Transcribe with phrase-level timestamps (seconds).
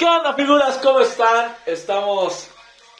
[0.00, 0.78] ¿Qué onda figuras?
[0.78, 1.54] ¿Cómo están?
[1.66, 2.46] Estamos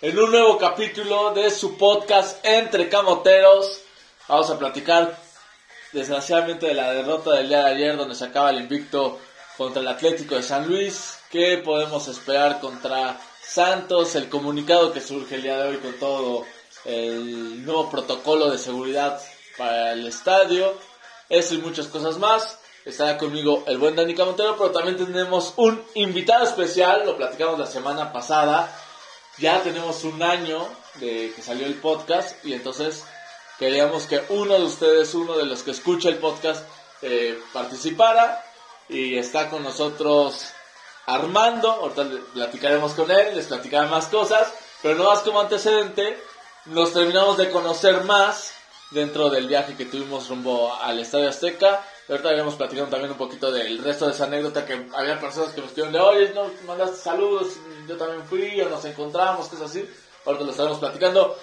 [0.03, 3.81] en un nuevo capítulo de su podcast Entre Camoteros.
[4.29, 5.19] Vamos a platicar
[5.95, 9.19] desgraciadamente de la derrota del día de ayer donde se acaba el invicto
[9.57, 11.21] contra el Atlético de San Luis.
[11.31, 14.15] ¿Qué podemos esperar contra Santos?
[14.15, 16.45] El comunicado que surge el día de hoy con todo
[16.85, 19.19] el nuevo protocolo de seguridad
[19.57, 20.75] para el estadio.
[21.31, 22.60] Eso y muchas cosas más.
[22.85, 27.67] Estará conmigo el buen Dani Camotero, pero también tenemos un invitado especial, lo platicamos la
[27.67, 28.75] semana pasada.
[29.39, 33.05] Ya tenemos un año de que salió el podcast y entonces
[33.59, 36.67] queríamos que uno de ustedes, uno de los que escucha el podcast,
[37.03, 38.45] eh, participara.
[38.89, 40.53] Y está con nosotros
[41.07, 46.19] Armando, ahorita platicaremos con él, les platicaré más cosas, pero no más como antecedente,
[46.67, 48.53] nos terminamos de conocer más
[48.91, 51.85] dentro del viaje que tuvimos rumbo al Estadio Azteca.
[52.11, 55.61] Ahorita habíamos platicado también un poquito del resto de esa anécdota que había personas que
[55.61, 57.55] nos escribieron de, oye, no mandaste saludos,
[57.87, 59.89] yo también fui, o nos encontramos, cosas así.
[60.27, 61.39] Ahorita lo estaremos platicando.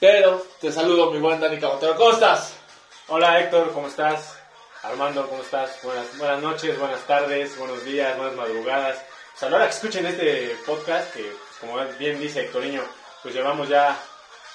[0.00, 1.94] Pero te saludo, mi buen Dani Cabotero.
[1.94, 2.52] ¿Cómo estás?
[3.06, 4.36] Hola Héctor, ¿cómo estás?
[4.82, 5.78] Armando, ¿cómo estás?
[5.84, 8.98] Buenas, buenas noches, buenas tardes, buenos días, buenas madrugadas.
[9.30, 12.82] Pues a la hora que escuchen este podcast, que pues, como bien dice Héctoriño,
[13.22, 13.96] pues llevamos ya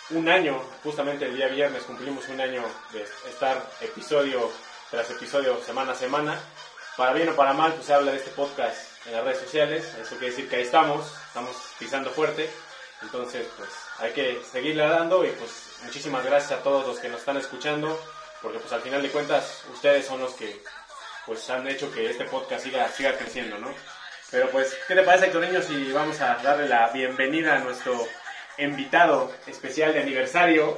[0.10, 4.52] un año, justamente el día viernes cumplimos un año de estar episodio
[4.92, 6.40] tras episodio, semana a semana.
[6.98, 9.86] Para bien o para mal, pues se habla de este podcast en las redes sociales.
[10.02, 12.50] Eso quiere decir que ahí estamos, estamos pisando fuerte.
[13.02, 13.70] Entonces, pues
[14.00, 18.00] hay que seguirle dando y pues muchísimas gracias a todos los que nos están escuchando,
[18.42, 20.64] porque pues al final de cuentas ustedes son los que
[21.26, 23.74] pues han hecho que este podcast siga, siga creciendo, ¿no?
[24.32, 28.08] Pero pues, ¿qué te parece, Héctor Niño, si vamos a darle la bienvenida a nuestro
[28.58, 30.78] invitado especial de aniversario?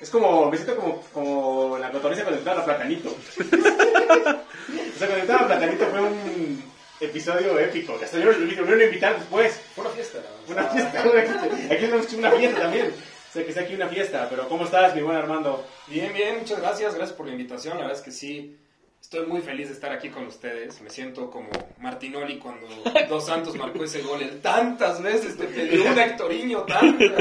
[0.00, 3.08] Es como, me siento como, como la cotorriza cuando entraba a Platanito.
[3.38, 6.62] o sea, cuando entraba a Platanito fue un
[7.00, 7.98] episodio épico.
[8.02, 9.58] Hasta yo lo volvieron a invitar después.
[9.74, 10.18] Fue una fiesta.
[10.48, 11.74] Una fiesta, una fiesta.
[11.74, 12.88] Aquí tenemos una fiesta también.
[12.88, 14.26] O sea, que sea aquí una fiesta.
[14.28, 15.66] Pero, ¿cómo estás, mi buen Armando?
[15.86, 16.94] Bien, bien, muchas gracias.
[16.94, 17.78] Gracias por la invitación.
[17.78, 18.54] La verdad es que sí,
[19.00, 20.78] estoy muy feliz de estar aquí con ustedes.
[20.82, 21.48] Me siento como
[21.78, 22.66] Martinoli cuando
[23.08, 24.20] Dos Santos marcó ese gol.
[24.20, 27.12] El tantas veces te pidió un Hectoriño, tantas.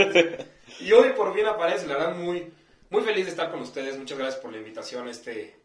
[0.80, 2.52] Y hoy por fin aparece, la verdad, muy,
[2.90, 3.98] muy feliz de estar con ustedes.
[3.98, 5.56] Muchas gracias por la invitación a este,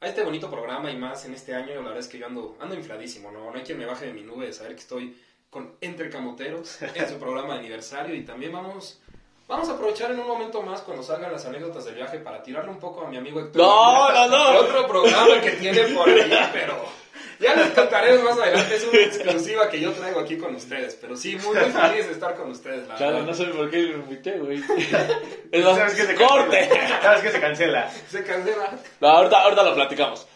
[0.00, 1.74] a este bonito programa y más en este año.
[1.74, 3.50] La verdad es que yo ando, ando infladísimo, ¿no?
[3.50, 5.16] No hay quien me baje de mi nube de saber que estoy
[5.48, 9.00] con Entre Camoteros en su programa de aniversario y también vamos...
[9.48, 12.70] Vamos a aprovechar en un momento más cuando salgan las anécdotas del viaje para tirarle
[12.70, 13.60] un poco a mi amigo Héctor.
[13.60, 14.60] No, no, no.
[14.60, 16.84] Otro programa que tiene por ahí, pero
[17.40, 18.74] ya les contaremos más adelante.
[18.76, 20.94] Es una exclusiva que yo traigo aquí con ustedes.
[21.00, 22.86] Pero sí, muy, muy feliz de estar con ustedes.
[22.88, 23.26] La Claro, verdad.
[23.28, 24.58] no sé por qué lo invité, güey.
[25.52, 26.68] Es más, ¿Sabes qué se corte.
[26.68, 27.02] cancela?
[27.02, 27.90] ¿Sabes qué se cancela?
[28.08, 28.78] Se cancela.
[29.00, 30.26] No, ahorita, ahorita lo platicamos.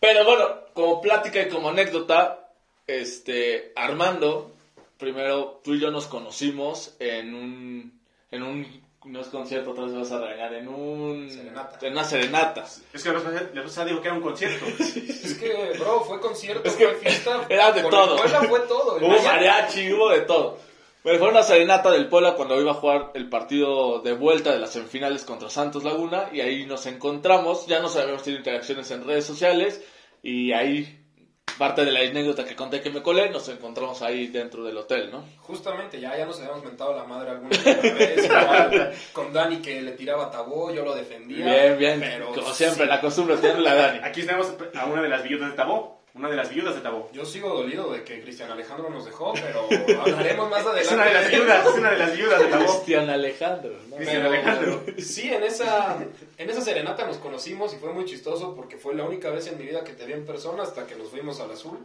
[0.00, 2.48] Pero bueno, como plática y como anécdota,
[2.86, 4.52] este, Armando,
[4.98, 8.00] primero tú y yo nos conocimos en un,
[8.30, 11.86] en un, no es concierto, otra vez vas a regañar, en un, Serenata.
[11.86, 12.64] en una serenata.
[12.92, 13.20] Es que la
[13.62, 14.64] persona dijo que era un concierto.
[14.78, 17.46] Es que, bro, fue concierto, Es que fue fiesta.
[17.48, 18.14] era de con todo.
[18.14, 18.96] el Puebla fue todo.
[18.96, 20.58] Hubo mariachi, hubo de todo.
[21.02, 24.58] Pero fue una serenata del Puebla cuando iba a jugar el partido de vuelta de
[24.58, 29.06] las semifinales contra Santos Laguna y ahí nos encontramos, ya nos habíamos tenido interacciones en
[29.06, 29.82] redes sociales
[30.22, 31.03] y ahí
[31.58, 35.10] parte de la anécdota que conté que me colé, nos encontramos ahí dentro del hotel,
[35.10, 35.24] ¿no?
[35.40, 38.24] Justamente, ya, ya nos habíamos mentado la madre alguna vez.
[38.24, 41.44] igual, con Dani que le tiraba tabó, yo lo defendía.
[41.44, 43.98] Bien, bien, Pero como siempre, sí, la costumbre tiene la Dani.
[44.02, 46.03] Aquí tenemos a una de las viudas de Tabó.
[46.14, 47.10] Una de las viudas de Tabó.
[47.12, 49.66] Yo sigo dolido de que Cristian Alejandro nos dejó, pero
[50.00, 50.82] hablaremos más adelante.
[50.82, 52.64] Es una de las viudas, es una de las viudas de Tabó.
[52.66, 53.96] Cristian Alejandro, ¿no?
[53.96, 54.82] Cristian Pero, Alejandro.
[54.98, 55.98] Sí, en esa,
[56.38, 59.58] en esa serenata nos conocimos y fue muy chistoso porque fue la única vez en
[59.58, 61.80] mi vida que te vi en persona hasta que nos fuimos al azul.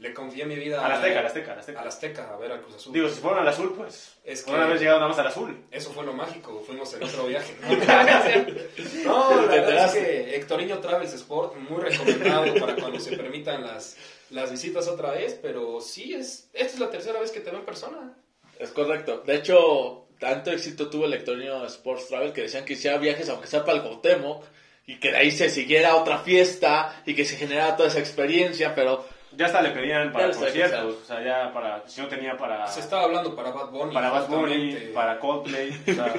[0.00, 1.82] Le confié mi vida A la Azteca, a la Azteca, a la a Azteca.
[1.82, 2.92] la Azteca a ver al Cruz Azul.
[2.94, 4.16] Digo, si fueron al azul, pues.
[4.24, 5.62] Es que- haber llegado nada más al azul.
[5.70, 7.54] Eso fue lo mágico, fuimos en otro viaje.
[9.04, 10.00] No, la Te verdad es enteraste.
[10.00, 13.96] que Hectoriño Travels Sport, muy recomendado para cuando se permitan las,
[14.30, 17.60] las visitas otra vez, pero sí, es, esta es la tercera vez que te veo
[17.60, 18.14] en persona.
[18.58, 19.22] Es correcto.
[19.26, 23.46] De hecho, tanto éxito tuvo el Electronio Sports Travel que decían que hiciera viajes, aunque
[23.48, 24.44] sea para el Cuauhtémoc,
[24.86, 28.74] y que de ahí se siguiera otra fiesta y que se generara toda esa experiencia,
[28.74, 29.04] pero
[29.36, 30.96] Ya hasta le pedían para conciertos.
[31.02, 31.88] O sea, ya para.
[31.88, 32.66] Si no tenía para.
[32.66, 33.94] Se estaba hablando para Bad Bunny.
[33.94, 35.70] Para Bad Bunny, para Coldplay.
[35.88, 36.14] O sea,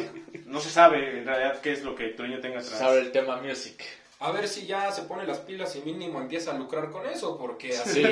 [0.46, 2.78] no se sabe en realidad qué es lo que Toño tenga atrás.
[2.80, 3.84] sabe el tema music.
[4.24, 7.40] A ver si ya se pone las pilas y mínimo empieza a lucrar con eso,
[7.40, 8.04] porque así,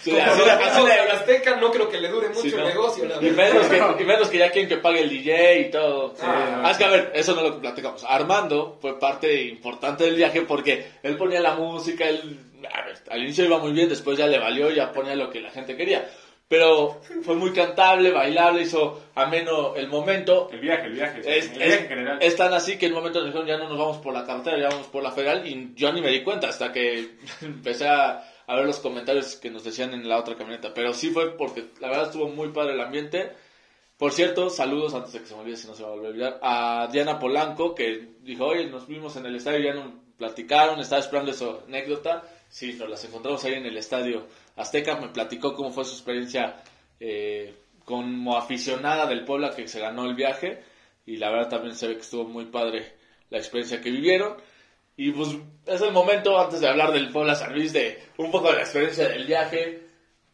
[0.00, 2.40] Sí, como así los la- la- de la Azteca, no creo que le dure mucho
[2.40, 2.64] Sí, el no.
[2.66, 3.04] negocio.
[3.04, 6.14] la Y menos, que, y menos que ya quieren que pague el DJ y todo.
[6.22, 8.02] Ah, Ah, es que a ver, eso no lo platicamos.
[8.08, 12.38] Armando fue parte importante del viaje porque él ponía la música, él
[13.10, 15.76] al inicio iba muy bien, después ya le valió, ya ponía lo que la gente
[15.76, 16.08] quería.
[16.48, 20.48] Pero fue muy cantable, bailable, hizo ameno el momento.
[20.50, 21.20] El viaje, el viaje.
[21.20, 22.18] Es, el viaje es- en general.
[22.20, 24.24] es tan así que en un momento nos dijeron ya no nos vamos por la
[24.26, 27.10] carretera, ya vamos por la federal y yo ni me di cuenta hasta que
[27.42, 30.74] empecé a, a ver los comentarios que nos decían en la otra camioneta.
[30.74, 33.30] Pero sí fue porque la verdad estuvo muy padre el ambiente.
[33.96, 35.98] Por cierto, saludos antes de que se me olvide si no se me va a
[35.98, 40.80] olvidar a Diana Polanco que dijo, oye, nos vimos en el estadio, ya nos platicaron,
[40.80, 42.24] estaba esperando esa anécdota.
[42.50, 44.26] Sí, nos las encontramos ahí en el estadio
[44.56, 46.62] Azteca, me platicó cómo fue su experiencia
[46.98, 47.54] eh,
[47.84, 50.62] como aficionada del Puebla que se ganó el viaje
[51.06, 52.92] y la verdad también se ve que estuvo muy padre
[53.30, 54.36] la experiencia que vivieron.
[54.96, 55.30] Y pues
[55.66, 58.60] es el momento, antes de hablar del Puebla San Luis, de un poco de la
[58.62, 59.80] experiencia del viaje.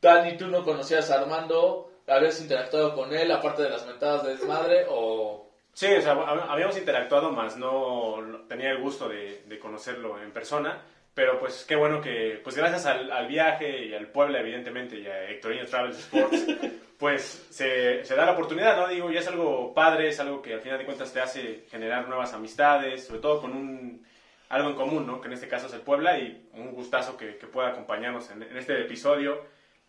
[0.00, 1.92] Dani, ¿tú no conocías a Armando?
[2.08, 4.86] ¿Habías interactuado con él, aparte de las mentadas de desmadre?
[4.88, 8.16] ¿O Sí, o sea, hab- habíamos interactuado más, no
[8.48, 10.82] tenía el gusto de conocerlo en persona,
[11.16, 15.06] pero pues qué bueno que, pues gracias al, al viaje y al Puebla, evidentemente, y
[15.06, 16.46] a Hectorinho Travels Sports,
[16.98, 18.86] pues se, se da la oportunidad, ¿no?
[18.86, 22.06] Digo, ya es algo padre, es algo que al final de cuentas te hace generar
[22.06, 24.06] nuevas amistades, sobre todo con un,
[24.50, 25.22] algo en común, ¿no?
[25.22, 28.42] Que en este caso es el Puebla y un gustazo que, que pueda acompañarnos en,
[28.42, 29.42] en este episodio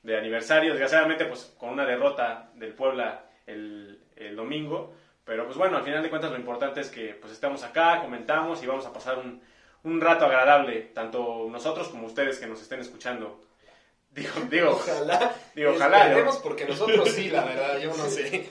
[0.03, 4.95] de aniversario, desgraciadamente pues con una derrota del Puebla el, el domingo,
[5.25, 8.63] pero pues bueno, al final de cuentas lo importante es que pues estamos acá, comentamos
[8.63, 9.41] y vamos a pasar un,
[9.87, 13.39] un rato agradable, tanto nosotros como ustedes que nos estén escuchando.
[14.11, 15.35] Digo, digo, Ojalá.
[15.55, 16.31] Digo, ojalá, ¿no?
[16.41, 18.49] porque nosotros sí, la verdad, yo no sé.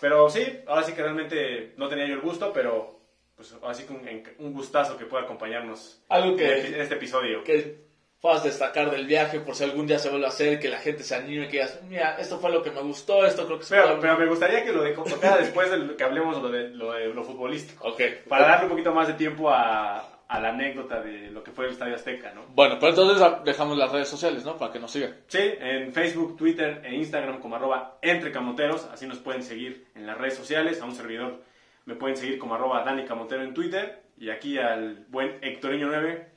[0.00, 2.98] pero sí, ahora sí que realmente no tenía yo el gusto, pero
[3.36, 7.44] pues ahora sí que un, un gustazo que pueda acompañarnos algo que, en este episodio.
[7.44, 7.84] que
[8.20, 11.04] puedas destacar del viaje por si algún día se vuelve a hacer, que la gente
[11.04, 13.74] se anime, que digas, mira, esto fue lo que me gustó, esto creo que se
[13.74, 16.70] Pero, puede- pero me gustaría que lo de tocara después de que hablemos lo de
[16.70, 17.88] lo, de lo futbolístico.
[17.88, 18.00] Ok.
[18.28, 21.66] Para darle un poquito más de tiempo a, a la anécdota de lo que fue
[21.66, 22.46] el Estadio Azteca, ¿no?
[22.54, 24.56] Bueno, pues entonces dejamos las redes sociales, ¿no?
[24.56, 25.16] Para que nos sigan.
[25.28, 30.06] Sí, en Facebook, Twitter e Instagram como arroba entre camoteros, así nos pueden seguir en
[30.06, 31.42] las redes sociales, a un servidor
[31.86, 36.28] me pueden seguir como arroba Dani Camotero en Twitter y aquí al buen Hectorinho 9,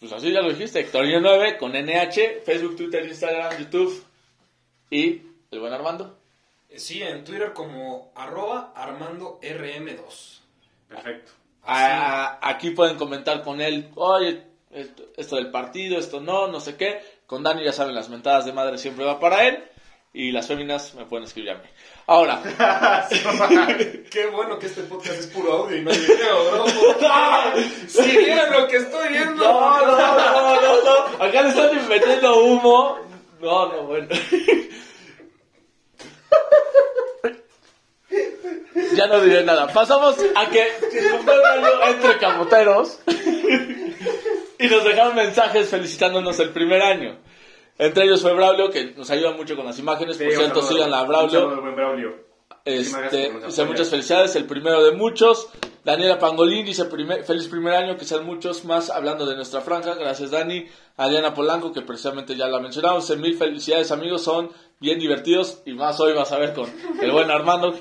[0.00, 4.04] Pues así ya lo dijiste, Hectorinho 9 con NH, Facebook, Twitter, Instagram, YouTube
[4.90, 5.22] y
[5.52, 6.18] el buen Armando.
[6.74, 10.40] Sí, en Twitter como arroba Armando RM2.
[10.88, 11.32] perfecto.
[11.62, 17.00] Aquí pueden comentar con él, oye, esto, esto del partido, esto no, no sé qué.
[17.26, 19.64] Con Dani ya saben, las mentadas de madre siempre va para él.
[20.12, 21.68] Y las féminas me pueden escribir a mí.
[22.08, 22.42] Ahora,
[24.10, 26.64] Qué bueno que este podcast es puro audio y no hay video, bro.
[27.86, 29.36] Si vieran lo que estoy viendo.
[29.36, 31.24] no, no, no, no, no.
[31.24, 32.98] Acá le están metiendo humo.
[33.40, 34.08] No, no, bueno.
[38.94, 39.66] Ya no diré nada.
[39.68, 40.64] Pasamos a que
[41.24, 43.00] fue un año entre camoteros
[44.58, 47.18] y nos dejaron mensajes felicitándonos el primer año.
[47.78, 50.18] Entre ellos fue Braulio, que nos ayuda mucho con las imágenes.
[50.18, 51.46] Por Sí, cierto, sigan a Braulio.
[51.48, 51.64] buen
[52.64, 55.48] Este, dice muchas felicidades, el primero de muchos.
[55.82, 59.94] Daniela Pangolín dice primer- feliz primer año, que sean muchos más hablando de nuestra franja.
[59.94, 60.66] Gracias Dani.
[60.98, 63.08] Adriana Polanco, que precisamente ya la mencionamos.
[63.16, 65.62] Mil felicidades amigos, son bien divertidos.
[65.64, 66.66] Y más hoy vas a ver con
[67.00, 67.74] el buen Armando.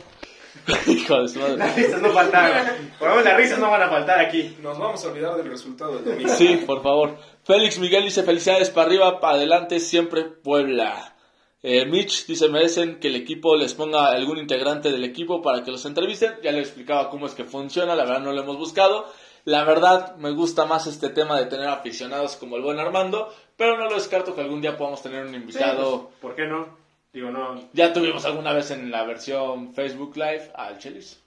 [0.88, 1.58] Hijo de su madre.
[1.58, 2.68] Las risas no faltaron.
[2.98, 4.58] Por lo menos las risas no van a faltar aquí.
[4.62, 6.34] Nos vamos a olvidar del resultado del domingo.
[6.36, 7.18] Sí, por favor.
[7.44, 11.16] Félix Miguel dice felicidades para arriba, para adelante, siempre Puebla.
[11.62, 15.72] Eh, Mitch dice merecen que el equipo les ponga algún integrante del equipo para que
[15.72, 16.36] los entrevisten.
[16.42, 19.06] Ya le explicaba cómo es que funciona, la verdad no lo hemos buscado.
[19.46, 23.78] La verdad me gusta más este tema de tener aficionados como el buen Armando, pero
[23.78, 26.02] no lo descarto que algún día podamos tener un Sí, invitado.
[26.10, 26.78] pues, ¿Por qué no?
[27.13, 31.20] Digo, no, Ya tuvimos alguna vez en la versión Facebook Live al Chelis.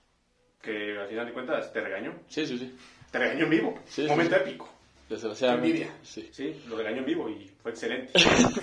[0.61, 2.15] que al final de cuentas te regañó.
[2.29, 2.73] Sí, sí, sí.
[3.11, 3.75] Te regañó en vivo.
[3.87, 4.43] Sí, Momento sí.
[4.43, 4.69] épico.
[5.09, 5.69] Desgraciadamente.
[5.69, 5.95] Envidia.
[6.03, 6.31] Sí.
[6.33, 8.13] Sí, lo regañó en vivo y fue excelente.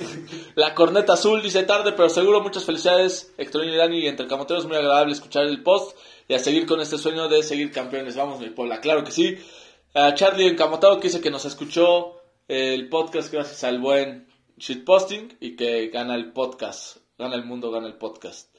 [0.55, 4.65] La corneta azul dice tarde, pero seguro muchas felicidades, Hectorín y Dani, y entre camoteros,
[4.65, 5.95] muy agradable escuchar el post
[6.27, 8.15] y a seguir con este sueño de seguir campeones.
[8.15, 9.37] Vamos, mi Puebla, claro que sí.
[9.93, 15.55] A Charlie Encamotado que dice que nos escuchó el podcast gracias al buen shitposting y
[15.55, 18.49] que gana el podcast, gana el mundo, gana el podcast.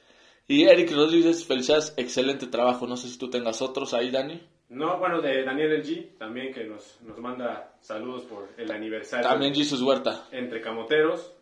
[0.47, 2.87] Y Eric Rodríguez, felicidades, excelente trabajo.
[2.87, 4.41] No sé si tú tengas otros ahí, Dani.
[4.69, 9.27] No, bueno, de Daniel LG también que nos, nos manda saludos por el aniversario.
[9.27, 10.27] También Jesus Huerta.
[10.31, 11.33] Entre Camoteros.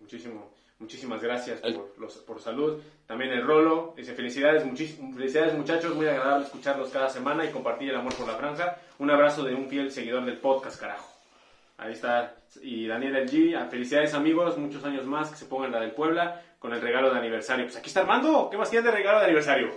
[0.00, 0.50] Muchísimo,
[0.80, 2.80] muchísimas gracias El- por, los, por salud.
[3.06, 3.94] También el Rolo.
[3.96, 4.64] Dice felicidades,
[5.14, 5.94] felicidades muchachos.
[5.94, 8.78] Muy agradable escucharlos cada semana y compartir el amor por la franja.
[8.98, 11.08] Un abrazo de un fiel seguidor del podcast, carajo.
[11.78, 12.34] Ahí está.
[12.62, 13.56] Y Daniel LG.
[13.56, 14.58] ah, Felicidades amigos.
[14.58, 17.64] Muchos años más que se pongan la del Puebla con el regalo de aniversario.
[17.66, 18.48] Pues aquí está Armando.
[18.48, 19.68] ¿Qué más tienen de regalo de aniversario?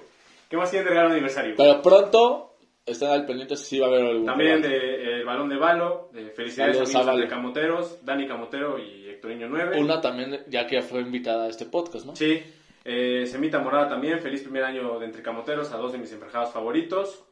[0.47, 1.55] ¿Qué más tienen de regalo de aniversario?
[1.57, 4.79] Pero pronto estén al pendiente si va a haber algún También debate.
[4.79, 7.21] de, eh, el balón de Valo, de felicidades Saludos, amigos Ávalo.
[7.23, 9.79] de Camoteros, Dani Camotero y Hectorinho 9.
[9.81, 12.15] Una también, ya que fue invitada a este podcast, ¿no?
[12.15, 12.43] Sí,
[12.83, 16.53] eh, Semita Morada también, feliz primer año de Entre Camoteros, a dos de mis enferjados
[16.53, 17.25] favoritos.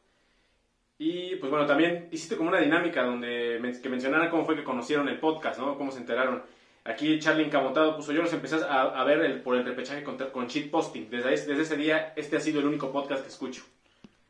[0.98, 5.08] Y pues bueno, también hiciste como una dinámica donde que mencionaran cómo fue que conocieron
[5.08, 5.76] el podcast, ¿no?
[5.78, 6.42] Cómo se enteraron.
[6.84, 10.16] Aquí Charlie Encamotado puso, yo los empecé a, a ver el- por el repechaje con,
[10.18, 11.08] con cheat posting.
[11.08, 13.62] Desde, desde ese día, este ha sido el único podcast que escucho.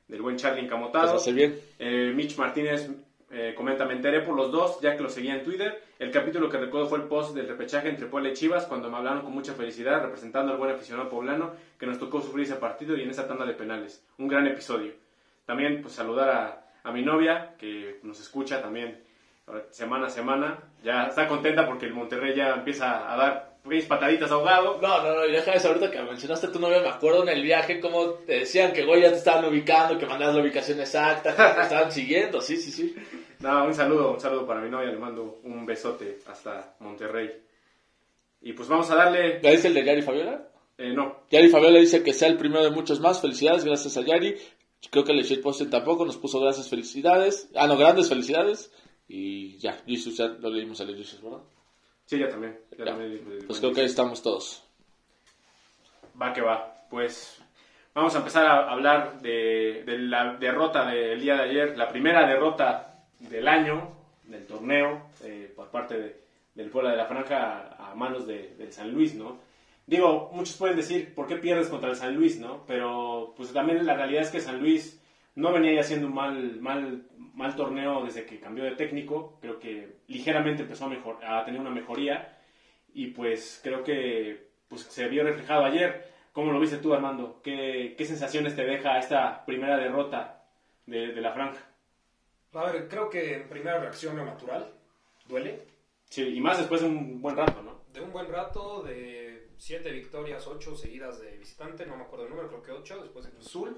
[0.06, 1.16] Del buen Charlie Pues Encamotado.
[1.16, 1.58] hace bien.
[1.78, 2.88] Eh, Mitch Martínez
[3.30, 5.82] eh, comenta, me enteré por los dos, ya que los seguía en Twitter.
[5.98, 8.98] El capítulo que recuerdo fue el post del repechaje entre Puebla y Chivas, cuando me
[8.98, 12.96] hablaron con mucha felicidad, representando al buen aficionado poblano, que nos tocó sufrir ese partido
[12.96, 14.04] y en esa tanda de penales.
[14.18, 14.92] Un gran episodio.
[15.46, 19.02] También, pues, saludar a, a mi novia, que nos escucha también
[19.70, 20.58] semana a semana.
[20.82, 24.78] Ya está contenta porque el Monterrey ya empieza a dar pequeñas pataditas ahogado.
[24.80, 27.42] No, no, no, deja eso ahorita que mencionaste a tu novia, me acuerdo en el
[27.42, 31.34] viaje cómo te decían que güey ya te estaban ubicando, que mandabas la ubicación exacta,
[31.34, 32.94] que te estaban siguiendo, sí, sí, sí.
[33.40, 37.30] No, un saludo, un saludo para mi novia, le mando un besote hasta Monterrey.
[38.42, 39.40] Y pues vamos a darle...
[39.42, 40.48] ¿Ya dice el de Yari Fabiola?
[40.76, 44.02] eh, no, Yari Fabiola dice que sea el primero de muchos más, felicidades, gracias a
[44.02, 44.36] Yari.
[44.90, 47.48] Creo que el shitposting tampoco nos puso gracias, felicidades.
[47.54, 48.70] Ah, no, grandes felicidades.
[49.08, 51.40] Y ya, Jesus, ya lo leímos a Jesus, ¿verdad?
[52.06, 52.58] Sí, ya también.
[52.72, 52.84] ya Ya.
[52.86, 54.62] también, Pues creo que ahí estamos todos.
[56.20, 56.74] Va que va.
[56.90, 57.40] Pues
[57.94, 61.76] vamos a empezar a hablar de, de la derrota del día de ayer.
[61.76, 63.90] La primera derrota del año,
[64.24, 68.54] del torneo, eh, por parte de- del Puebla de la Franja a, a manos de-
[68.56, 69.38] del San Luis, ¿no?
[69.86, 72.64] Digo, muchos pueden decir, ¿por qué pierdes contra el San Luis, no?
[72.66, 75.00] Pero pues también la realidad es que San Luis
[75.34, 79.38] no venía ya haciendo un mal, mal, mal torneo desde que cambió de técnico.
[79.40, 82.38] Creo que ligeramente empezó a, mejor, a tener una mejoría
[82.92, 86.12] y pues creo que pues, se vio reflejado ayer.
[86.32, 87.40] ¿Cómo lo viste tú, Armando?
[87.42, 90.44] ¿Qué, qué sensaciones te deja esta primera derrota
[90.86, 91.64] de, de la franja?
[92.52, 94.72] A ver, creo que en primera reacción lo natural,
[95.26, 95.66] duele.
[96.08, 97.82] Sí, y más después de un buen rato, ¿no?
[97.92, 102.30] De un buen rato, de siete victorias, ocho seguidas de visitante, no me acuerdo el
[102.30, 103.76] número, creo que ocho, después de Cruz Azul,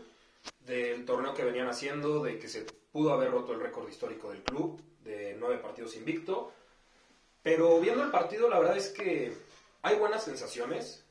[0.61, 4.43] del torneo que venían haciendo, de que se pudo haber roto el récord histórico del
[4.43, 6.53] club, de nueve partidos invicto.
[7.43, 9.33] Pero viendo el partido, la verdad es que
[9.83, 11.05] hay buenas sensaciones.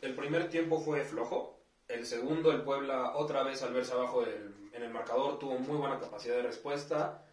[0.00, 1.58] El primer tiempo fue flojo.
[1.88, 5.98] El segundo, el Puebla, otra vez al verse abajo en el marcador, tuvo muy buena
[5.98, 7.24] capacidad de respuesta.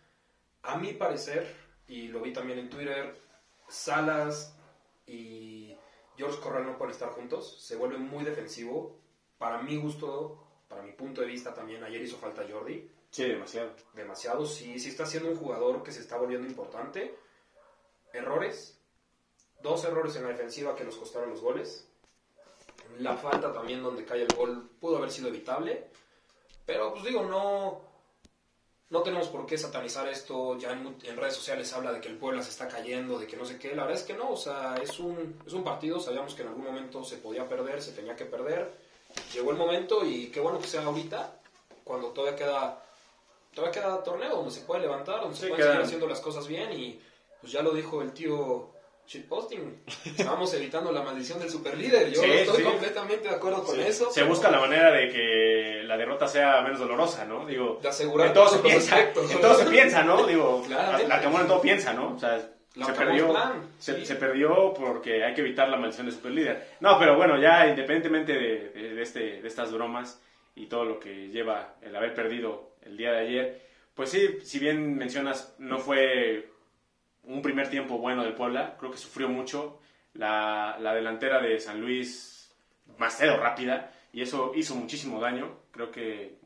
[0.62, 1.54] A mi parecer,
[1.88, 3.14] y lo vi también en Twitter,
[3.68, 4.56] Salas
[5.06, 5.76] y
[6.18, 7.62] George Corral no pueden estar juntos.
[7.62, 8.98] Se vuelve muy defensivo.
[9.38, 10.45] Para mi gusto,
[10.76, 12.86] para mi punto de vista también, ayer hizo falta Jordi.
[13.10, 13.72] Sí, demasiado.
[13.94, 14.46] Demasiado.
[14.46, 17.18] Sí, sí está siendo un jugador que se está volviendo importante.
[18.12, 18.78] Errores.
[19.62, 21.88] Dos errores en la defensiva que nos costaron los goles.
[23.00, 25.92] La falta también donde cae el gol pudo haber sido evitable.
[26.66, 27.82] Pero pues digo, no,
[28.90, 30.58] no tenemos por qué satanizar esto.
[30.58, 33.38] Ya en, en redes sociales habla de que el Puebla se está cayendo, de que
[33.38, 33.74] no sé qué.
[33.74, 36.02] La verdad es que no, o sea, es un, es un partido.
[36.02, 38.85] Sabíamos que en algún momento se podía perder, se tenía que perder.
[39.34, 41.36] Llegó el momento y qué bueno que sea ahorita,
[41.84, 42.84] cuando todavía queda,
[43.54, 46.20] todavía queda torneo donde se puede levantar, donde se Sí, puede quedan- seguir haciendo las
[46.22, 46.72] cosas bien.
[46.74, 47.00] Y
[47.42, 48.72] pues ya lo dijo el tío
[49.08, 49.84] shitposting.
[50.06, 52.12] Estábamos evitando la maldición del superlíder.
[52.12, 52.64] Yo Sí, estoy sí.
[52.64, 53.82] completamente de acuerdo con Sí.
[53.82, 54.10] eso.
[54.10, 57.46] Se pero busca la manera de que la derrota sea menos dolorosa, ¿no?
[57.46, 59.30] Digo, de asegurar en todo, se piensa, aspectos.
[59.32, 60.26] en todo se piensa, ¿no?
[60.26, 62.16] Digo, la Camón en todo piensa, ¿no?
[62.16, 62.50] O sea,
[62.84, 63.34] se perdió,
[63.80, 64.06] se, sí.
[64.06, 66.68] se perdió porque hay que evitar la maldición de superlíder.
[66.82, 70.22] No, pero bueno, ya independientemente de, de- de este, de estas bromas
[70.56, 73.62] y todo lo que lleva el haber perdido el día de ayer,
[73.94, 76.50] pues sí, si bien mencionas, no fue
[77.24, 79.80] un primer tiempo bueno del Puebla, creo que sufrió mucho.
[80.14, 82.50] La, la delantera de San Luis,
[82.86, 85.58] demasiado rápida, y eso hizo muchísimo daño.
[85.72, 86.38] Creo que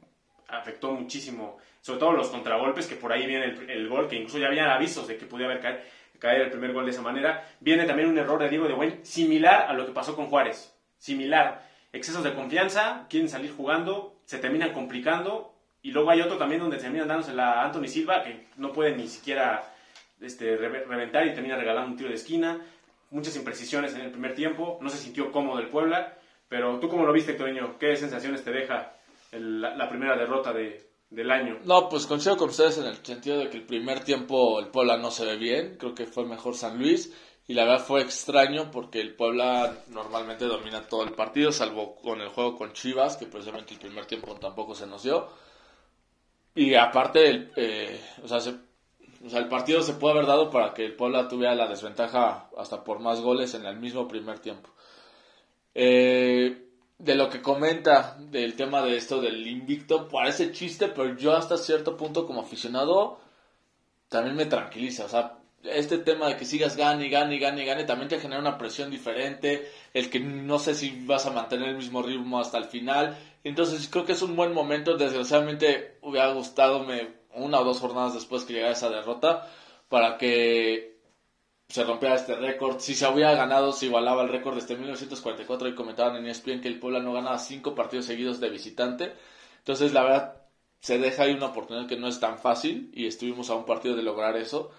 [0.47, 4.39] afectó muchísimo, sobre todo los contragolpes, que por ahí viene el, el gol, que incluso
[4.39, 5.83] ya habían avisos de que podía haber caer,
[6.19, 7.47] caer el primer gol de esa manera.
[7.59, 10.73] Viene también un error de Diego de Buen, similar a lo que pasó con Juárez.
[10.97, 11.67] Similar.
[11.91, 16.77] Excesos de confianza, quieren salir jugando, se terminan complicando, y luego hay otro también donde
[16.77, 19.63] terminan dándosela a Anthony Silva, que no puede ni siquiera
[20.21, 22.59] este, reve- reventar y termina regalando un tiro de esquina.
[23.11, 24.77] Muchas imprecisiones en el primer tiempo.
[24.81, 26.13] No se sintió cómodo el Puebla.
[26.47, 27.77] Pero tú, cómo lo viste, Toño?
[27.79, 28.91] ¿Qué sensaciones te deja
[29.31, 31.59] la, la primera derrota de, del año?
[31.63, 34.97] No, pues coincido con ustedes en el sentido de que el primer tiempo el Puebla
[34.97, 37.11] no se ve bien, creo que fue mejor San Luis
[37.47, 42.21] y la verdad fue extraño porque el Puebla normalmente domina todo el partido, salvo con
[42.21, 45.27] el juego con Chivas, que precisamente el primer tiempo tampoco se nos dio.
[46.55, 48.55] Y aparte, el, eh, o, sea, se-
[49.25, 52.49] o sea, el partido se puede haber dado para que el Puebla tuviera la desventaja
[52.57, 54.69] hasta por más goles en el mismo primer tiempo.
[55.73, 56.68] Eh,
[56.99, 61.57] de lo que comenta del tema de esto del invicto, parece chiste, pero yo hasta
[61.57, 63.19] cierto punto como aficionado
[64.09, 65.05] también me tranquiliza.
[65.05, 68.57] O sea, este tema de que sigas gane gane gane gane también te genera una
[68.57, 72.65] presión diferente, el que no sé si vas a mantener el mismo ritmo hasta el
[72.65, 73.17] final.
[73.45, 78.13] Entonces creo que es un buen momento, desgraciadamente hubiera gustado me una o dos jornadas
[78.13, 79.47] después que llegara esa derrota
[79.87, 80.98] para que
[81.69, 82.79] se rompiera este récord.
[82.79, 86.67] Si se hubiera ganado, se igualaba el récord desde 1944 y comentaban en ESPN que
[86.67, 89.13] el Puebla no ganaba cinco partidos seguidos de visitante.
[89.59, 90.41] Entonces, la verdad,
[90.79, 93.95] se deja ahí una oportunidad que no es tan fácil y estuvimos a un partido
[93.95, 94.71] de lograr eso.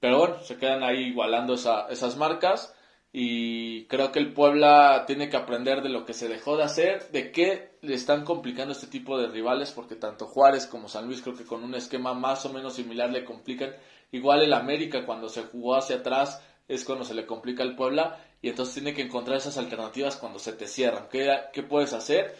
[0.00, 2.74] Pero bueno, se quedan ahí igualando esas marcas
[3.12, 7.10] y creo que el Puebla tiene que aprender de lo que se dejó de hacer,
[7.10, 11.22] de qué le están complicando este tipo de rivales, porque tanto Juárez como San Luis
[11.22, 13.74] creo que con un esquema más o menos similar le complican.
[14.14, 18.16] Igual el América cuando se jugó hacia atrás es cuando se le complica al Puebla
[18.40, 21.08] y entonces tiene que encontrar esas alternativas cuando se te cierran.
[21.10, 22.36] ¿Qué, qué puedes hacer?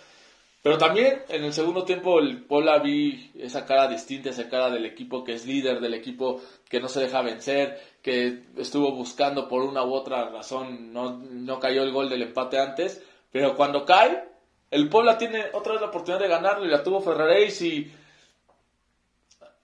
[0.62, 4.87] Pero también en el segundo tiempo el Puebla vi esa cara distinta, esa cara del
[4.87, 9.62] equipo que es líder, del equipo que no se deja vencer, que estuvo buscando por
[9.62, 13.02] una u otra razón, no, no cayó el gol del empate antes,
[13.33, 14.23] pero cuando cae,
[14.71, 17.93] el Puebla tiene otra vez la oportunidad de ganarlo y la tuvo Ferraréis y...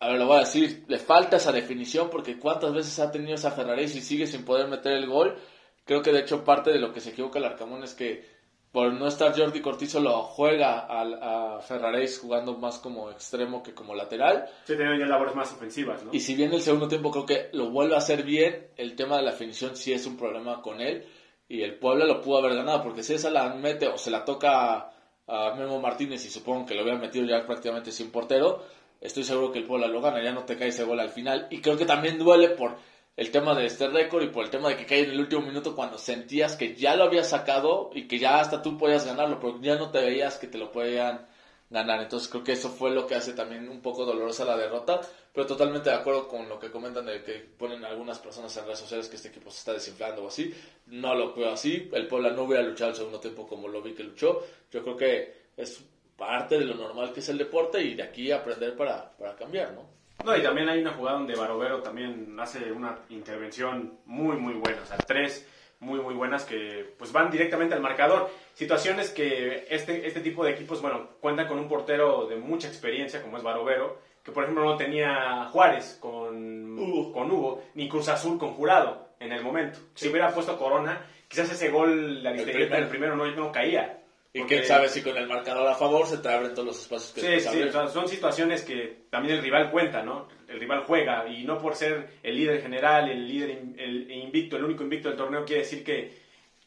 [0.00, 3.34] A ver, lo voy a decir, le falta esa definición porque cuántas veces ha tenido
[3.34, 5.36] esa Ferraréis y sigue sin poder meter el gol.
[5.84, 8.24] Creo que de hecho parte de lo que se equivoca el Arcamón es que
[8.72, 13.74] por no estar Jordi Cortizo lo juega a, a Ferraréis jugando más como extremo que
[13.74, 14.48] como lateral.
[14.64, 16.10] Sí, tiene ya labores más ofensivas, ¿no?
[16.12, 19.16] Y si bien el segundo tiempo creo que lo vuelve a hacer bien, el tema
[19.16, 21.04] de la definición sí es un problema con él.
[21.48, 24.24] Y el Puebla lo pudo haber ganado, porque si esa la mete o se la
[24.24, 24.92] toca
[25.26, 28.62] a, Memo Martínez y supongo que lo hubiera metido ya prácticamente sin portero,
[29.00, 31.46] estoy seguro que el Puebla lo gana, ya no te cae ese gol al final.
[31.50, 32.76] Y creo que también duele por
[33.16, 35.42] el tema de este récord y por el tema de que cae en el último
[35.42, 39.38] minuto cuando sentías que ya lo habías sacado y que ya hasta tú podías ganarlo,
[39.40, 41.26] pero ya no te veías que te lo podían
[41.70, 42.00] ganar.
[42.00, 45.00] Entonces creo que eso fue lo que hace también un poco dolorosa la derrota,
[45.32, 48.80] pero totalmente de acuerdo con lo que comentan de que ponen algunas personas en redes
[48.80, 50.54] sociales que este equipo se está desinflando o así.
[50.86, 51.88] No lo veo así.
[51.92, 54.42] El Puebla no hubiera luchado el segundo tiempo como lo vi que luchó.
[54.70, 55.84] Yo creo que es
[56.20, 59.72] parte de lo normal que es el deporte y de aquí aprender para, para cambiar,
[59.72, 59.88] ¿no?
[60.22, 64.82] No, y también hay una jugada donde Barovero también hace una intervención muy, muy buena.
[64.82, 68.28] O sea, tres muy, muy buenas que pues van directamente al marcador.
[68.52, 73.22] Situaciones que este, este tipo de equipos, bueno, cuentan con un portero de mucha experiencia,
[73.22, 78.08] como es Barovero, que por ejemplo no tenía Juárez con Hugo, con Hugo ni Cruz
[78.10, 79.78] Azul con Jurado en el momento.
[79.94, 83.99] Si hubiera puesto Corona, quizás ese gol, la el, el primero no, no caía.
[84.32, 87.12] Y quién sabe si con el marcador a favor se te abren todos los espacios
[87.12, 90.28] que Sí, sí, son situaciones que también el rival cuenta, ¿no?
[90.46, 94.64] El rival juega y no por ser el líder general, el líder el invicto, el
[94.64, 96.12] único invicto del torneo, quiere decir que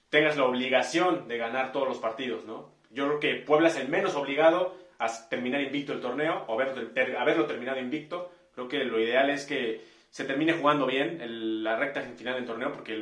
[0.10, 2.73] tengas la obligación de ganar todos los partidos, ¿no?
[2.91, 7.45] Yo creo que Puebla es el menos obligado a terminar invicto el torneo o haberlo,
[7.45, 8.32] terminado invicto.
[8.54, 12.71] Creo que lo ideal es que se termine jugando bien la recta final del torneo
[12.71, 12.95] porque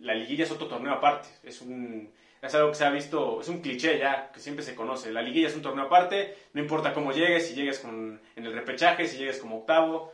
[0.00, 1.28] la liguilla es otro torneo aparte.
[1.44, 2.10] Es un
[2.42, 5.12] es algo que se ha visto, es un cliché ya, que siempre se conoce.
[5.12, 8.52] La liguilla es un torneo aparte, no importa cómo llegues, si llegues con, en el
[8.52, 10.12] repechaje, si llegues como octavo,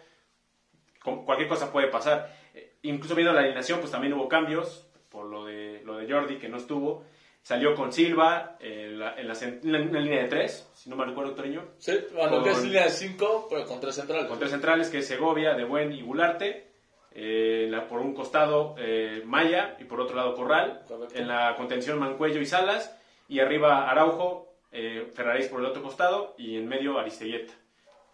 [1.24, 2.34] cualquier cosa puede pasar.
[2.54, 6.38] Eh, incluso viendo la alineación, pues también hubo cambios, por lo de, lo de Jordi,
[6.38, 7.04] que no estuvo.
[7.42, 11.62] Salió con Silva en la, en la, línea de tres, si no me recuerdo, Toreño.
[11.78, 14.26] Sí, bueno, que es línea de cinco, pero con tres centrales.
[14.26, 16.66] Con tres centrales, que es Segovia, De Buen y Gularte.
[17.18, 22.42] Eh, por un costado eh, Maya y por otro lado Corral, en la contención Mancuello
[22.42, 22.94] y Salas,
[23.26, 27.54] y arriba Araujo, eh, Ferraréis por el otro costado, y en medio Aristeguieta,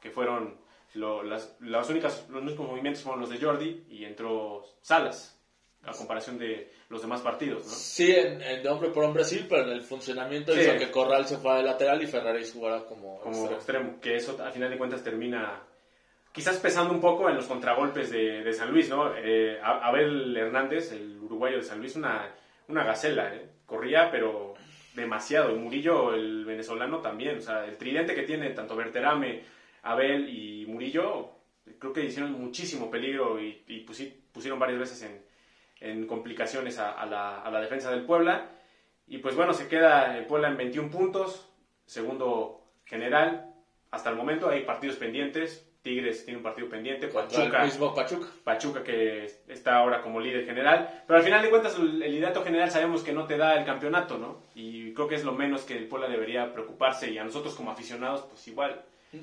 [0.00, 0.56] que fueron
[0.94, 5.36] las, las únicas, los únicos movimientos fueron los de Jordi, y entró Salas,
[5.82, 7.70] a comparación de los demás partidos, ¿no?
[7.70, 11.38] Sí, en, de hombre por hombre sí, pero en el funcionamiento hizo que Corral se
[11.38, 13.98] fuera de lateral y Ferraréis jugara como, como extremo.
[14.00, 15.60] Que eso, a final de cuentas, termina
[16.32, 19.12] quizás pesando un poco en los contragolpes de, San Luis, ¿no?
[19.16, 22.34] Eh, Abel Hernández, el uruguayo de San Luis, una,
[22.68, 23.46] una gacela, ¿eh?
[23.66, 24.54] Corría, pero
[24.94, 25.54] demasiado.
[25.56, 27.38] Murillo, el venezolano, también.
[27.38, 29.42] O sea, el tridente que tiene tanto Berterame,
[29.82, 31.30] Abel y Murillo,
[31.78, 33.80] creo que hicieron muchísimo peligro y, y
[34.32, 35.10] pusieron varias veces
[35.80, 38.50] en, complicaciones a, la, a, la, defensa del Puebla.
[39.06, 41.48] Y pues bueno, se queda el Puebla en 21 puntos,
[41.86, 43.54] segundo general.
[43.90, 48.28] Hasta el momento hay partidos pendientes, Tigres tiene un partido pendiente, Pachuca, mismo Pachuca.
[48.44, 52.70] Pachuca que está ahora como líder general, pero al final de cuentas el, liderato general
[52.70, 54.44] sabemos que no te da el campeonato, ¿no?
[54.54, 57.72] Y creo que es lo menos que el Puebla debería preocuparse y a nosotros como
[57.72, 58.80] aficionados pues igual.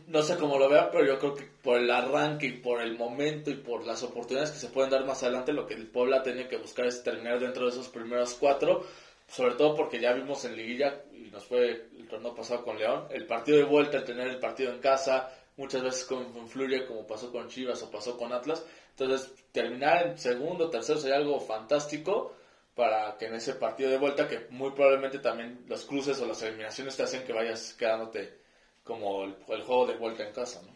[0.08, 2.96] No sé cómo lo vea, pero yo creo que por el arranque y por el
[2.96, 6.22] momento y por las oportunidades que se pueden dar más adelante, lo que el Puebla
[6.22, 8.86] tiene que buscar es terminar dentro de esos primeros cuatro,
[9.28, 13.06] sobre todo porque ya vimos en liguilla y nos fue el torneo pasado con León.
[13.10, 17.32] El partido de vuelta, el tener el partido en casa, muchas veces confluye como pasó
[17.34, 18.66] con Chivas o pasó con Atlas.
[18.92, 22.34] Entonces, terminar en segundo, tercero sería algo fantástico
[22.74, 26.42] para que en ese partido de vuelta, que muy probablemente también los cruces o las
[26.44, 28.40] eliminaciones te hacen que vayas quedándote
[28.86, 30.74] como el, el juego de vuelta en casa, ¿no?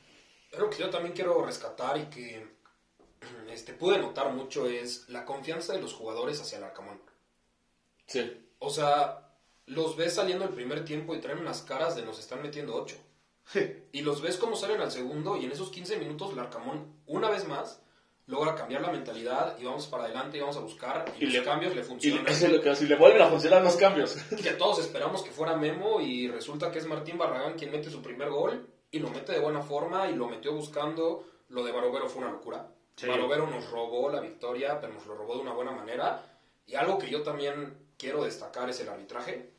[0.57, 2.45] Algo que yo también quiero rescatar y que
[3.49, 7.01] este, pude notar mucho es la confianza de los jugadores hacia el Arcamón.
[8.05, 8.49] Sí.
[8.59, 9.33] O sea,
[9.67, 12.97] los ves saliendo el primer tiempo y traen unas caras de nos están metiendo 8.
[13.91, 17.29] Y los ves como salen al segundo y en esos 15 minutos el Arcamón, una
[17.29, 17.81] vez más,
[18.27, 21.33] logra cambiar la mentalidad y vamos para adelante y vamos a buscar y, Y los
[21.35, 22.27] le- cambios le Y funcionan.
[22.27, 24.13] eso es lo que si le vuelven a funcionar los cambios.
[24.41, 28.01] que todos esperamos que fuera Memo y resulta que es Martín Barragán quien mete su
[28.01, 31.25] primer gol y lo mete de buena forma y lo metió buscando.
[31.49, 32.67] Lo de Barovero fue una locura.
[32.95, 33.07] Sí.
[33.07, 36.23] Barovero nos robó la victoria, pero nos lo robó de una buena manera.
[36.65, 39.51] Y algo que yo también quiero destacar es el arbitraje.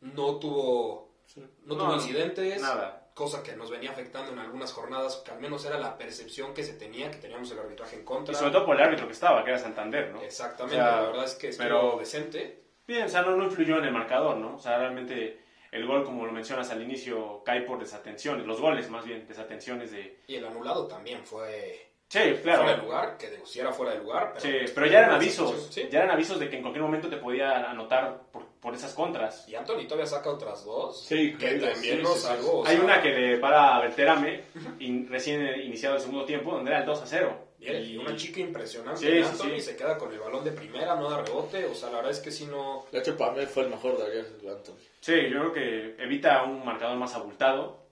[0.00, 3.01] No tuvo, no No, tuvo incidentes, nada.
[3.14, 6.62] Cosa que nos venía afectando en algunas jornadas, que al menos era la percepción que
[6.64, 8.32] se tenía, que teníamos el arbitraje en contra.
[8.32, 10.22] Y sobre todo por el árbitro que estaba, que era Santander, ¿no?
[10.22, 12.62] Exactamente, O sea, la verdad es que estuvo pero- decente.
[12.86, 14.56] Bien, o sea, no, no influyó en el marcador, ¿no?
[14.56, 18.90] O sea, realmente el gol, como lo mencionas al inicio, cae por desatenciones, los goles
[18.90, 20.20] más bien, desatenciones de...
[20.26, 22.82] Y el anulado también fue Sí, fuera de claro.
[22.82, 24.34] lugar, que de- si era fuera de lugar.
[24.36, 25.88] Sí, pero ya eran avisos, sí.
[25.90, 28.20] ya eran avisos de que en cualquier momento te podía anotar
[28.62, 29.48] por, esas contras.
[29.48, 31.04] Y Anthony todavía saca otras dos.
[31.04, 32.46] Sí, que también sí, nos sí, sí.
[32.50, 34.44] o Hay sea, una que le para a Belterame,
[34.78, 37.38] y recién iniciado el segundo tiempo, donde era el 2 a 0.
[37.58, 39.22] Y una chica impresionante.
[39.22, 39.60] Anthony sí.
[39.60, 41.64] se queda con el balón de primera, no da rebote.
[41.66, 42.86] O sea, la verdad es que si no.
[42.90, 44.74] De hecho, para mí fue el mejor de ayer, Anthony.
[45.00, 47.82] Sí, yo creo que evita un marcador más abultado.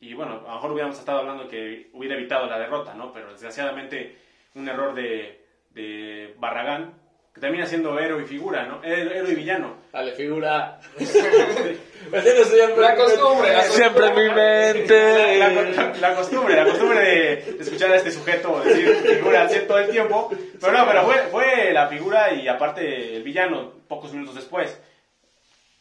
[0.00, 3.12] Y bueno, a lo mejor hubiéramos estado hablando que hubiera evitado la derrota, ¿no?
[3.12, 4.16] Pero desgraciadamente
[4.54, 6.97] un error de, de Barragán,
[7.38, 8.82] que termina siendo héroe y figura, ¿no?
[8.82, 9.76] Héroe y villano.
[9.92, 10.80] Dale, figura.
[10.98, 13.56] Siempre La en mi costumbre, mente.
[13.56, 15.38] la Siempre en mi La, mente.
[15.76, 19.78] la- la costumbre, la costumbre de, de escuchar a este sujeto decir figura así todo
[19.78, 20.30] el tiempo.
[20.60, 24.80] Pero no, pero fue, fue la figura y aparte el villano pocos minutos después.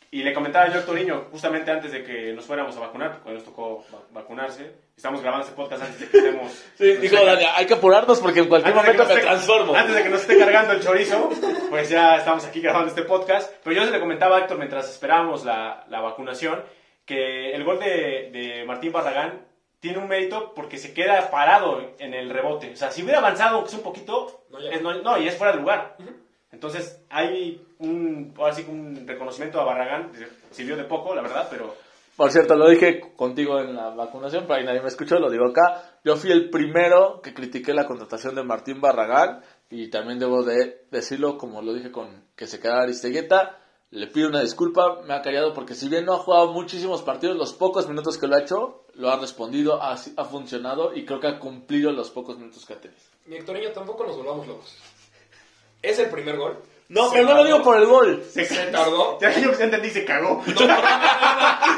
[0.09, 0.97] Y le comentaba yo a Héctor
[1.31, 4.71] justamente antes de que nos fuéramos a vacunar, porque nos tocó va- vacunarse.
[4.95, 6.51] Estamos grabando este podcast antes de que estemos...
[6.77, 9.75] Sí, dijo Dani, hay que apurarnos porque en cualquier Antes momento me esté- transformo.
[9.75, 11.29] Antes de que nos esté cargando el chorizo,
[11.69, 13.53] pues ya estamos aquí grabando este podcast.
[13.63, 16.63] Pero yo se le comentaba a Héctor mientras esperábamos la, la vacunación
[17.05, 19.45] que el gol de, de Martín Barragán
[19.79, 22.71] tiene un mérito porque se queda parado en el rebote.
[22.71, 25.59] O sea, si hubiera avanzado un poquito, No es- no, no, y es fuera de
[25.59, 25.97] lugar.
[26.57, 30.11] Entonces hay un, ahora sí un reconocimiento a Barragán.
[30.49, 31.75] Sirvió de poco, la verdad, pero
[32.15, 35.45] Por cierto, lo dije contigo en la vacunación, pero ahí nadie me escuchó, lo digo
[35.45, 35.99] acá.
[36.03, 40.87] Yo fui el primero que critiqué la contratación de Martín Barragán y también debo de
[40.89, 43.59] decirlo, como lo dije con que se quedara Aristegueta.
[43.91, 47.37] Le pido una disculpa, me ha callado porque si bien no ha jugado muchísimos partidos,
[47.37, 51.19] los pocos minutos que lo ha hecho, lo ha respondido, ha, ha funcionado y creo
[51.19, 52.99] que ha cumplido los pocos minutos que ha tenido.
[53.27, 54.96] Mi Hectorinho tampoco nos volvamos locos.
[55.81, 56.57] Es el primer gol.
[56.89, 58.23] No, Se pero no lo digo por el gol.
[58.31, 59.19] Se tardó.
[59.21, 60.41] ya yo entendí, se cagó.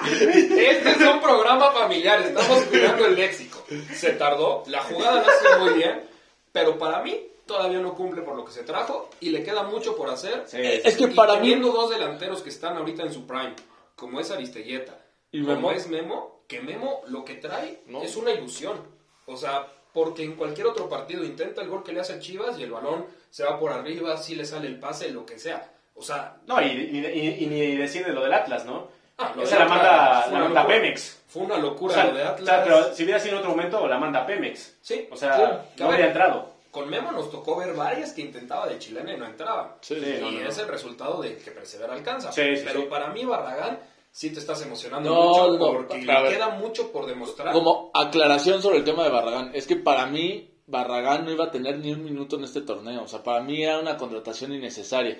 [0.09, 3.63] Este es un programa familiar, estamos cuidando el léxico.
[3.93, 6.03] Se tardó, la jugada la hace muy bien,
[6.51, 9.95] pero para mí todavía no cumple por lo que se trajo y le queda mucho
[9.95, 10.43] por hacer.
[10.47, 11.39] Sí, sí, es que Y para mí...
[11.39, 13.55] teniendo dos delanteros que están ahorita en su prime,
[13.95, 14.97] como es Aristegueta,
[15.31, 15.71] ¿Y como Memo?
[15.71, 18.01] es Memo, que Memo lo que trae No.
[18.01, 18.77] es una ilusión.
[19.25, 22.57] O sea, porque en cualquier otro partido intenta el gol que le hace a Chivas
[22.57, 25.71] y el balón se va por arriba, si le sale el pase, lo que sea.
[25.95, 28.87] O sea, No, y, y, y- y ni decir de lo del Atlas, ¿no?
[29.17, 30.67] ah, lo Esa de la manda, la manda.
[30.67, 31.21] Pemex.
[31.27, 32.45] Fue una locura O sea, lo de o Atlas.
[32.47, 34.77] sea, pero si hubiera sido en otro momento, la manda Pemex.
[34.81, 35.61] Sí, O sea, claro.
[35.77, 36.49] No habría entrado.
[36.71, 39.71] Con Memo nos tocó ver varias que intentaba de chilena y no entraban.
[39.81, 40.63] Sí, y no, no, es no.
[40.63, 42.31] el resultado de que persevera alcanza.
[42.31, 42.85] Sí, sí, Pero sí.
[42.87, 43.79] para mí, Barragán,
[44.11, 47.53] sí te estás emocionando No, mucho no, porque le queda mucho por demostrar.
[47.53, 51.51] Como aclaración sobre el tema de Barragán, es que para mí Barragán no iba a
[51.51, 53.03] tener ni un minuto en este torneo.
[53.03, 55.17] O sea, para mí era una contratación innecesaria.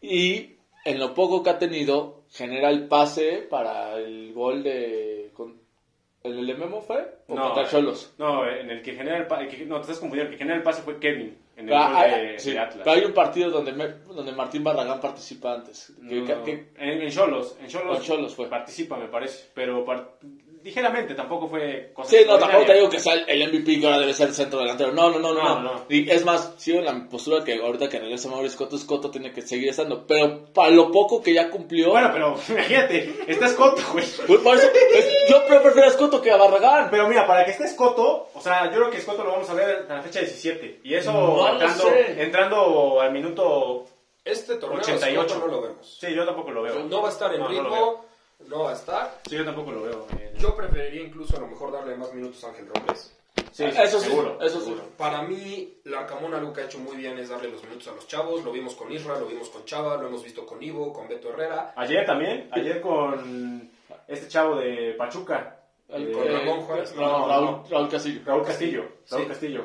[0.00, 5.30] Y en lo poco que ha tenido, genera el pase para el gol de.
[5.34, 5.60] con-
[6.24, 6.98] ¿El de Memo fue?
[7.26, 8.12] ¿O No, contra Cholos?
[8.16, 10.62] No, en el que genera el pase, no, te estás confundiendo, el que genera el
[10.62, 12.82] pase fue Kevin, en el Ah, gol ah, de, sí, de Atlas.
[12.84, 15.92] pero hay un partido donde, me- donde Martín Barragán participa antes.
[16.08, 16.44] Que- No, que- no.
[16.44, 17.66] que- en, Cholos, en
[18.00, 18.48] Cholos, fue.
[18.48, 19.84] participa, me parece, pero
[20.62, 23.98] ligeramente tampoco fue cosa Sí, no, tampoco te digo que sea el MVP que ahora
[23.98, 24.92] debe ser el centro delantero.
[24.92, 25.42] No, no, no, no.
[25.42, 25.74] No, no.
[25.74, 25.84] no.
[25.88, 29.32] Y es más, sigo en la postura que ahorita que regresa Mauricio Scotto, Scotto tiene
[29.32, 30.06] que seguir estando.
[30.06, 31.90] Pero para lo poco que ya cumplió.
[31.90, 34.04] Bueno, pero imagínate, está Escoto, güey.
[34.26, 36.88] pues, por eso, es- yo prefiero a Scotto que a Barragán.
[36.90, 39.54] Pero mira, para que esté Escoto, o sea, yo creo que Escoto lo vamos a
[39.54, 40.80] ver a la fecha 17.
[40.84, 41.58] Y eso No
[42.18, 43.86] entrando, al minuto...
[44.24, 45.28] Este torneo 88.
[45.28, 45.98] Scotto no lo vemos.
[46.00, 46.78] Sí, yo tampoco lo veo.
[46.84, 48.04] No va a estar en No, ritmo.
[48.48, 49.20] No va a estar.
[49.28, 50.06] Sí, yo tampoco lo veo.
[50.18, 50.32] eh.
[50.38, 53.16] Yo preferiría incluso a lo mejor darle más minutos a Ángel Robles.
[53.52, 54.64] Sí, Eso sí, seguro, eso sí.
[54.66, 54.84] seguro.
[54.96, 58.06] Para mí, Larcamón algo que ha hecho muy bien es darle los minutos a los
[58.06, 58.42] chavos.
[58.44, 61.28] Lo vimos con Isra, lo vimos con Chava, lo hemos visto con Ivo, con Beto
[61.30, 61.74] Herrera.
[61.76, 63.70] Ayer también, ayer con
[64.08, 65.58] este chavo de Pachuca.
[65.88, 66.94] El- eh, con Ramón Juárez.
[66.96, 68.20] No, No, Raúl, Castillo.
[68.24, 68.84] Raúl Castillo.
[69.10, 69.28] Raúl Sí.
[69.28, 69.64] Castillo.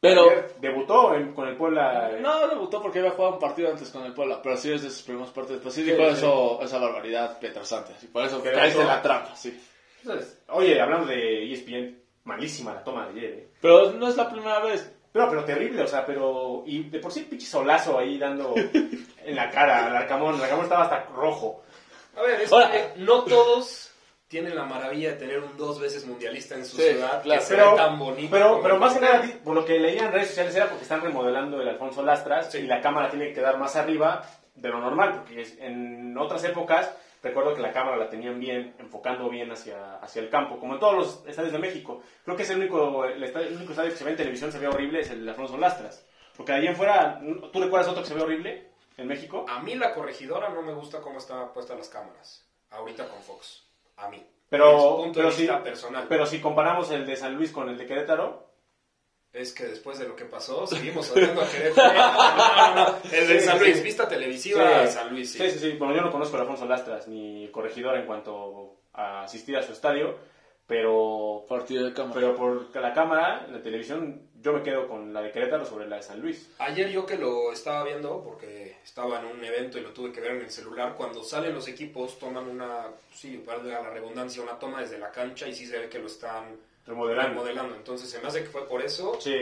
[0.00, 0.24] Pero
[0.60, 2.10] debutó en- con el Puebla.
[2.12, 4.82] eh, no debutó porque había jugado un partido antes con el Puebla, pero sí es
[4.82, 5.60] de sus primeros partidos.
[5.62, 7.92] Pues sí dijo Sí, eso, esa barbaridad Petrasante.
[8.02, 9.60] Y por eso Que caíste en la trampa, sí.
[10.02, 13.30] Entonces, Oye, hablando de ESPN, malísima la toma de ayer.
[13.34, 13.48] eh.
[13.60, 14.90] Pero no es la primera vez.
[15.12, 16.62] Pero, pero terrible, o sea, pero.
[16.66, 18.54] Y de por sí, pinche solazo ahí dando
[19.24, 20.36] en la cara al Arcamón.
[20.36, 21.62] El Arcamón estaba hasta rojo.
[22.16, 23.89] A ver, es Ahora- que no todos
[24.30, 27.40] tienen la maravilla de tener un dos veces mundialista en su Sí, ciudad claro.
[27.40, 28.28] que se Pero, ve tan bonito.
[28.30, 31.00] pero, pero más que nada, por lo que leía en redes sociales era porque están
[31.00, 32.58] remodelando el Alfonso Lastras Sí.
[32.58, 34.22] y la cámara tiene que quedar más arriba
[34.54, 38.76] de lo normal, porque es- en otras épocas recuerdo que la cámara la tenían bien,
[38.78, 42.00] enfocando bien hacia, hacia el campo, como en todos los estadios de México.
[42.24, 44.52] Creo que es el único, el, estadio, el único estadio que se ve en televisión
[44.52, 46.06] se ve horrible, es el Alfonso Lastras.
[46.36, 47.20] Porque de ahí en fuera,
[47.52, 49.44] ¿tú recuerdas otro que se ve horrible en México?
[49.48, 52.46] A mí la corregidora no me gusta cómo están puestas las cámaras.
[52.70, 53.64] Ahorita con Fox.
[54.00, 54.24] A mí.
[54.48, 56.06] Pero, punto pero, de personal.
[56.08, 58.48] pero si comparamos el de San Luis con el de Querétaro,
[59.32, 61.92] Es que después de lo que pasó, seguimos odiando a Querétaro.
[61.94, 62.96] No, no, no.
[63.12, 63.82] El de Sí, San Luis, sí.
[63.84, 64.92] vista televisiva, Sí.
[64.92, 65.38] San Luis, sí.
[65.38, 65.70] Sí, sí, sí.
[65.78, 69.70] Bueno, yo no conozco a Alfonso Lastras ni corregidor en cuanto a asistir a su
[69.72, 70.16] estadio,
[70.66, 72.14] pero, Partido de cámara.
[72.14, 75.86] pero por la cámara, en la televisión, yo me quedo con la de Querétaro sobre
[75.86, 76.50] la de San Luis.
[76.58, 80.20] Ayer yo que lo estaba viendo, porque estaba en un evento y lo tuve que
[80.20, 84.58] ver en el celular, cuando salen los equipos toman una, sí, valga la redundancia, una
[84.58, 87.28] toma desde la cancha y sí se ve que lo están Remodelando.
[87.30, 87.74] remodelando.
[87.76, 89.18] Entonces se me hace que fue por eso.
[89.20, 89.36] Sí.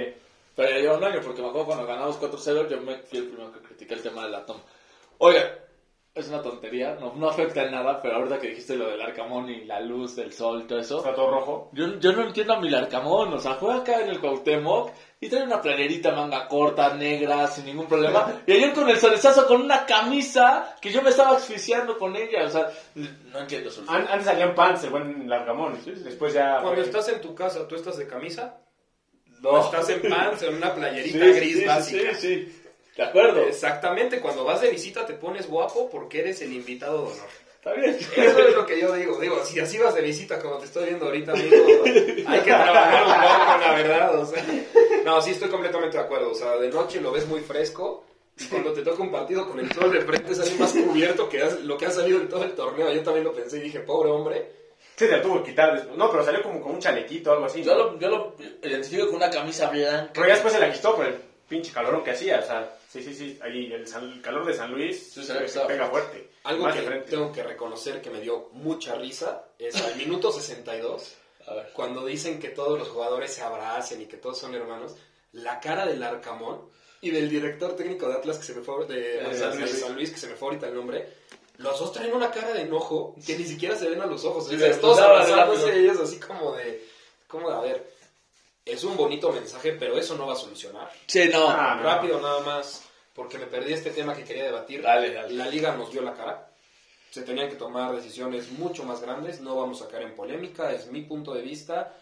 [0.57, 3.29] Pero ya lleva un año, porque me acuerdo cuando ganamos 4-0, yo me fui el
[3.29, 4.61] primero que critiqué el tema de la toma.
[5.19, 5.57] Oiga,
[6.21, 9.49] es una tontería, no, no afecta en nada, pero ahorita que dijiste lo del arcamón
[9.51, 11.71] y la luz, del sol, todo eso, Está todo rojo.
[11.73, 15.29] yo, yo no entiendo a mi Larcamón, o sea, juega acá en el Cuauhtémoc y
[15.29, 18.43] trae una playerita manga corta, negra, sin ningún problema.
[18.47, 22.45] Y ayer con el solezazo con una camisa que yo me estaba asfixiando con ella,
[22.45, 25.79] o sea, no entiendo su An- Antes salían pants, el buen Largamón.
[25.85, 26.59] Después ya.
[26.61, 28.59] Cuando fue- estás en tu casa, ¿tú estás de camisa?
[29.41, 29.51] No.
[29.51, 32.15] ¿O estás en pants, en una playerita Sí, gris sí, básica?
[32.15, 32.63] Sí, sí,
[32.99, 33.41] de acuerdo.
[33.47, 37.29] Exactamente, cuando vas de visita te pones guapo porque eres el invitado de honor.
[37.57, 37.97] Está bien.
[38.17, 39.19] Eso es lo que yo digo.
[39.19, 41.57] Digo, si así vas de visita como te estoy viendo ahorita, amigo,
[42.27, 44.19] hay que trabajar un poco, la verdad.
[44.19, 44.45] O sea,
[45.05, 46.31] no, sí estoy completamente de acuerdo.
[46.31, 48.05] O sea, de noche lo ves muy fresco
[48.39, 51.43] y cuando te toca un partido con el sol de frente sale más cubierto que
[51.43, 52.93] has- lo que ha salido en todo el torneo.
[52.93, 54.53] Yo también lo pensé y dije, pobre hombre.
[54.97, 55.75] Sí, se la tuvo que quitar.
[55.75, 55.97] después.
[55.97, 57.63] No, pero salió como con un chalequito o algo así.
[57.65, 60.11] Yo lo, yo lo identifico con una camisa blanca.
[60.15, 61.15] Pero ya después se la quitó por el
[61.49, 62.39] pinche calorón que hacía.
[62.41, 63.39] O sea, sí, sí, sí.
[63.43, 65.35] Ahí el, San- el calor de San Luis Sí, se
[65.67, 66.31] pega fuerte.
[66.45, 71.15] Algo Más que tengo que reconocer que me dio mucha risa es al minuto 62.
[71.47, 71.71] A ver.
[71.73, 74.97] cuando dicen que todos los jugadores se abracen y que todos son hermanos,
[75.33, 76.69] la cara del Arcamón
[77.01, 79.89] y del director técnico de Atlas que se me fue de, de San San, Luis.
[79.95, 81.09] Luis, que se me fue ahorita el nombre,
[81.57, 84.47] los dos traen una cara de enojo que ni siquiera se ven a los ojos,
[84.47, 86.85] Sí, o sea, de- todos abrazándose ellos así como de,
[87.27, 87.93] como de, a ver,
[88.69, 90.91] es un bonito mensaje, pero eso no va a solucionar.
[91.07, 91.49] Sí, no.
[91.49, 91.83] Ah, no.
[91.83, 94.83] Rápido nada más, porque me perdí este tema que quería debatir.
[94.83, 95.35] Dale, dale.
[95.35, 96.51] La liga nos dio la cara.
[97.11, 99.41] Se tenían que tomar decisiones mucho más grandes.
[99.41, 101.97] No vamos a caer en polémica, es mi punto de vista,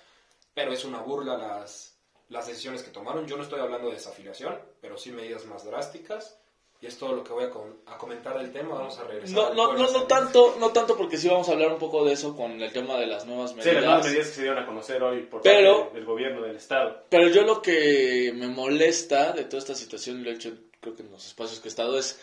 [0.52, 1.96] pero es una burla las,
[2.29, 3.26] las decisiones que tomaron.
[3.26, 6.38] Yo no estoy hablando de desafiliación, pero sí medidas más drásticas.
[6.87, 8.77] Y es todo lo que voy a, com- a comentar del tema.
[8.77, 9.35] Vamos a regresar.
[9.35, 12.12] No, no, no, no tanto, no tanto porque sí vamos a hablar un poco de
[12.12, 13.75] eso con el tema de las nuevas Sí, medidas.
[13.75, 16.55] las nuevas medidas que se dieron a conocer hoy por Pero- parte del gobierno del
[16.55, 17.03] estado.
[17.09, 20.94] Pero yo lo que me molesta de toda esta situación, y lo he hecho creo
[20.94, 22.20] que en los espacios que he estado, es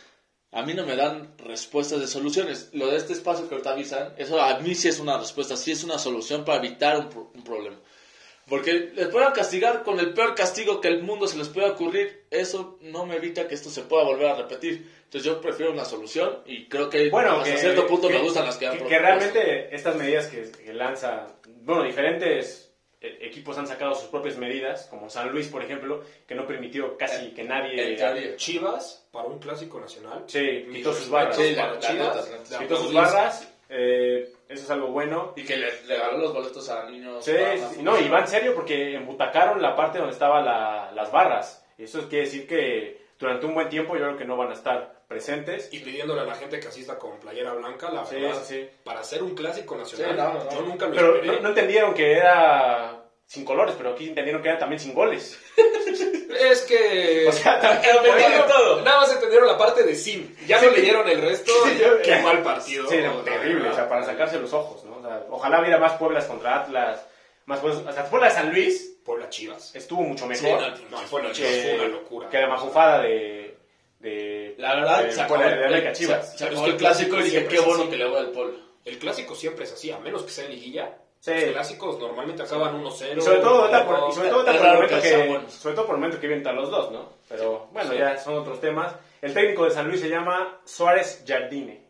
[0.53, 2.69] a mí no me dan respuestas de soluciones.
[2.71, 5.71] Lo de este espacio que ahorita avisan, eso a mí sí es una respuesta, sí
[5.73, 7.75] es una solución para evitar un, pro- un problema.
[8.47, 12.25] Porque les puedan castigar con el peor castigo que el mundo se les pueda ocurrir,
[12.29, 14.91] eso no me evita que esto se pueda volver a repetir.
[15.05, 18.19] Entonces yo prefiero una solución y creo que Bueno, hasta que, cierto punto que- me
[18.21, 23.17] gustan las que han que, que realmente estas medidas que, que lanza, bueno, diferentes eh,
[23.21, 27.29] equipos han sacado sus propias medidas, como San Luis, por ejemplo, que no permitió casi
[27.31, 27.95] que nadie...
[27.95, 28.35] teoría.
[28.37, 30.23] Chivas, para un clásico nacional.
[30.27, 31.35] Sí, quitó sus barras.
[31.37, 35.33] Sí, la- para la la Quitó sus barras, eh, eso es algo bueno.
[35.35, 37.25] Y que le regaló los boletos a niños.
[37.25, 37.31] Sí,
[37.73, 41.65] sí, no, y va en serio porque embutacaron la parte donde estaban la- las barras.
[41.77, 44.53] Y eso quiere decir que durante un buen tiempo yo creo que no van a
[44.53, 45.69] estar presentes.
[45.73, 48.99] Y pidiéndole a la gente que asista con playera blanca, la Sí, verdad, sí, para
[48.99, 50.51] hacer un clásico nacional, Sí, no, no, no.
[50.51, 53.02] yo nunca lo Pero no entendieron que era
[53.33, 55.39] sin colores, pero aquí entendieron que era también sin goles.
[56.33, 57.25] Es que.
[57.27, 58.81] O sea, también Entendieron- todo.
[58.81, 60.35] Nada más entendieron la parte de sim.
[60.47, 61.51] Ya no leyeron el resto.
[61.65, 62.87] Sí, yo- Qué mal partido.
[62.89, 63.71] Sí, no, terrible, verdad.
[63.71, 64.97] o sea, para sacarse los ojos, ¿no?
[64.97, 67.05] O sea, ojalá hubiera más Pueblas contra Atlas,
[67.45, 69.75] más Pueblas, o sea, Puebla de San Luis Puebla Chivas.
[69.75, 72.29] estuvo mucho Sí, mejor no, no, Puebla Chivas fue una locura.
[72.29, 73.57] que la majufada de,
[73.99, 76.37] de La verdad, de se acabó, Puebla de el, se, Chivas.
[76.37, 78.03] se acabó el clásico y dije, qué siempre bueno es que así.
[78.03, 78.59] le voy al pueblo.
[78.85, 80.97] El clásico siempre es así, a menos que sea en liguilla.
[81.23, 81.31] Sí.
[81.31, 83.17] Los clásicos normalmente acaban 1-0.
[83.17, 84.13] Y sobre todo, por, y 1-2.
[84.13, 86.91] sobre todo por el momento que sobre todo por el momento que vienen los dos,
[86.91, 87.09] ¿no?
[87.29, 87.97] Pero bueno, Sí.
[87.97, 88.93] ya son otros temas.
[89.21, 91.81] El técnico de San Luis se llama Suárez Jardine,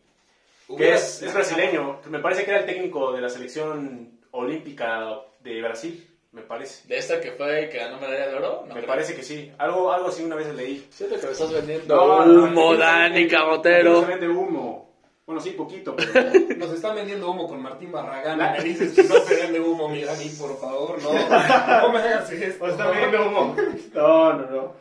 [0.78, 2.00] que es, es brasileño.
[2.12, 6.88] Me parece que era el técnico de la selección olímpica de Brasil, me parece.
[6.88, 8.86] De esta que fue que ganó medalla de oro, no me creo.
[8.86, 9.52] parece que sí.
[9.58, 10.88] Algo, algo así una vez leí.
[10.92, 13.26] Siento que me estás vendiendo No, humo, Dani.
[13.26, 14.93] No se vende humo.
[15.26, 16.12] Bueno, sí, poquito, pero...
[16.58, 18.38] Nos están vendiendo humo con Martín Barragán.
[18.40, 21.02] Me dices que no te vende humo, mi Dani, por favor.
[21.02, 22.64] No, no me hagas esto.
[22.64, 23.56] ¿O está vendiendo humo?
[23.94, 24.74] No, no, no.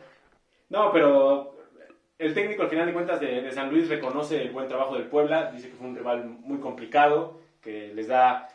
[0.69, 1.55] No, pero
[2.19, 5.07] el técnico al final de cuentas de, de San Luis reconoce el buen trabajo del
[5.07, 8.49] Puebla, dice que fue un rival muy complicado, que les da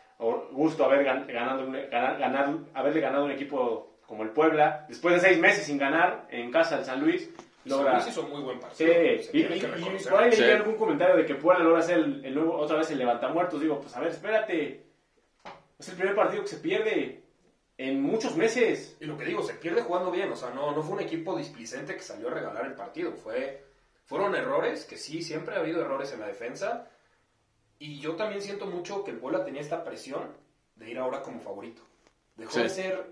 [0.53, 4.85] gusto haber gan- ganado, un- ganar, ganar- haberle ganado un equipo como el Puebla.
[4.88, 7.31] Después de seis meses sin ganar en casa al San Luis,
[7.68, 7.94] logra...
[7.94, 8.88] Luis hizo muy buen Sí, partido.
[9.22, 10.44] se y, y- y por ahí leí Sí.
[10.50, 13.61] algún comentario de que Puebla logra hacer el, el nuevo, otra vez el levantamuertos.
[13.61, 14.85] Digo, pues a ver, espérate.
[15.78, 17.22] Es el primer partido que se pierde
[17.76, 18.96] en muchos meses.
[19.00, 20.31] Y lo que digo, se pierde jugando bien.
[20.33, 23.12] O sea, no, no fue un equipo displicente que salió a regalar el partido.
[23.12, 23.64] Fue,
[24.04, 26.88] fueron errores, que sí, siempre ha habido errores en la defensa.
[27.78, 30.33] Y yo también siento mucho que el Puebla tenía esta presión
[30.74, 31.83] de ir ahora como favorito.
[32.35, 32.62] Dejó Sí.
[32.62, 33.07] de ser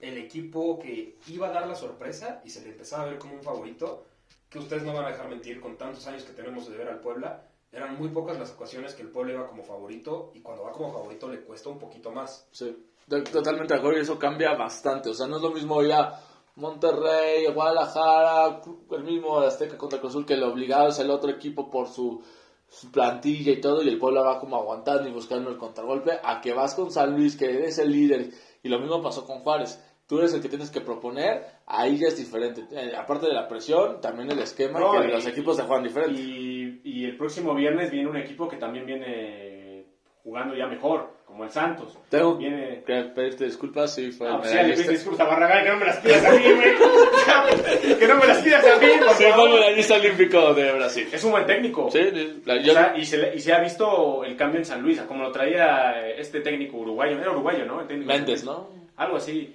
[0.00, 3.34] el equipo que iba a dar la sorpresa y se le empezaba a ver como
[3.34, 4.06] un favorito.
[4.48, 7.00] Que ustedes no van a dejar mentir con tantos años que tenemos de ver al
[7.00, 7.46] Puebla.
[7.70, 10.92] Eran muy pocas las ocasiones que el Puebla iba como favorito y cuando va como
[10.92, 12.48] favorito le cuesta un poquito más.
[12.50, 12.76] Sí,
[13.08, 15.10] totalmente de acuerdo y eso cambia bastante.
[15.10, 16.20] O sea, no es lo mismo ir a
[16.56, 18.60] Monterrey, Guadalajara,
[18.90, 22.22] el mismo Azteca contra Cruz que el obligado es el otro equipo por su,
[22.68, 26.40] su plantilla y todo y el pueblo va como aguantando y buscando el contragolpe a
[26.40, 28.30] que vas con San Luis que eres el líder
[28.62, 29.82] y lo mismo pasó con Juárez.
[30.10, 32.64] Tú eres el que tienes que proponer, ahí ya es diferente.
[32.72, 35.62] Eh, aparte de la presión, también el esquema No, y que y- los equipos se
[35.62, 36.20] juegan diferente.
[36.20, 39.84] Y, y el próximo viernes viene un equipo que también viene
[40.24, 41.96] jugando ya mejor, como el Santos.
[42.08, 42.82] Tengo Viene...
[42.84, 45.76] que pedirte disculpas si fue Ah, pues ya le pides disculpas a Barragán, que no
[45.78, 47.96] me las pidas a mí, güey.
[47.98, 49.50] que no me las pidas a mí, por Sí, fue el favor.
[49.50, 51.08] medallista olímpico de Brasil.
[51.12, 51.88] Es un buen técnico.
[51.90, 54.58] Sí, sí, la- O yo- sea, y, se, le- y se ha visto el cambio
[54.58, 57.18] en San Luis, como lo traía este técnico uruguayo.
[57.18, 57.80] Era uruguayo, ¿no?
[57.80, 58.12] El técnico.
[58.44, 58.68] ¿no?
[58.96, 59.54] Algo así.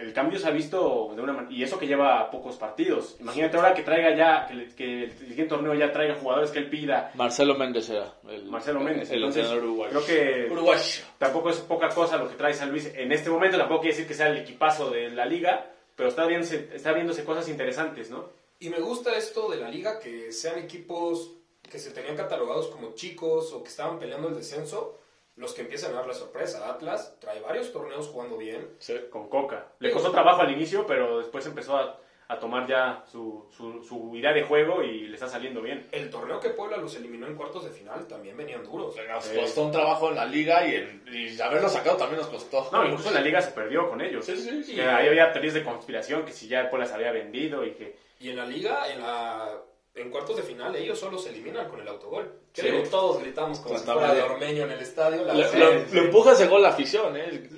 [0.00, 1.52] El cambio se ha visto de una manera.
[1.54, 3.16] Y eso que lleva pocos partidos.
[3.20, 6.58] Imagínate ahora que traiga ya, que, le- que el siguiente torneo ya traiga jugadores que
[6.58, 7.10] él pida.
[7.14, 8.14] Marcelo Méndez era.
[8.28, 9.10] El, Marcelo Méndez.
[9.10, 9.90] El Entonces, entrenador uruguayo.
[9.90, 10.06] Creo
[10.46, 11.02] que Uruguayo.
[11.18, 13.58] tampoco es poca cosa lo que trae San Luis en este momento.
[13.58, 15.66] Tampoco quiere decir que sea el equipazo de la liga.
[15.96, 18.30] Pero está, viéndose, está viéndose cosas interesantes, ¿no?
[18.58, 21.32] Y me gusta esto de la liga, que sean equipos
[21.70, 24.96] que se tenían catalogados como chicos o que estaban peleando el descenso,
[25.40, 26.68] los que empiezan a dar la sorpresa.
[26.70, 28.76] Atlas trae varios torneos jugando bien.
[29.10, 29.66] Con Coca.
[29.80, 31.98] Le costó trabajo al inicio, pero después empezó a,
[32.28, 35.88] a tomar ya su, su, su idea de juego y le está saliendo bien.
[35.90, 38.94] El torneo que Puebla los eliminó en cuartos de final también venían duros.
[39.08, 39.36] Nos Sí.
[39.36, 42.68] costó un trabajo en la liga y, en- y haberlo sacado también nos costó.
[42.70, 44.24] No, incluso en la liga se perdió con ellos.
[44.26, 44.74] Sí, sí, sí.
[44.76, 47.72] Que ahí había teorías de conspiración, que si ya el Puebla se había vendido y
[47.72, 47.96] que...
[48.20, 49.48] Y en la liga, en, la,
[49.94, 52.32] en cuartos de final, ellos solo se eliminan con el autogol.
[52.52, 52.62] Sí.
[52.62, 54.22] Creo que todos gritamos como si Cuánta fuera de.
[54.32, 55.24] Ormeño en el estadio.
[55.24, 57.48] la Lo, lo- lo empuja ese gol la afición, ¿eh?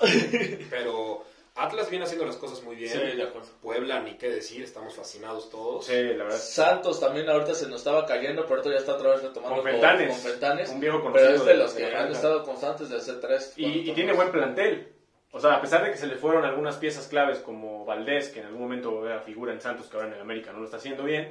[0.70, 1.24] Pero
[1.56, 2.90] Atlas viene haciendo las cosas muy bien.
[2.92, 3.48] Sí, de acuerdo.
[3.60, 5.84] Puebla, ni qué decir, estamos fascinados todos.
[5.86, 6.38] Sí, la verdad.
[6.38, 9.64] Santos también ahorita se nos estaba cayendo, pero ahorita ya está otra vez retomando Con
[9.72, 10.08] Fentanes.
[10.12, 10.70] con Fentanes.
[10.70, 13.52] Un viejo conocido pero es de de- los que han estado constantes de hacer tres.
[13.56, 14.92] Y, y tiene buen plantel.
[15.30, 18.40] O sea, a pesar de que se le fueron algunas piezas claves como Valdés, que
[18.40, 20.78] en algún momento era figura en Santos, que ahora en el América no lo está
[20.78, 21.30] haciendo bien,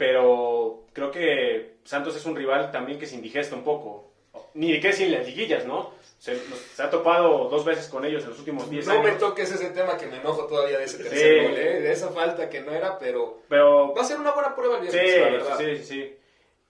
[0.00, 4.10] pero creo que Santos es un rival también que se indigesta un poco.
[4.54, 5.92] Ni de qué decir las liguillas, ¿no?
[6.18, 9.04] Se, nos- se ha topado dos veces con ellos en los últimos 10 No años.
[9.04, 11.46] me toques ese tema que me enojo todavía de ese tercer Sí.
[11.48, 11.80] gol, ¿eh?
[11.82, 14.90] de esa falta que no era, pero Pero va a ser una buena prueba el
[14.90, 15.58] Sí, la verdad.
[15.58, 16.16] sí, sí, sí.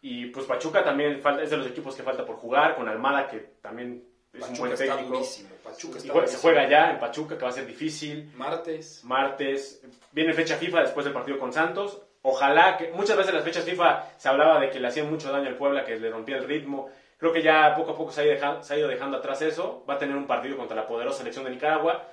[0.03, 3.29] Y pues Pachuca también falta, es de los equipos que falta por jugar, con Almada,
[3.29, 4.03] que también
[4.33, 5.15] es un Pachuca buen está técnico.
[5.15, 5.49] durísimo.
[5.63, 6.43] Pachuca Y está jue- se durísimo.
[6.43, 8.33] juega ya en Pachuca, que va a ser difícil.
[8.35, 9.01] Martes.
[9.05, 9.83] Martes,
[10.13, 12.01] viene fecha FIFA después del partido con Santos.
[12.23, 15.33] Ojalá que, muchas veces en las fechas FIFA se hablaba de que le hacían mucho
[15.33, 16.91] daño al Puebla, que le rompía el ritmo.
[17.19, 19.85] Creo que ya poco a poco se ha, ido dejando atrás eso.
[19.89, 22.07] Va a tener un partido contra la poderosa selección de Nicaragua.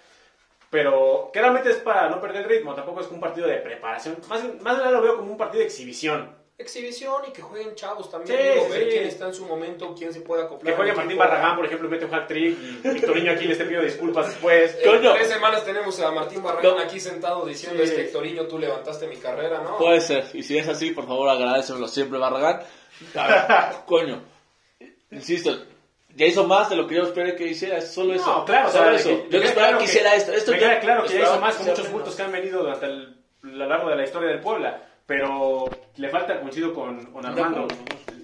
[0.69, 4.17] Pero que realmente es para no perder ritmo, tampoco es un partido de preparación.
[4.27, 6.35] Más, más lo veo como un partido de exhibición.
[6.59, 8.35] Exhibición y que jueguen chavos también.
[8.35, 8.89] Sí, digo, sí, ver sí.
[8.89, 10.73] quién está en su momento, quién se puede acoplar.
[10.73, 11.17] Que juegue Martín.
[11.17, 14.27] Barragán, por ejemplo, y mete un hat trick y Victorino aquí le esté pidiendo disculpas
[14.27, 14.75] después.
[14.81, 15.13] En Coño.
[15.13, 16.81] tres semanas tenemos a Martín Barragán No.
[16.81, 17.89] aquí sentado diciendo, Sí.
[17.89, 19.77] es que Hectorinho, tú levantaste mi carrera, ¿no?
[19.77, 22.61] Puede ser, y si es así, por favor agradecemelo siempre, Barragán.
[23.15, 24.23] A ver, coño,
[25.11, 25.51] insisto,
[26.15, 28.25] ya hizo más de lo que yo esperé que hiciera, es solo eso.
[28.25, 29.09] No, claro, o solo sea, eso.
[29.09, 30.31] que- yo no esperaba claro que hiciera esto.
[30.33, 32.87] esto me queda claro que ya hizo más con muchos puntos que han venido hasta
[32.87, 37.25] el, a lo largo de la historia del Puebla, pero le falta, coincido con, con
[37.25, 37.67] Armando,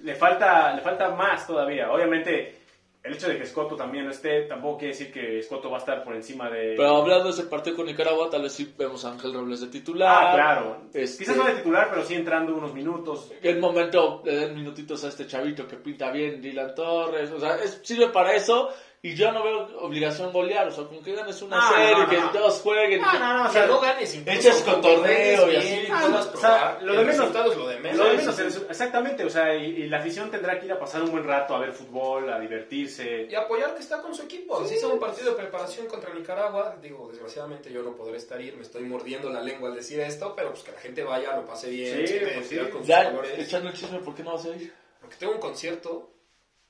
[0.02, 1.90] le falta, le falta más todavía.
[1.90, 2.60] Obviamente,
[3.02, 5.80] el hecho de que Scotto también no esté, tampoco quiere decir que Scotto va a
[5.80, 6.74] estar por encima de...
[6.76, 9.66] Pero hablando de ese partido con Nicaragua, tal vez sí vemos a Ángel Robles de
[9.66, 10.28] titular.
[10.28, 10.76] ah, claro.
[10.94, 13.30] Este- Quizás no de titular, pero sí entrando unos minutos.
[13.42, 17.30] En momento le den minutitos a este chavito que pinta bien, Dylan Torres.
[17.30, 18.70] O sea, es- sirve para eso.
[19.06, 20.66] Y yo no veo obligación golear.
[20.66, 22.30] O sea, con que ganes una Ah, serie, no, no, que no.
[22.30, 23.02] todos jueguen.
[23.02, 25.84] No, no, no, o sea, no ganes echas con cotorreo y así.
[25.86, 27.98] puedas Ah, o sea, lo de menos- es lo de menos.
[27.98, 28.40] Lo de menos,
[28.70, 31.54] exactamente, o sea, y, y la afición tendrá que ir a pasar un buen rato
[31.54, 33.28] a ver fútbol, a divertirse.
[33.30, 34.58] Y apoyar que está con su equipo.
[34.62, 36.76] Así sea un partido de preparación contra Nicaragua.
[36.80, 40.32] Digo, desgraciadamente yo no podré estar ir, me estoy mordiendo la lengua al decir esto,
[40.34, 42.56] pero pues que la gente vaya, lo pase bien, Sí, pues sí.
[42.56, 43.38] con sus Ya, colores.
[43.38, 44.72] echando el chisme, ¿por qué no vas a ir?
[44.98, 46.08] Porque tengo un concierto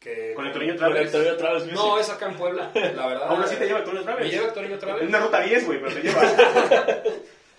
[0.04, 0.34] que...
[0.34, 1.12] Con el Torino otra Con el vez.
[1.12, 3.26] Torino otra vez, No, es acá en Puebla, la verdad.
[3.28, 5.08] Aún así te lleva el Torino otra Me Es vez.
[5.08, 6.22] una ruta 10, güey, pero te lleva.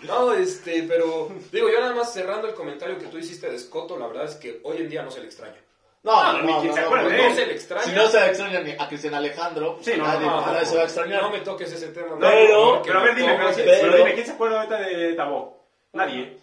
[0.02, 3.98] No, este, pero digo, yo nada más cerrando el comentario que tú hiciste de Scotto,
[3.98, 5.56] la verdad es que hoy en día no se le extraña.
[6.04, 7.84] No, ni quien se acuerde de No se le extraña.
[7.86, 10.76] Si no se extraña ni a Cristian Alejandro, Sí, no, nadie, no, nadie no, se
[10.76, 11.22] va a extrañar.
[11.24, 12.10] No me toques ese tema.
[12.10, 15.66] no, Pero- Pero a ver, me dime, pero, dime, ¿quién se acuerda ahorita de Tabó?
[15.94, 16.38] Nadie.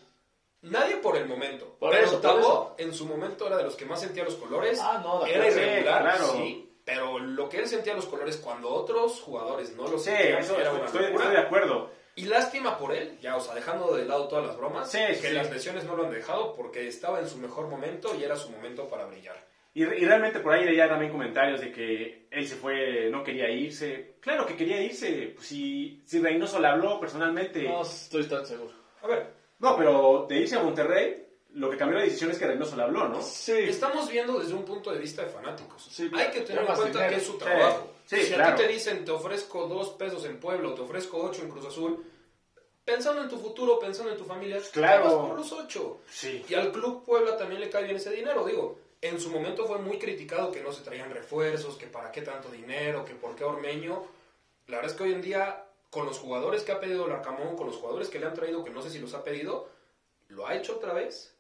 [0.63, 1.77] Nadie por el momento.
[1.79, 2.75] Por pero eso, eso.
[2.79, 4.79] en su momento era de los que más sentía los colores.
[4.81, 6.33] Ah, no, de Era irregular, Sí, claro.
[6.35, 6.69] sí.
[6.85, 10.59] Pero lo que él sentía los colores cuando otros jugadores no lo Sí, sentían eso,
[10.59, 11.91] era una estoy, de acuerdo.
[12.15, 15.15] Y lástima por él, ya, o sea, dejando de lado todas las bromas, Sí, que
[15.15, 15.31] sí.
[15.31, 18.51] las lesiones no lo han dejado porque estaba en su mejor momento y era su
[18.51, 19.37] momento para brillar.
[19.75, 23.49] Y, y realmente por ahí leía también comentarios de que él se fue, no quería
[23.49, 24.17] irse.
[24.21, 25.33] Claro que quería irse.
[25.35, 27.63] Pues si, si Reynoso le habló personalmente.
[27.63, 28.75] No estoy tan seguro.
[29.01, 29.33] A ver,
[29.63, 32.83] No, pero de irse a Monterrey, lo que cambió la decisión es que Reynoso le
[32.83, 33.23] habló, ¿no?
[33.23, 33.53] Sí.
[33.53, 35.89] estamos viendo desde un punto de vista de fanáticos.
[35.91, 37.09] Sí, Hay que tener en cuenta dinero.
[37.11, 37.91] que es su trabajo.
[38.05, 38.57] sí, si a claro.
[38.57, 41.65] ti te dicen te ofrezco dos pesos en Puebla o te ofrezco ocho en Cruz
[41.67, 42.05] Azul,
[42.85, 45.03] pensando en tu futuro, pensando en tu familia, Claro.
[45.09, 46.01] te vas por los ocho.
[46.11, 46.45] Sí.
[46.49, 48.79] Y al Club Puebla también le cae bien ese dinero, digo.
[49.01, 52.49] En su momento fue muy criticado que no se traían refuerzos, que para qué tanto
[52.49, 54.05] dinero, que por qué Ormeño.
[54.69, 57.55] La verdad es que hoy en día, con los jugadores que ha pedido el Arcamón,
[57.55, 59.69] con los jugadores que le han traído, que no sé si los ha pedido,
[60.29, 61.37] lo ha hecho otra vez.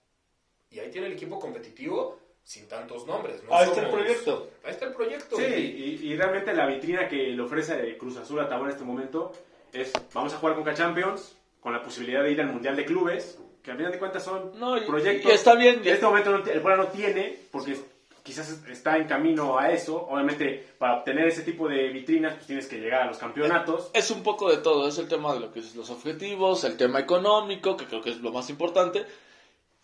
[0.68, 3.42] Y ahí tiene el equipo competitivo sin tantos nombres.
[3.44, 3.55] ¿no?
[3.57, 4.50] Ahí está el Somos- proyecto.
[4.62, 5.36] Ahí está el proyecto.
[5.36, 9.32] Sí, Y- realmente la vitrina que le ofrece Cruz Azul a Tabó en este momento
[9.72, 13.38] es, vamos a jugar con Champions con la posibilidad de ir al Mundial de Clubes,
[13.62, 15.80] que al final de cuentas son No, y- proyectos y está bien.
[15.80, 17.74] que en este momento no, el Puebla no tiene, porque
[18.22, 20.06] quizás está en camino a eso.
[20.08, 23.90] Obviamente, para obtener ese tipo de vitrinas, pues tienes que llegar a los campeonatos.
[23.92, 26.76] Es un poco de todo, es el tema de lo que es los objetivos, el
[26.76, 29.04] tema económico, que creo que es lo más importante,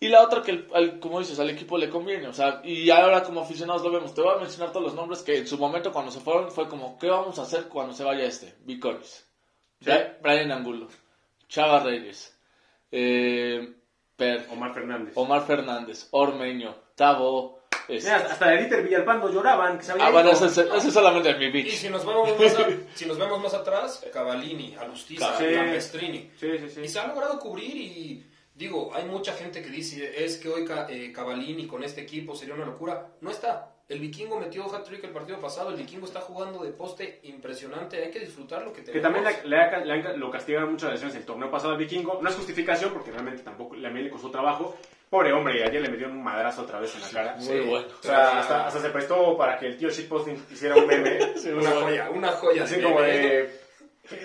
[0.01, 2.89] y la otra que, el- al- como dices, al equipo le conviene, o sea, y
[2.89, 5.57] ahora como aficionados lo vemos, te voy a mencionar todos los nombres que en su
[5.57, 8.55] momento cuando se fueron fue como, ¿qué vamos a hacer cuando se vaya este?
[8.65, 9.25] Viconis,
[9.81, 9.91] Sí.
[10.21, 10.87] Brian Angulo,
[11.49, 12.33] Chava Reyes,
[12.91, 13.73] eh,
[14.15, 15.13] Per, Omar Fernández.
[15.15, 17.58] Omar Fernández, Ormeño, Tabo,
[17.89, 21.51] este, Mira, hasta Dieter Villalpando lloraban que se había ah, bueno, es solamente mi Y
[21.51, 21.71] bitch.
[21.75, 25.45] si nos vamos más, a- si nos vemos más atrás, Cavallini, Alustiza, Sí.
[25.53, 26.31] Campestrini.
[26.39, 26.81] Sí, sí, sí.
[26.81, 28.25] Y se ha logrado cubrir y
[28.55, 32.55] digo, hay mucha gente que dice, es que hoy eh, Cavallini con este equipo sería
[32.55, 33.07] una locura.
[33.21, 33.73] No está.
[33.87, 38.11] El vikingo metió hat-trick el partido pasado, el vikingo está jugando de poste impresionante, hay
[38.11, 38.93] que disfrutar lo que tenemos.
[38.93, 42.19] Que también le, le le lo castigaron mucho las lesiones el torneo pasado al vikingo.
[42.21, 44.77] No es justificación porque realmente tampoco le, a mí le costó trabajo.
[45.09, 47.35] Pobre hombre, ayer le metió un madrazo otra vez en la cara.
[47.37, 47.59] Muy Sí.
[47.67, 47.87] bueno.
[47.99, 51.17] O sea, hasta, hasta se prestó para que el tío Shitposting hiciera un meme.
[51.55, 52.63] Una joya, una joya.
[52.63, 53.17] así como meme.
[53.17, 53.69] de.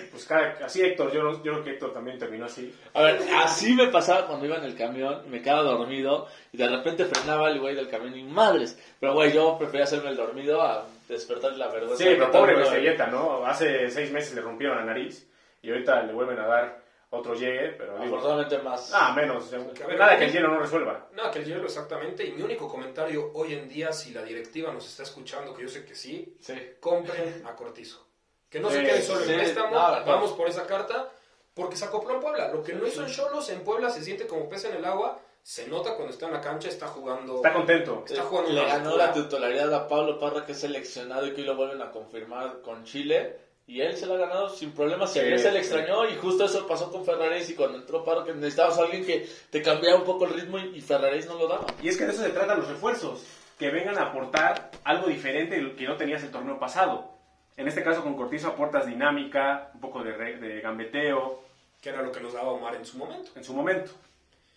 [0.09, 2.73] Pues cada- así Héctor, yo, no- yo creo que Héctor también terminó así.
[2.95, 6.67] A ver, así me pasaba cuando iba en el camión, me quedaba dormido y de
[6.67, 8.79] repente frenaba el güey del camión y madres.
[8.99, 12.03] Pero güey, yo prefería hacerme el dormido a despertar la vergüenza.
[12.03, 13.45] Sí, pero pobre Bestelleta, ¿no?
[13.45, 15.29] Hace seis meses le rompieron la nariz
[15.61, 16.84] y ahorita le vuelven a dar
[17.15, 18.15] otro llegue, pero digo.
[18.17, 18.91] Afortunadamente más.
[18.93, 19.51] Ah, menos.
[19.53, 19.57] a
[19.87, 21.07] ver, Nada que el hielo no resuelva.
[21.13, 22.25] No, que el hielo exactamente.
[22.25, 25.69] Y mi único comentario hoy en día, si la directiva nos está escuchando, que yo
[25.69, 26.53] sé que sí, Sí.
[26.79, 28.05] compren a Cortizo.
[28.49, 31.09] Que no se Sí, quede solo sí, en préstamo, vamos por esa carta,
[31.53, 32.51] porque se acopló en Puebla.
[32.53, 35.19] Lo que no hizo en Cholos, en Puebla se siente como pez en el agua,
[35.41, 37.35] se nota cuando está en la cancha, está jugando.
[37.35, 38.03] Está contento.
[38.07, 41.47] Está jugando Le ganó la titularidad a Pablo Parra, que es seleccionado y que hoy
[41.47, 43.44] lo vuelven a confirmar con Chile.
[43.67, 45.11] Y él se la ha ganado sin problemas.
[45.11, 45.73] Si Sí, a él se le sí.
[45.73, 46.07] extrañó.
[46.07, 47.49] Y justo eso pasó con Ferraris.
[47.49, 50.59] Y cuando entró Paro, que necesitabas a alguien que te cambiara un poco el ritmo.
[50.59, 51.65] Y, y Ferraris no lo daba.
[51.81, 53.25] Y es que de eso se tratan los refuerzos,
[53.57, 57.09] que vengan a aportar algo diferente de lo que no tenías el torneo pasado.
[57.57, 61.41] En este caso con Cortizo aportas dinámica, un poco de, re- de gambeteo
[61.81, 63.31] Que era lo que nos daba Omar en su momento.
[63.35, 63.91] en su momento.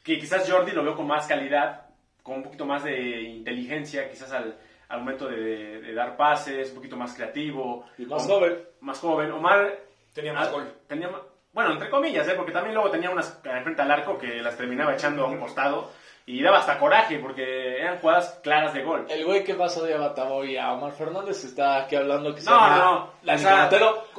[0.04, 1.86] Que quizás Jordi lo veo con más calidad,
[2.22, 4.56] con un poquito más de inteligencia, quizás al,
[4.88, 7.84] al momento de, de dar pases, un poquito más creativo.
[7.98, 8.58] Y más Om- joven.
[8.80, 9.32] Más joven.
[9.32, 9.78] Omar
[10.14, 10.72] Tenía más Ah, gol.
[10.88, 11.10] Tenía
[11.52, 12.34] bueno, entre comillas, ¿eh?
[12.36, 15.90] porque también luego tenía unas frente al arco que las terminaba echando a un costado
[16.30, 19.06] y daba hasta coraje porque eran jugadas claras de gol.
[19.08, 22.42] El güey que más odiaba a Tabo y a Omar Fernández está aquí hablando que
[22.42, 23.70] se No, llama no, Dani o sea,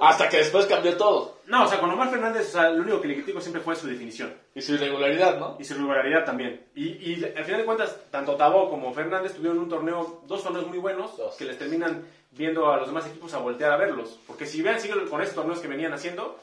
[0.01, 1.37] hasta que después cambió todo.
[1.45, 3.75] No, o sea, con Omar Fernández, o sea, lo único que le critico siempre fue
[3.75, 5.55] su definición Y su irregularidad, ¿no?
[5.59, 6.65] y su regularidad también.
[6.75, 10.65] Y, y al final de cuentas, tanto Tabo como Fernández tuvieron un torneo, dos torneos
[10.67, 11.35] muy buenos Dos.
[11.35, 14.19] que les terminan viendo a los demás equipos a voltear a verlos.
[14.25, 16.39] Porque si vean, siguen con esos torneos que venían haciendo,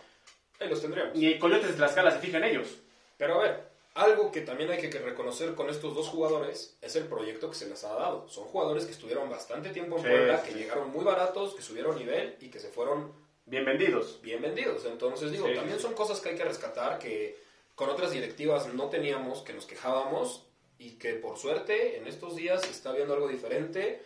[0.61, 1.15] Ahí los tendríamos.
[1.17, 2.79] ni Coyotes de Tlaxcala se fija en ellos.
[3.19, 7.05] Pero a ver, algo que también hay que reconocer con estos dos jugadores es el
[7.07, 8.29] proyecto que se les ha dado.
[8.29, 10.59] Son jugadores que estuvieron bastante tiempo en Sí, Puebla, sí, que sí.
[10.59, 13.13] llegaron muy baratos, que subieron nivel y que se fueron
[13.47, 14.21] Bien vendidos.
[14.23, 14.85] bien vendidos.
[14.85, 17.39] Entonces, digo, también son cosas que hay que rescatar que
[17.75, 20.47] con otras directivas no teníamos, que nos quejábamos
[20.79, 24.03] y que por suerte en estos días se está viendo algo diferente.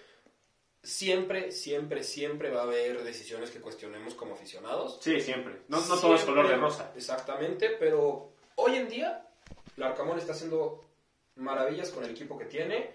[0.83, 4.99] Siempre, siempre, siempre va a haber decisiones que cuestionemos como aficionados.
[5.03, 5.61] Sí, siempre.
[5.69, 6.93] No, no todo es color de rosa.
[6.97, 9.27] Exactamente, pero hoy en día
[9.81, 10.85] Larcamón está haciendo
[11.37, 12.95] maravillas con el equipo que tiene.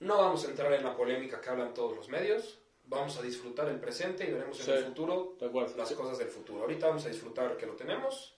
[0.00, 2.58] No vamos a entrar en la polémica que hablan todos los medios.
[2.84, 4.70] Vamos a disfrutar el presente y veremos en Sí.
[4.72, 5.36] el futuro
[5.76, 6.62] las cosas del futuro.
[6.62, 8.34] Ahorita vamos a disfrutar que lo tenemos.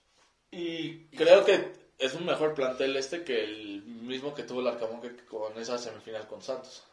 [0.51, 5.01] Y creo que es un mejor plantel este que el mismo que tuvo el Arcamón
[5.01, 6.85] que con esa semifinal con Santos.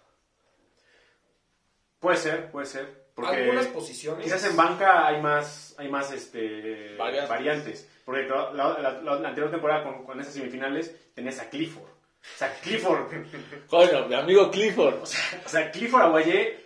[2.01, 3.02] Puede ser, puede ser.
[3.15, 4.25] Porque Algunas posiciones.
[4.25, 7.29] quizás en banca hay más, hay más este, Variantes.
[7.29, 7.89] variantes.
[8.05, 11.85] Porque la, la- la- la anterior temporada con, con esas semifinales tenías a Clifford.
[11.85, 13.07] O sea, Clifford.
[13.69, 15.03] Coño, mi amigo Clifford.
[15.03, 16.59] o sea, Clifford Aguayé.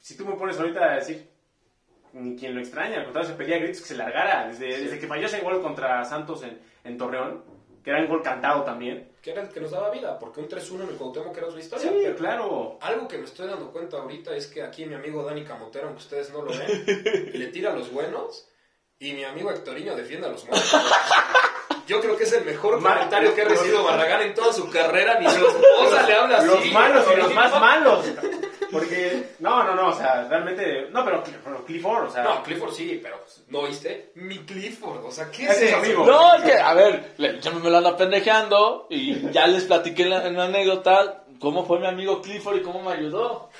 [0.00, 1.28] Si tú me pones ahorita a decir.
[2.12, 4.48] Ni quien lo extraña, al contrario, se pedía gritos que se largara.
[4.48, 7.44] Desde, desde que falló ese gol contra Santos en, en Torreón,
[7.84, 9.09] que era un gol cantado también.
[9.22, 11.60] Que era el que nos daba vida, porque un 3-1 en el Cuauhtémoc era otra
[11.60, 11.90] historia.
[11.90, 12.78] Sí, pero claro.
[12.80, 16.02] Algo que me estoy dando cuenta ahorita es que aquí mi amigo Dani Camotero, aunque
[16.02, 16.84] ustedes no lo ven,
[17.34, 18.48] le tira a los buenos
[18.98, 20.74] y mi amigo Hectorinho defiende a los malos.
[21.86, 25.18] Yo creo que es el mejor comentario que ha recibido Barragán en toda su carrera.
[25.18, 26.46] Ni su esposa le habla así.
[26.46, 28.06] Los malos y los más malos.
[28.70, 30.88] Porque, no, no, no, o sea, realmente.
[30.90, 32.22] No, pero, pero Clifford, o sea.
[32.22, 34.12] No, Clifford sí, pero ¿no oíste?
[34.14, 35.76] Mi Clifford, o sea, ¿qué es eso?
[35.78, 36.04] amigo.
[36.06, 40.02] No, es que, a ver, le- yo me lo ando pendejeando y ya les platiqué
[40.04, 43.50] en la, en la anécdota cómo fue mi amigo Clifford y cómo me ayudó.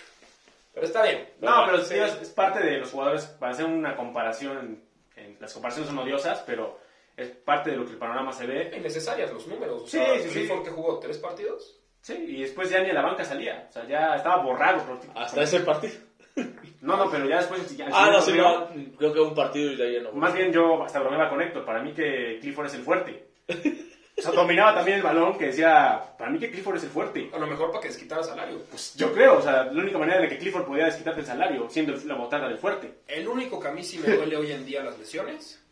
[0.72, 1.28] Pero está bien.
[1.40, 1.94] No, pero Sí.
[1.96, 4.82] es, es parte de los jugadores, para hacer una comparación,
[5.16, 6.78] en- las comparaciones son odiosas, pero
[7.16, 8.72] es parte de lo que el panorama se ve.
[8.76, 9.82] Innecesarias los números.
[9.82, 10.28] O Sí, sea, sí, sí.
[10.30, 11.79] Clifford que jugó tres partidos.
[12.02, 15.00] Sí, y después ya ni a la banca salía, o sea, ya estaba borrado.
[15.14, 15.94] Hasta ese partido.
[16.80, 17.76] No, no, pero ya después...
[17.76, 20.12] ya- Ah, no, sí, no, creo que un partido y de ahí ya no.
[20.12, 23.28] Más bien yo hasta bromeaba con Héctor, para mí que Clifford es el fuerte.
[24.18, 27.30] O sea, dominaba también el balón que decía, para mí que Clifford es el fuerte.
[27.32, 28.62] A lo mejor para que desquitara salario.
[28.68, 31.70] Pues yo creo, o sea, la única manera de que Clifford podía desquitarte el salario,
[31.70, 34.66] siendo la botada del fuerte, El único que a mí sí me duele hoy en
[34.66, 35.64] día las lesiones,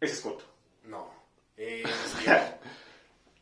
[0.00, 0.42] es Scott.
[0.84, 1.08] no.
[1.56, 1.84] Es.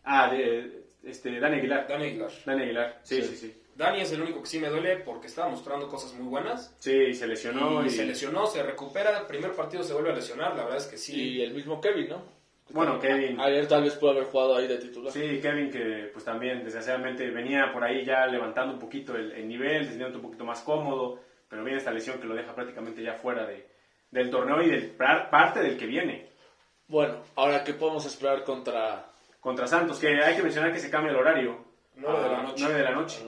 [0.04, 1.86] Ah, de, este, Dani Aguilar.
[1.88, 2.30] Dani Aguilar.
[2.44, 3.28] Dani Aguilar, sí, Sí.
[3.28, 3.58] sí, sí.
[3.74, 6.76] Dani es el único que sí me duele porque estaba mostrando cosas muy buenas.
[6.78, 7.90] Sí, se lesionó y, y...
[7.90, 10.98] se lesionó, se recupera, el primer partido se vuelve a lesionar, la verdad es que
[10.98, 11.18] sí.
[11.38, 12.22] Y el mismo Kevin, ¿no?
[12.70, 13.38] Bueno, Kevin.
[13.40, 15.12] Ayer tal vez pudo haber jugado ahí de titular.
[15.12, 19.48] Sí, Kevin que pues también desgraciadamente venía por ahí ya levantando un poquito el, el
[19.48, 23.14] nivel, sintiéndose un poquito más cómodo, pero viene esta lesión que lo deja prácticamente ya
[23.14, 23.66] fuera de,
[24.10, 26.28] del torneo y del par- parte del que viene.
[26.88, 29.11] Bueno, ahora, ¿qué podemos esperar contra...
[29.42, 31.64] Contra Santos, que hay que mencionar que se cambia el horario.
[31.96, 32.54] 9 de la a noche.
[32.64, 33.18] 9 de la noche.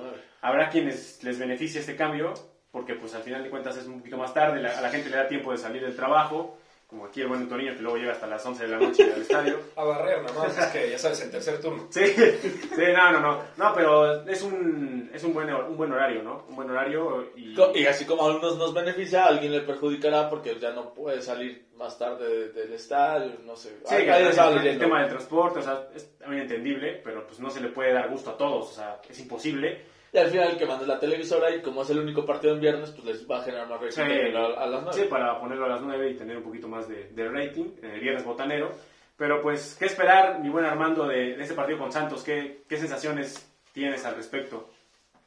[0.42, 2.32] Habrá quienes les beneficie este cambio,
[2.70, 5.10] porque pues al final de cuentas es un poquito más tarde, la- a la gente
[5.10, 6.56] le da tiempo de salir del trabajo,
[6.94, 9.20] como aquí el buen Antonio que luego llega hasta las 11 de la noche al
[9.22, 9.58] estadio.
[9.76, 11.88] A barrer nada más, es que ya sabes, el tercer turno.
[11.90, 16.22] Sí, sí, no, no, no, no, pero es un, es un buen, un buen horario,
[16.22, 16.44] ¿no?
[16.48, 17.54] Un buen horario y...
[17.74, 21.20] Y así como a algunos nos beneficia, a alguien le perjudicará porque ya no puede
[21.20, 23.70] salir más tarde de- del estadio, no sé.
[23.84, 27.40] Sí, que ahí el, el tema del transporte, o sea, es también entendible, pero pues
[27.40, 29.92] no se le puede dar gusto a todos, o sea, es imposible.
[30.14, 32.60] Y al final el que manda la televisora y como es el único partido en
[32.60, 34.36] viernes, pues les va a generar más rating Sí.
[34.36, 34.92] a, a las nueve.
[35.02, 37.90] Sí, para ponerlo a las 9 y tener un poquito más de, de rating en
[37.90, 38.70] el viernes botanero.
[39.16, 42.22] Pero pues, ¿qué esperar, mi buen Armando, de, de este partido con Santos?
[42.22, 44.70] ¿Qué, ¿Qué sensaciones tienes al respecto?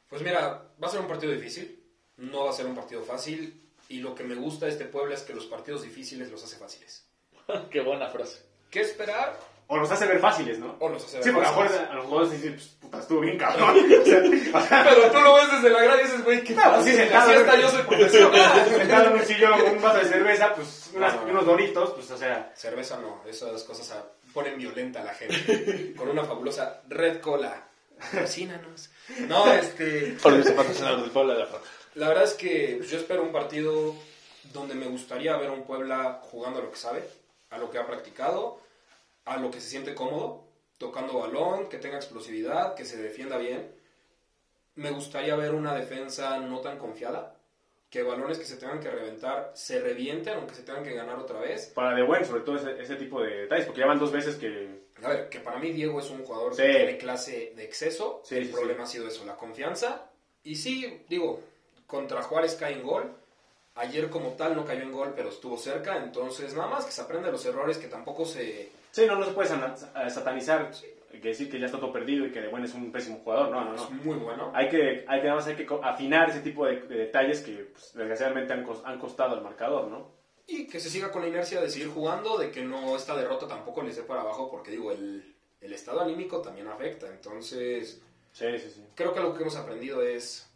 [0.08, 1.82] Pues mira, va a ser un partido difícil,
[2.16, 3.62] no va a ser un partido fácil.
[3.90, 6.56] Y lo que me gusta de este Puebla es que los partidos difíciles los hace
[6.56, 7.06] fáciles.
[7.70, 8.42] Qué buena frase.
[8.70, 9.38] ¿Qué esperar?
[9.70, 10.76] O los hace ver fáciles, ¿no?
[10.80, 11.90] O los hace ver Sí, porque a lo mejor fáciles.
[11.90, 13.76] a los jugadores dicen, pues, puta, estuvo bien cabrón.
[14.00, 14.22] O sea,
[14.58, 16.84] o sea, Pero tú lo ves desde la grada y dices, güey, qué No, pues
[16.84, 16.96] sí, fácil.
[16.96, 18.66] sentado Así en- hasta yo soy profesional.
[18.78, 21.32] sentado en un sillón con un vaso de cerveza, pues unas- No, no, no.
[21.32, 23.94] unos doritos, pues o sea, Cerveza no, esas cosas
[24.32, 25.94] ponen violenta a la gente.
[25.96, 27.64] Con una fabulosa Red Cola.
[28.00, 28.90] Patrocínanos.
[29.26, 30.16] No, este.
[30.22, 31.48] La.
[31.94, 33.94] La verdad es que yo espero un partido
[34.52, 37.04] donde me gustaría ver a un Puebla jugando a lo que sabe,
[37.50, 38.60] a lo que ha practicado,
[39.28, 40.44] a lo que se siente cómodo,
[40.78, 43.70] tocando balón, que tenga explosividad, que se defienda bien.
[44.74, 47.34] Me gustaría ver una defensa no tan confiada,
[47.90, 51.40] que balones que se tengan que reventar se revienten, aunque se tengan que ganar otra
[51.40, 51.66] vez.
[51.74, 54.36] para de buen, sobre todo ese, ese tipo de detalles, porque ya van dos veces
[54.36, 56.62] que A ver, que para mí Diego es un jugador Sí.
[56.62, 58.20] que tiene clase de exceso.
[58.24, 60.10] Sí, el sí, problema ha sido eso, la confianza.
[60.44, 61.40] Y sí, digo,
[61.86, 63.12] contra Juárez cae en gol.
[63.74, 65.96] Ayer como tal no cayó en gol, pero estuvo cerca.
[65.98, 68.70] Entonces, nada más que se aprende de los errores, que tampoco se...
[68.98, 70.70] Sí, no, no se puede eh, satanizar,
[71.12, 73.50] que decir que ya está todo perdido y que de buen es un pésimo jugador,
[73.50, 73.90] no, no, Es no.
[74.02, 74.50] muy bueno.
[74.54, 77.52] Hay que, hay que, nada más hay que afinar ese tipo de, de detalles que
[77.72, 80.10] pues, desgraciadamente han, cos- han costado al marcador, ¿no?
[80.46, 83.46] Y que se siga con la inercia de seguir jugando, de que no esta derrota
[83.46, 87.06] tampoco les dé para abajo, porque digo, el, el estado anímico también afecta.
[87.06, 88.00] Entonces,
[88.32, 88.84] Sí, sí, sí.
[88.94, 90.50] creo que algo que hemos aprendido es,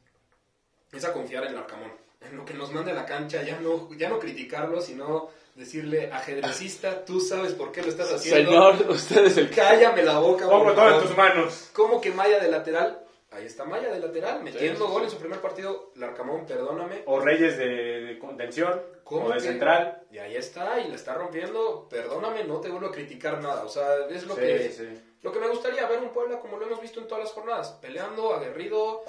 [0.93, 1.93] es a confiar en el Arcamón.
[2.21, 6.11] En lo que nos mande a la cancha, ya no, ya no criticarlo, sino decirle,
[6.13, 8.51] ajedrecista, tú sabes por qué lo estás haciendo.
[8.51, 9.57] Señor, usted es el que...
[9.57, 10.49] cállame la boca.
[10.49, 11.03] Pongo todo en favor".
[11.07, 11.71] tus manos.
[11.73, 12.99] ¿Cómo que Maya de lateral?
[13.31, 15.91] Ahí está Maya de lateral, metiendo Sí, sí, gol en su primer partido.
[15.97, 17.03] Larcamón, perdóname.
[17.07, 19.41] O Reyes de, de contención, ¿Cómo o de que?
[19.41, 20.03] central.
[20.11, 21.87] Y ahí está, y la está rompiendo.
[21.89, 23.65] Perdóname, no te vuelvo a criticar nada.
[23.65, 24.71] O sea, es lo Sí, que...
[24.71, 25.03] sí.
[25.23, 27.79] Lo que me gustaría ver un Puebla como lo hemos visto en todas las jornadas,
[27.81, 29.03] peleando, aguerrido,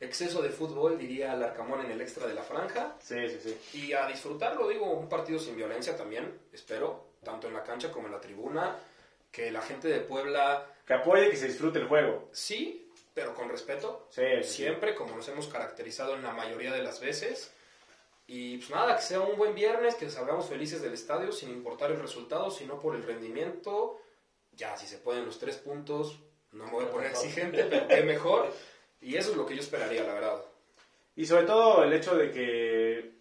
[0.00, 3.78] exceso de fútbol, diría Larcamón en el extra de la franja, Sí, sí, sí.
[3.78, 8.06] y a disfrutarlo, digo, un partido sin violencia también, espero, tanto en la cancha como
[8.06, 8.76] en la tribuna,
[9.32, 12.28] que la gente de Puebla, Que apoye que se disfrute el juego.
[12.32, 12.84] sí,
[13.14, 14.54] pero con respeto, Sí, sí, sí.
[14.62, 17.50] siempre, como nos hemos caracterizado en la mayoría de las veces.
[18.28, 21.90] Y pues nada, que sea un buen viernes, que salgamos felices del estadio sin importar
[21.90, 23.98] el resultado, sino por el rendimiento.
[24.52, 26.20] Ya, si se pueden los tres puntos,
[26.52, 28.52] no me voy a poner exigente, pero qué mejor.
[29.00, 30.42] Y eso es lo que yo esperaría, la verdad.
[31.16, 33.12] Y sobre todo el hecho de que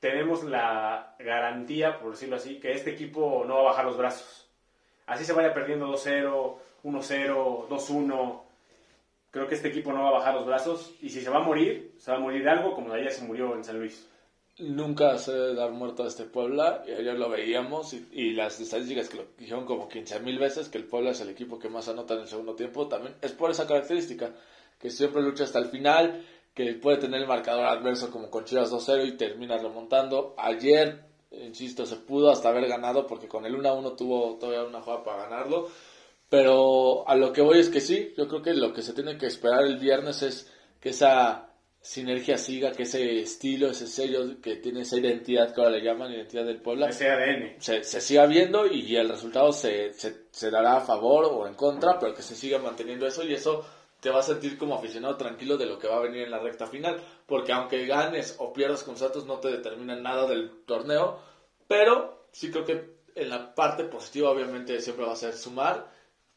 [0.00, 4.48] tenemos la garantía, por decirlo así, que este equipo no va a bajar los brazos.
[5.06, 8.40] Así se vaya perdiendo 2-0, 1-0, 2-1.
[9.30, 10.94] Creo que este equipo no va a bajar los brazos.
[11.02, 13.24] Y si se va a morir, se va a morir de algo como ayer se
[13.24, 14.08] murió en San Luis.
[14.58, 18.58] Nunca se debe dar muerto a este Puebla, y ayer lo veíamos, y, y las
[18.58, 21.68] estadísticas que lo dijeron como 15 mil veces, que el Puebla es el equipo que
[21.68, 24.32] más anota en el segundo tiempo, también es por esa característica,
[24.78, 26.24] que siempre lucha hasta el final,
[26.54, 30.34] que puede tener el marcador adverso como con Chivas 2-0 y termina remontando.
[30.38, 35.04] Ayer, insisto, se pudo hasta haber ganado, porque con el 1-1 tuvo todavía una jugada
[35.04, 35.68] para ganarlo,
[36.28, 39.16] pero a lo que voy es que sí, yo creo que lo que se tiene
[39.16, 41.48] que esperar el viernes es que esa
[41.80, 46.12] sinergia siga, que ese estilo, ese sello que tiene esa identidad que ahora le llaman
[46.12, 47.60] identidad del Puebla, Ese ADN.
[47.60, 51.54] se, se siga viendo y el resultado se, se, se dará a favor o en
[51.54, 53.64] contra, pero que se siga manteniendo eso y eso
[54.00, 56.38] te va a sentir como aficionado tranquilo de lo que va a venir en la
[56.38, 61.20] recta final, porque aunque ganes o pierdas con Santos no te determina nada del torneo,
[61.66, 65.90] pero sí creo que en la parte positiva obviamente siempre va a ser sumar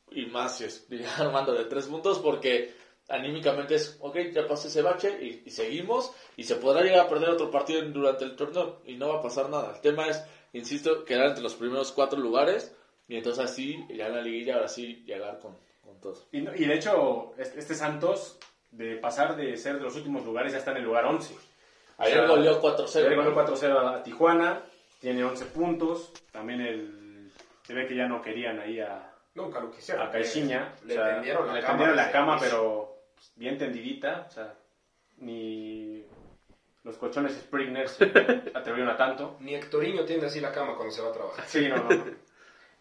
[0.10, 0.88] y más si es
[1.18, 2.74] Armando de tres puntos porque
[3.08, 7.10] anímicamente es, ok, ya pasé ese bache y, y seguimos y se podrá llegar a
[7.10, 9.76] perder otro partido durante el torneo y no va a pasar nada.
[9.76, 12.76] El tema es, insisto, quedar entre los primeros cuatro lugares
[13.08, 15.58] y entonces así, ya en la liguilla, ahora sí llegar con,
[16.02, 16.16] todo.
[16.32, 18.38] Y, y de hecho, este este Santos,
[18.72, 21.36] de pasar de ser de los últimos lugares, ya está en el lugar 11.
[21.98, 22.96] Ayer O sea, goleó 4-0.
[22.98, 24.64] Ayer goleó 4-0 a Tijuana,
[25.00, 26.12] tiene 11 puntos.
[26.32, 27.32] También el,
[27.64, 30.08] se ve que ya no querían ahí a, Nunca lo quisieron.
[30.08, 30.74] a Caixinha.
[30.86, 31.70] Le O sea, tendieron la le cama.
[31.72, 32.96] tendieron la cama, pero
[33.36, 34.26] bien tendidita.
[34.28, 34.54] O sea,
[35.18, 36.04] ni
[36.84, 38.06] los colchones Springer se
[38.54, 39.38] atrevieron a tanto.
[39.40, 41.46] Ni Hectorinho tiende así la cama cuando se va a trabajar.
[41.48, 42.06] Sí, no, no, no.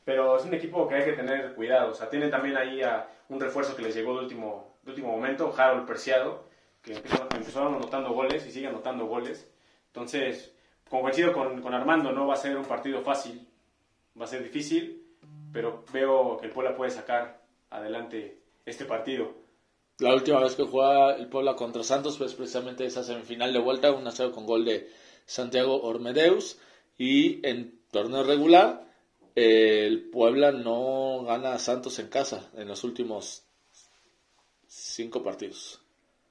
[0.04, 1.90] Pero es un equipo que hay que tener cuidado.
[1.90, 5.12] O sea, tienen también ahí a un refuerzo que les llegó de último, de último
[5.12, 6.44] momento, Harold Perciado,
[6.82, 9.50] que empezó anotando goles y sigue anotando goles.
[9.88, 10.52] Entonces,
[10.88, 13.46] como coincido con, con Armando, no va a ser un partido fácil,
[14.18, 15.06] va a ser difícil,
[15.52, 17.40] pero veo que el Puebla puede sacar
[17.70, 19.32] adelante este partido.
[19.98, 23.90] La última vez que juega el Puebla contra Santos fue precisamente esa semifinal de vuelta,
[23.90, 24.88] 1-0 con gol de
[25.26, 26.58] Santiago Ormedeus.
[26.96, 28.89] Y en torneo regular,
[29.40, 33.46] el Puebla no gana a Santos en casa en los últimos
[34.66, 35.80] cinco partidos.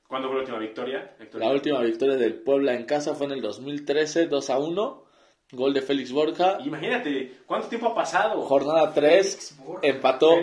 [0.07, 1.16] ¿Cuándo fue la última victoria?
[1.34, 5.03] La última victoria del Puebla en casa fue en el 2013, 2 a 1.
[5.51, 6.57] Gol de Félix Borja.
[6.64, 8.41] Imagínate, ¿cuánto tiempo ha pasado?
[8.43, 9.88] Jornada 3, Borja.
[9.88, 10.36] empató,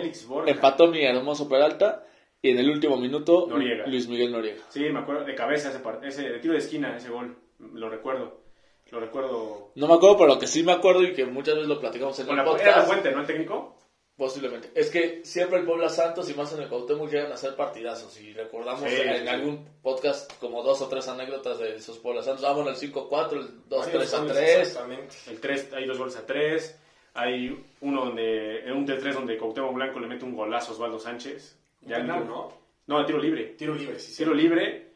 [0.45, 2.03] empató mi hermoso Peralta.
[2.41, 3.87] Y en el último minuto, Noriega.
[3.87, 4.63] Luis Miguel Noriega.
[4.69, 7.35] Sí, me acuerdo de cabeza ese, ese de tiro de esquina, ese gol.
[7.59, 8.46] Lo recuerdo.
[8.91, 9.71] Lo recuerdo.
[9.75, 12.17] No me acuerdo, pero lo que sí me acuerdo y que muchas veces lo platicamos
[12.19, 12.87] en Con el la, era la podcast.
[12.87, 13.21] fuente, ¿no?
[13.21, 13.73] El técnico.
[14.15, 14.71] Posiblemente.
[14.73, 18.19] Es que siempre el Puebla Santos y más en el Cuauhtémoc llegan a ser partidazos.
[18.19, 19.27] Y recordamos Sí, en sí.
[19.27, 22.43] algún podcast como dos o tres anécdotas de esos Puebla Santos.
[22.43, 24.57] Ah, bueno, el 5-4, el 2-3 Varios a goles, 3.
[24.59, 25.15] Exactamente.
[25.27, 26.79] El 3, hay dos goles a 3.
[27.13, 30.75] Hay uno donde, en un de 3 donde Cuauhtémoc Blanco le mete un golazo a
[30.75, 31.55] Osvaldo Sánchez.
[31.83, 32.51] Un Ya penal, ¿no?
[32.87, 33.43] No, el tiro libre.
[33.57, 34.17] Tiro libre, sí, sí.
[34.23, 34.93] Tiro libre.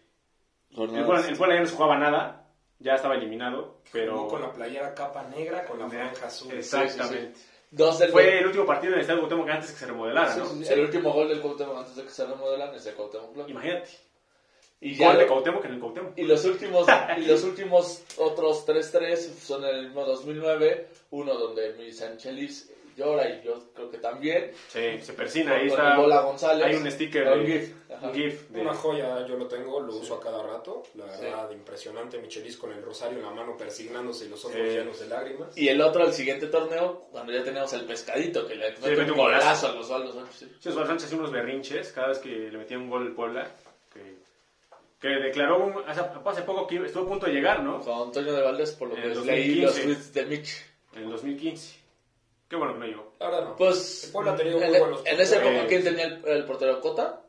[0.71, 0.87] El.
[1.05, 2.40] Puebla, el Puebla ya no se jugaba nada.
[2.81, 3.77] Ya estaba eliminado.
[3.91, 4.17] Pero.
[4.17, 6.51] Jugó con la playera capa negra, con la franja azul.
[6.53, 7.33] Exactamente.
[7.69, 10.39] Dos del Fue el último partido en el Estadio Cuauhtémoc antes que se remodelara, Sí,
[10.39, 10.45] ¿no?
[10.47, 10.73] sí, sí.
[10.73, 13.49] El último gol del Cuauhtémoc antes de que se remodelan es de Cuauhtémoc Blanco.
[13.49, 13.89] Imagínate.
[14.81, 16.17] Y ya Gol de Cuauhtémoc en el Cuauhtémoc.
[16.17, 21.73] Y los últimos, y los últimos otros 3-3 son en el mismo 2009, uno donde
[21.73, 24.51] mi Sanchelis llora y yo creo que también.
[24.67, 25.51] Sí, se persina.
[25.51, 26.21] Con- Ahí con está.
[26.21, 26.65] González.
[26.67, 27.27] Hay un sticker.
[27.31, 27.73] Un gif.
[28.01, 28.49] Un GIF.
[28.49, 30.83] de- Una joya, yo lo tengo, lo uso a cada rato.
[30.95, 31.23] La Sí.
[31.23, 32.17] verdad, impresionante.
[32.19, 34.63] Michelis con el rosario en la mano persignándose y los ojos Sí.
[34.63, 35.57] llenos de lágrimas.
[35.57, 39.11] Y el otro, el siguiente torneo, cuando ya teníamos el pescadito, que le mete mete
[39.11, 39.67] un golazo.
[39.67, 40.35] a los Osvaldo Sánchez.
[40.35, 40.51] sí.
[40.59, 43.47] Sí, Osvaldo Sánchez hacía unos berrinches cada vez que le metía un gol el Puebla.
[43.93, 44.15] Que,
[45.01, 47.81] que declaró un- hace, hace poco que estuvo a punto de llegar, ¿no?
[47.81, 49.83] Con Antonio de Valdés, por lo En que leí los 2015.
[49.83, 50.65] tweets de Mitch.
[50.95, 51.80] En el 2015.
[52.51, 53.13] Qué bueno que no llegó.
[53.17, 53.55] La verdad, no.
[53.55, 55.67] Pues, El Puebla ha tenido muy en, buenos en esa época.
[55.67, 57.21] ¿quién tenía el, el portero Cota?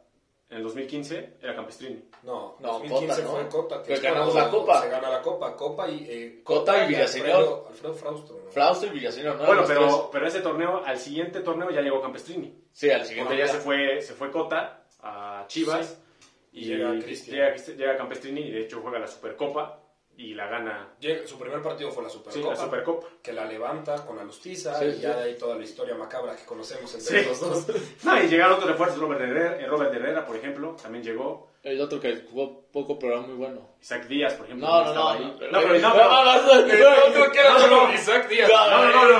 [0.50, 2.02] En el 2015 era Campestrini.
[2.24, 3.30] No, No, 2015 Cota, ¿no?
[3.30, 3.82] fue Cota.
[3.84, 4.82] Que ganamos la Copa.
[4.82, 5.56] Se gana la Copa.
[5.56, 6.06] Copa y...
[6.10, 7.28] Eh, Cota y Villaseñor.
[7.28, 8.40] Alfredo, Alfredo Frausto.
[8.44, 8.50] ¿no?
[8.50, 9.46] Frausto y Villaseñor, ¿no?
[9.46, 12.60] bueno, pero, pero ese torneo, al siguiente torneo ya llegó Campestrini.
[12.72, 16.02] Sí, al siguiente Porque ya se fue, se fue Cota a Chivas.
[16.50, 16.94] Y llega.
[16.94, 19.81] Llega, llega Campestrini y de hecho juega la Supercopa
[20.16, 20.94] y la gana.
[21.00, 22.50] Llega- su primer partido fue la Sí, Supercopa.
[22.54, 23.06] la Supercopa.
[23.22, 25.00] que la levanta con Alustiza Sí, y sí.
[25.00, 27.28] ya de ahí toda la historia macabra que conocemos entre Sí.
[27.28, 27.66] los dos.
[28.04, 31.51] No, y llegaron otros refuerzos, Robert Herrera, eh, Robert Herrera, por ejemplo, también llegó.
[31.62, 33.68] El otro que jugó poco, pero era muy bueno.
[33.80, 34.66] Isaac Díaz, por ejemplo.
[34.66, 35.08] No, no, no.
[35.10, 35.20] ahí.
[35.20, 37.92] no, No, pero no, no, El otro que era No.
[37.94, 38.50] Isaac Díaz.
[38.50, 39.18] No, no, no,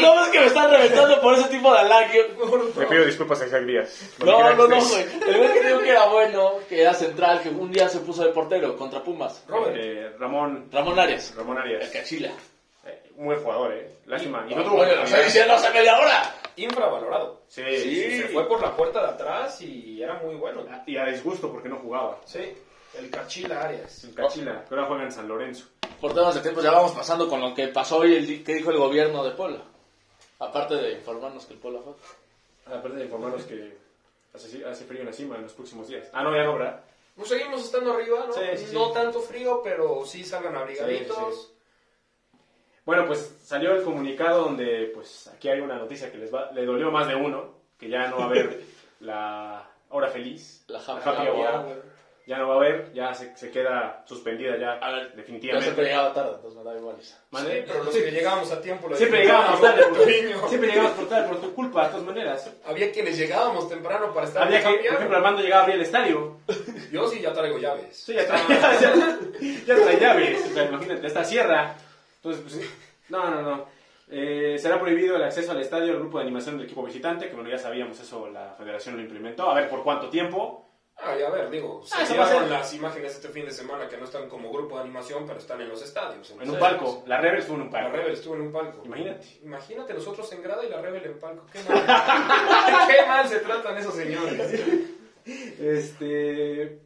[0.00, 2.22] no, es que me están reventando por ese tipo de halagio.
[2.76, 4.14] Me pido disculpas a Isaac Díaz.
[4.24, 5.04] No, no, no, güey.
[5.26, 8.22] El güey que digo que era bueno, que era central, que un día se puso
[8.24, 9.42] de portero contra Pumas.
[9.48, 9.76] Robert.
[9.76, 11.34] Eh, Ramón, Ramón Arias.
[11.36, 11.90] Ramón El Arias.
[11.90, 12.30] Cachila.
[12.86, 13.90] Eh, un buen jugador, eh.
[14.06, 14.46] Lástima.
[14.48, 16.34] Y no tuvo lo estoy diciendo hace media hora.
[16.56, 17.42] Infravalorado.
[17.48, 18.16] Sí, Sí.
[18.22, 20.64] Se fue por la puerta de atrás y era muy bueno.
[20.86, 22.20] Y a disgusto porque no jugaba.
[22.24, 22.54] Sí,
[22.98, 24.04] el Cachila Arias.
[24.04, 25.66] En Cachila, que ahora juega en San Lorenzo.
[26.00, 28.54] Por temas de tiempo ya vamos pasando con lo que pasó hoy, el, di- que
[28.54, 29.62] dijo el gobierno de Puebla.
[30.38, 31.92] Aparte de informarnos que el Puebla fue.
[32.74, 33.76] Aparte de informarnos que
[34.34, 36.08] hace, hace frío en la cima en los próximos días.
[36.12, 36.80] Ah, no, ya no, ¿verdad?
[37.16, 38.32] Pues seguimos estando arriba, ¿no?
[38.32, 38.74] Sí, sí, sí.
[38.74, 41.52] No tanto frío, pero sí salgan abrigaditos.
[42.84, 46.64] Bueno, pues salió el comunicado donde, pues aquí hay una noticia que les va, le
[46.64, 48.60] dolió más de uno, que ya no va a haber
[49.00, 50.64] la hora feliz.
[50.68, 51.38] La La happy hour.
[51.54, 52.00] hour.
[52.26, 55.64] Ya no va a haber, ya se, se queda suspendida ya, A ver, Yo definitivamente.
[55.64, 56.96] siempre llegaba tarde, entonces me da igual.
[57.00, 57.14] Sí,
[57.66, 60.48] pero los que llegábamos a tiempo lo Siempre llegábamos tarde, por, Niño.
[60.48, 62.50] siempre llegábamos por tarde por tu culpa, de todas maneras.
[62.66, 65.76] Había quienes llegábamos temprano para estar Había en que, por ejemplo, Armando llegaba a abrir
[65.76, 66.36] el estadio.
[66.92, 67.96] Yo sí ya traigo llaves.
[67.96, 68.42] Sí, ya trae,
[68.80, 69.18] ya,
[69.66, 70.50] ya trae llaves.
[70.50, 71.74] O sea, imagínate, esta sierra.
[72.22, 72.70] Entonces, pues,
[73.08, 73.66] no, no, no.
[74.12, 77.34] Eh, será prohibido el acceso al estadio al grupo de animación del equipo visitante, que
[77.34, 79.48] bueno, ya sabíamos eso, la federación lo implementó.
[79.50, 80.66] A ver por cuánto tiempo.
[81.02, 82.52] Ah, y a ver, digo, se Ah, eso va a vieron ser.
[82.58, 85.58] las imágenes este fin de semana que no están como grupo de animación, pero están
[85.62, 86.30] en los estadios.
[86.38, 87.04] En un palco.
[87.06, 87.96] La Rebel estuvo en un La palco.
[87.96, 88.82] Rebel estuvo en un palco.
[88.84, 89.26] Imagínate.
[89.42, 91.46] Imagínate nosotros en grada y la Rebel en palco.
[91.50, 91.86] Qué mal,
[92.88, 94.60] Qué mal se tratan esos señores.
[95.60, 96.80] Este.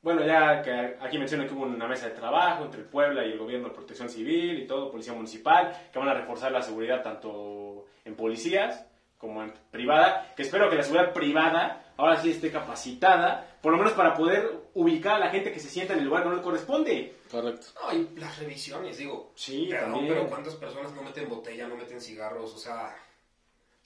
[0.00, 3.32] Bueno, ya que aquí menciona que hubo una mesa de trabajo entre el Puebla y
[3.32, 7.02] el gobierno de protección civil y todo, policía municipal, que van a reforzar la seguridad
[7.02, 8.86] tanto en policías
[9.16, 13.78] como en privada, que espero que la seguridad privada ahora sí esté capacitada, por lo
[13.78, 16.36] menos para poder ubicar a la gente que se sienta en el lugar que no
[16.36, 17.16] le corresponde.
[17.28, 17.66] Correcto.
[17.82, 19.32] No, y las revisiones, digo.
[19.34, 20.14] Sí, Perdón, también.
[20.14, 22.54] pero ¿cuántas personas no meten botella, no meten cigarros?
[22.54, 22.96] O sea,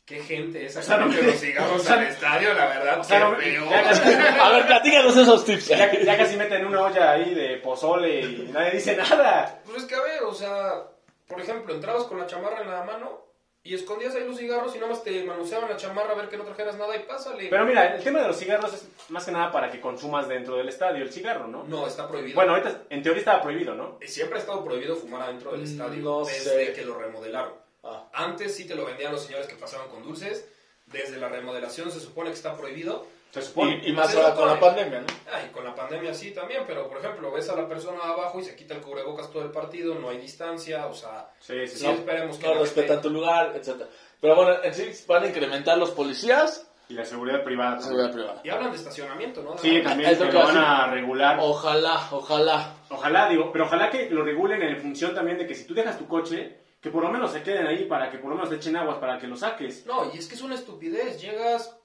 [0.05, 3.19] qué gente esa O sea, no me- los cigarros al estadio, la verdad, o sea,
[3.19, 3.71] qué no- feo.
[3.71, 5.69] casi- A ver, platícanos esos tips.
[5.69, 9.61] Ya, ya casi meten una olla ahí de pozole y nadie dice nada.
[9.65, 10.83] Pues es que a ver, o sea,
[11.27, 13.23] por ejemplo, entrabas con la chamarra en la mano
[13.65, 16.37] y escondías ahí los cigarros y nada más te manoseaban la chamarra a ver que
[16.37, 17.47] no trajeras nada y pásale.
[17.49, 20.57] Pero mira, el tema de los cigarros es más que nada para que consumas dentro
[20.57, 21.63] del estadio el cigarro, ¿no?
[21.65, 22.35] no, está prohibido.
[22.35, 23.99] Bueno, ahorita en teoría estaba prohibido, ¿no?
[24.05, 26.73] Siempre ha estado prohibido fumar adentro del Mm, estadio no desde sé.
[26.73, 27.53] que lo remodelaron.
[27.85, 30.49] Ah, Antes sí te lo vendían los señores que pasaban con dulces.
[30.87, 33.07] Desde la remodelación se supone que está prohibido.
[33.31, 33.81] Se supone.
[33.83, 35.07] Y, y más ahora con la pandemia, ¿no?
[35.33, 38.45] Ay, con la pandemia sí también, pero por ejemplo, ves a la persona abajo y
[38.45, 41.79] se quita el cubrebocas todo el partido, no hay distancia, o sea, Sí, sí, sí
[41.79, 41.87] sí.
[41.87, 43.89] esperemos que No respetan gente- tu lugar, etcétera.
[44.21, 47.77] Pero bueno, en sí van a incrementar los policías, Y la seguridad privada.
[47.77, 48.41] la seguridad privada.
[48.45, 49.53] Y hablan de estacionamiento, ¿no?
[49.55, 51.39] De Sí, también Es lo que lo van a regular.
[51.41, 52.75] Ojalá, ojalá.
[52.91, 55.97] Ojalá, digo, pero ojalá que lo regulen en función también de que si tú dejas
[55.97, 58.57] tu coche, que por lo menos se queden ahí para que por lo menos le
[58.57, 59.87] echen aguas para que lo saques.
[59.87, 61.21] No, y es que es una estupidez.
[61.23, 61.79] Llegas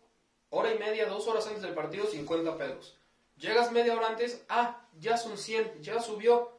[0.50, 2.98] hora y media, dos horas antes del partido, 50 pesos.
[3.38, 6.52] Llegas media hora antes, ah, ya son 100, ya subió.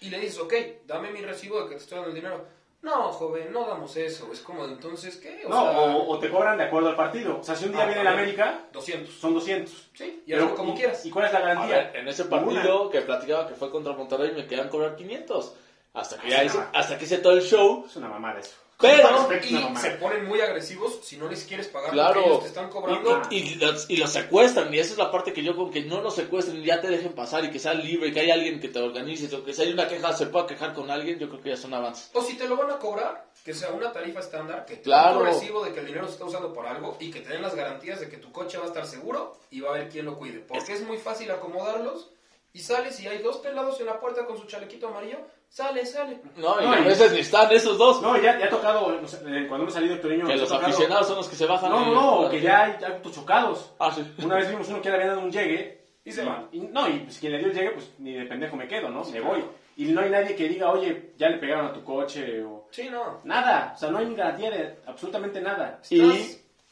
[0.00, 0.52] Y le dices, ok,
[0.86, 2.44] dame mi recibo de que te estoy dando el dinero.
[2.82, 4.30] No, joven, no damos eso.
[4.32, 5.42] Es como, entonces, ¿qué?
[5.46, 7.38] O No, sea, o, o te cobran de acuerdo al partido.
[7.38, 8.08] O sea, si un día Ah, viene el.
[8.08, 9.14] América, 200.
[9.14, 9.90] son 200.
[9.94, 11.06] Sí, y Pero, como ¿y- quieras.
[11.06, 11.76] ¿Y cuál es la garantía?
[11.76, 15.54] ver, en ese partido que platicaba que fue contra Monterrey me querían cobrar 500.
[15.94, 17.84] Hasta que, ya hice, hasta que hice todo el show.
[17.88, 18.50] Es una mamada eso.
[18.76, 22.14] Pero- Y se ponen muy agresivos si no les quieres pagar Claro.
[22.16, 23.22] lo que ellos te están cobrando.
[23.30, 24.74] Y, y los, y los secuestran.
[24.74, 26.88] Y esa es la parte que yo con que no los secuestren y ya te
[26.88, 29.32] dejen pasar y que sea libre, que haya alguien que te organice.
[29.34, 31.20] O que si hay una queja, se pueda quejar con alguien.
[31.20, 32.10] Yo creo que ya son avances.
[32.14, 35.20] O si te lo van a cobrar, que sea una tarifa estándar, que Claro.
[35.20, 35.32] claro.
[35.32, 37.54] recibo de que el dinero se está usando por algo y que te den las
[37.54, 40.18] garantías de que tu coche va a estar seguro y va a haber quien lo
[40.18, 40.40] cuide.
[40.40, 42.10] Porque es muy fácil acomodarlos
[42.54, 46.20] y sales y hay dos pelados en la puerta con su chalequito amarillo, sale, sale.
[46.36, 48.00] No, y No, a veces ni están esos dos.
[48.00, 50.68] No, ya, ya ha tocado, o sea, eh, cuando hemos salido Torreño, que los tocado-
[50.68, 51.68] aficionados son los que se bajan.
[51.70, 53.72] No, no, no, que ya hay autos chocados.
[53.78, 54.02] Ah, sí.
[54.24, 56.48] Una vez vimos uno que le había dado un llegue Y se va.
[56.52, 58.88] y- no, y pues, quien le dio el llegue, pues ni de pendejo me quedo,
[58.88, 59.04] ¿no?
[59.04, 59.44] me voy.
[59.76, 62.68] Y no hay nadie que diga, oye, ya le pegaron a tu coche o...
[62.70, 63.20] Sí, no.
[63.24, 65.80] Nada, o sea, no hay garantía de absolutamente nada.
[65.90, 66.00] Y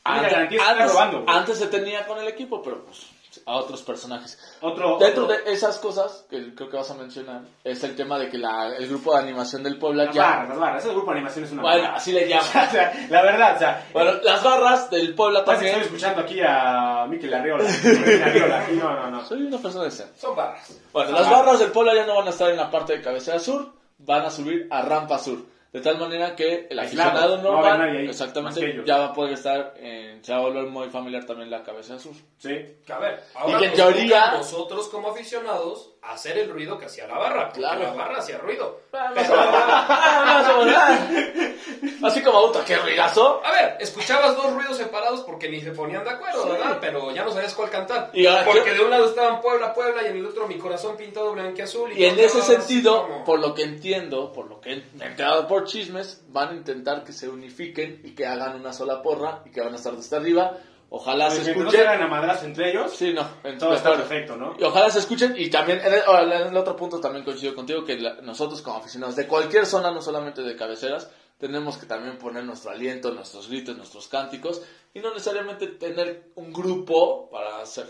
[0.05, 3.11] antes, garantía, antes- robando, antes se tenía con el equipo, pero pues
[3.47, 4.39] a otros personajes.
[4.61, 8.19] Otro, Dentro otro- de esas cosas que creo que vas a mencionar es el tema
[8.19, 10.23] de que la- el grupo de animación del Puebla las ya...
[10.23, 12.71] barras, las barras, ese grupo de animación es una Bueno, así le O llaman.
[12.71, 15.93] sea, la verdad, o sea, Bueno, las barras del Puebla parece que también...
[15.93, 17.65] estoy escuchando aquí a Mikel Arriola.
[18.25, 19.25] Arriola, no, no, no.
[19.25, 20.19] Soy una persona decente.
[20.19, 20.79] Son barras.
[20.93, 21.37] Bueno, las vale.
[21.37, 24.23] barras del Puebla ya no van a estar en la parte de cabecera sur, van
[24.23, 25.39] a subir a rampa sur.
[25.73, 29.33] De tal manera que el aficionado no normal, ahí, que exactamente, ya va a poder
[29.33, 32.13] estar en, se va a volver muy familiar también la cabecera sur.
[32.37, 32.51] Sí.
[32.85, 37.07] Que a ver, ahora que en teoría- nosotros como aficionados hacer el ruido que hacía
[37.07, 37.45] la barra.
[37.47, 37.83] Porque Claro.
[37.83, 38.81] la barra hacía ruido.
[38.91, 39.15] Pero-
[42.05, 43.41] Así como auto, qué ruidazo.
[43.45, 46.79] A ver, escuchabas dos ruidos separados porque ni se ponían de acuerdo, ¿verdad?
[46.81, 48.11] Pero ya no sabías cuál cantar.
[48.13, 48.75] Y porque ¿qué?
[48.75, 51.93] de un lado estaban Puebla, Puebla y en el otro mi corazón pintado blanqueazul.
[51.93, 55.47] Y en tú ese sentido, como- por lo que entiendo, por lo que he enterado
[55.47, 59.51] por chismes, van a intentar que se unifiquen y que hagan una sola porra y
[59.51, 60.57] que van a estar desde arriba.
[60.95, 61.81] Ojalá se Mientras no escuchen.
[61.81, 64.07] se hagan a madrazos entre ellos, Sí, no, en- todo está acuerdo.
[64.09, 64.55] perfecto, ¿no?
[64.59, 67.83] Y ojalá se escuchen y también en el, en el otro punto también coincido contigo
[67.83, 72.19] que la- nosotros como aficionados de cualquier zona, no solamente de cabeceras, tenemos que también
[72.19, 74.61] poner nuestro aliento, nuestros gritos, nuestros cánticos
[74.93, 77.87] y no necesariamente tener un grupo para hacer.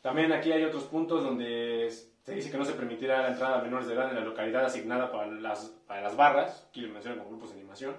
[0.00, 3.62] También aquí hay otros puntos donde se dice que no se permitirá la entrada a
[3.62, 7.18] menores de edad en la localidad asignada para las, para las barras, aquí lo mencionan
[7.18, 7.94] como grupos de animación,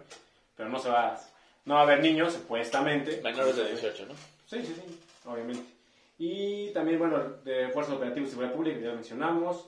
[0.57, 1.15] pero no se va,
[1.65, 3.21] no va a haber niños, supuestamente.
[3.23, 4.13] Menores de 18, ¿no?
[4.51, 5.63] Sí, sí, sí, obviamente.
[6.19, 9.67] Y también, bueno, de Fuerzas Operativas y Seguridad Pública, que ya mencionamos.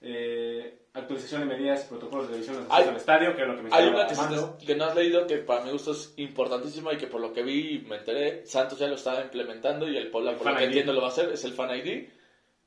[0.00, 3.48] Eh, actualización de medidas y protocolos de división de Hay- acceso al estadio, que es
[3.48, 6.12] lo que Hay mencionaba una que, que no has leído que para mi gusto es
[6.18, 9.88] importantísima y que por lo que vi y me enteré, Santos ya lo estaba implementando
[9.88, 10.66] y el Puebla, por lo que ID.
[10.68, 12.08] entiendo, lo va a hacer, es el Fan ID.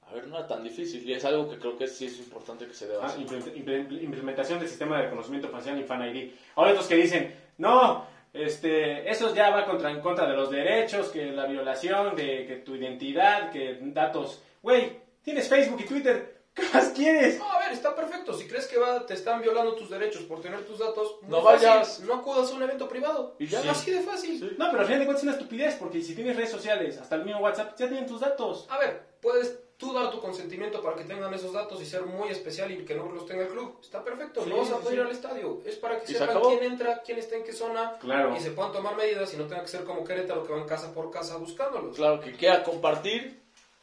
[0.07, 2.67] A ver, no es tan difícil y es algo que creo que sí es importante
[2.67, 3.21] que se deba Ah, hacer.
[3.21, 6.31] implement- imple- implementación del sistema de reconocimiento facial y Fan ID.
[6.55, 11.09] Ahora otros que dicen, no, este, eso ya va contra, en contra de los derechos,
[11.09, 14.43] que la violación, de que tu identidad, que datos.
[14.61, 17.39] Güey, tienes Facebook y Twitter, ¿qué más quieres?
[17.39, 18.33] No, a ver, está perfecto.
[18.33, 21.67] Si crees que va, te están violando tus derechos por tener tus datos, No fácil,
[21.69, 21.99] vayas.
[22.01, 23.35] No acudas a un evento privado.
[23.39, 23.61] Y ya.
[23.61, 23.67] Sí.
[23.69, 24.39] Así de fácil.
[24.39, 24.55] Sí.
[24.57, 27.15] No, pero al final de cuentas es una estupidez, porque si tienes redes sociales, hasta
[27.15, 28.65] el mismo WhatsApp, ya tienen tus datos.
[28.69, 32.29] A ver, puedes tú dar tu consentimiento para que tengan esos datos y ser muy
[32.29, 33.79] especial y que no los tenga el club.
[33.81, 35.05] Está perfecto, Sí, no vas a sí, pedir sí.
[35.05, 35.61] al estadio.
[35.65, 36.49] Es para que se sepan acabó.
[36.49, 38.35] quién entra, quién está en qué zona Claro.
[38.35, 40.93] y se puedan tomar medidas y no tenga que ser como Querétaro que van casa
[40.93, 41.95] por casa buscándolos.
[41.95, 43.40] Claro, que quiera compartir,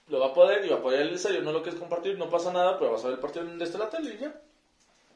[0.09, 1.41] lo va a poder y va a apoyar el ensayo.
[1.43, 3.89] No lo quieres compartir, no pasa nada, pero vas a ver el partido desde la
[3.91, 4.35] tele y ya.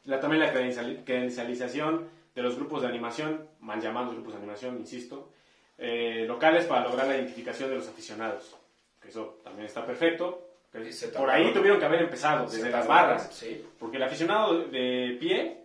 [0.04, 4.76] La, también la credenciali- credencialización de los grupos de animación, mal llamados grupos de animación,
[4.78, 5.30] insisto,
[5.78, 8.56] eh, locales para lograr la identificación de los aficionados.
[9.00, 10.48] Que eso también está perfecto.
[10.72, 10.80] que
[11.16, 13.28] por ahí tuvieron que haber empezado, desde las barras.
[13.34, 13.62] Sí.
[13.78, 15.58] Porque el aficionado de pie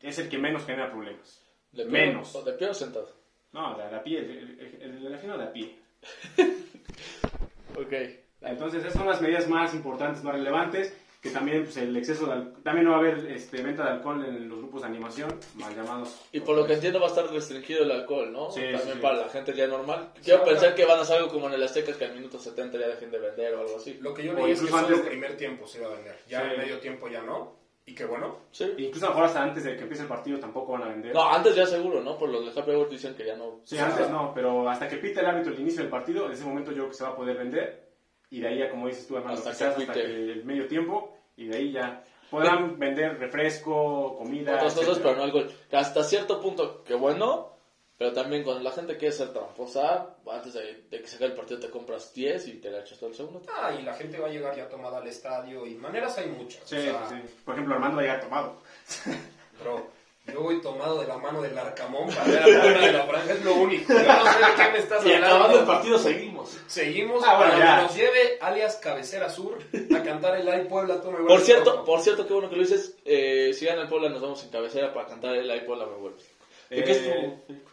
[0.00, 1.42] es el que menos genera problemas.
[1.72, 2.34] De pie, Menos.
[2.34, 3.10] o- De pie o sentado.
[3.52, 5.78] No, de, de pie, el, el- el- el aficionado de a pie.
[7.78, 7.92] Ok.
[8.42, 10.96] Entonces, esas son las medidas más importantes, más relevantes.
[11.22, 13.90] que también pues, el exceso de al- también no va a haber este, venta de
[13.90, 16.20] alcohol en los grupos de animación, mal llamados.
[16.32, 18.50] Y por lo que entiendo va a estar restringido el alcohol, ¿no?
[18.50, 18.98] Sí, También sí, sí.
[19.00, 20.10] para la gente ya normal.
[20.20, 22.76] Quiero pensar que van a hacer algo como en el Azteca que al minuto 70
[22.76, 23.98] ya dejen de vender o algo así.
[24.00, 26.16] Lo que yo leí es que solo el primer tiempo se iba a vender.
[26.28, 26.46] Ya Sí.
[26.54, 27.61] en medio tiempo ya no.
[27.84, 28.36] Y qué bueno.
[28.52, 28.72] Sí.
[28.78, 31.12] Incluso a lo mejor hasta antes de que empiece el partido tampoco van a vender.
[31.12, 32.16] No, antes ya seguro, ¿no?
[32.16, 33.60] Por los de Happy Hour dicen que ya no.
[33.64, 36.44] Sí, antes no, pero hasta que pite el árbitro el inicio del partido, en ese
[36.44, 37.90] momento yo creo que se va a poder vender.
[38.30, 40.66] Y de ahí ya, como dices tú, Armando, Hasta quizás que hasta que el medio
[40.66, 41.16] tiempo.
[41.36, 44.54] Y de ahí ya podrán vender refresco, comida.
[44.54, 45.50] Otras cosas, pero no alcohol.
[45.72, 47.51] Hasta cierto punto, que bueno,
[48.02, 51.36] pero también cuando la gente quiere ser tramposa, antes de, de que se acabe el
[51.36, 53.42] partido te compras 10 y te la echas todo el segundo.
[53.54, 55.64] Ah, y la gente va a llegar ya tomada al estadio.
[55.64, 56.68] Y maneras hay muchas.
[56.68, 57.14] Sí, o sea, sí.
[57.44, 58.56] Por ejemplo, Armando va a llegar tomado.
[59.62, 59.86] Bro,
[60.26, 63.32] yo voy tomado de la mano del Arcamón para ver a la de la franja.
[63.34, 63.92] Es lo único.
[63.92, 65.66] Yo no sé de qué me estás Y acabando el hablando.
[65.72, 66.58] partido seguimos.
[66.66, 67.76] Seguimos Ah, bueno, para ya.
[67.76, 69.58] que nos lleve alias Cabecera Sur
[69.96, 71.84] a cantar el Ay Puebla, tú me Por vuelves cierto, loco.
[71.84, 72.96] por cierto, qué bueno que lo dices.
[73.04, 75.94] Eh, si gana el Puebla, nos vamos en cabecera para cantar el Ay Puebla me
[75.98, 76.18] vuelve.
[76.70, 77.71] ¿De qué Eh, es tu.?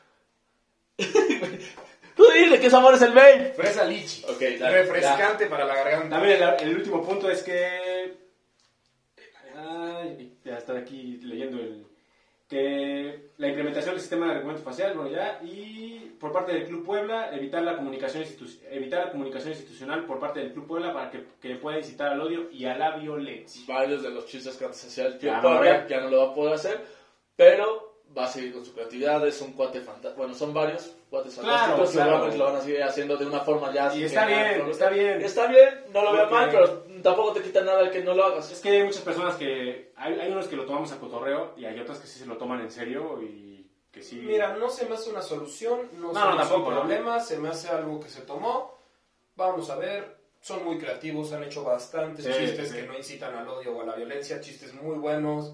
[2.16, 3.54] Tú dile qué sabor es el Bay.
[3.56, 4.24] Fresa lichi.
[4.26, 6.18] Ok, dale, Refrescante para la garganta.
[6.18, 8.18] También el, el último punto es que.
[9.56, 11.86] Ay, ya estar aquí leyendo el.
[12.48, 15.40] Que la implementación del sistema de reconocimiento facial, bueno, ya.
[15.44, 20.20] Y por parte del Club Puebla, evitar la comunicación, institu- evitar la comunicación institucional por
[20.20, 23.62] parte del Club Puebla para que, que pueda incitar al odio y a la violencia.
[23.68, 26.36] Varios de los chistes que antes hacía el no Puebla, ya no lo va a
[26.36, 26.82] poder hacer,
[27.36, 29.26] pero va a seguir con su creatividad.
[29.28, 30.16] Es un cuate fantástico.
[30.18, 31.92] Bueno, son varios cuates Claro, fantásticos.
[31.92, 32.10] claro.
[32.10, 33.96] Seguramente lo van a seguir haciendo de una forma ya.
[33.96, 35.22] Y está que nada- bien, está bien.
[35.22, 36.70] Está bien, no lo veo mal, pero
[37.04, 38.52] tampoco te quita nada el que no lo hagas.
[38.52, 39.92] Es que hay muchas personas que.
[39.96, 42.38] Hay, hay unos que lo tomamos a cotorreo y hay otras que sí se lo
[42.38, 44.16] toman en serio y que sí.
[44.18, 46.68] Mira, no se me hace una solución, no, No, se no, me hace un ¿no?
[46.68, 48.78] problema, se me hace algo que se tomó.
[49.36, 52.76] Vamos a ver, son muy creativos, han hecho bastantes Sí, chistes sí.
[52.76, 55.54] que no incitan al odio o a la violencia, chistes muy buenos,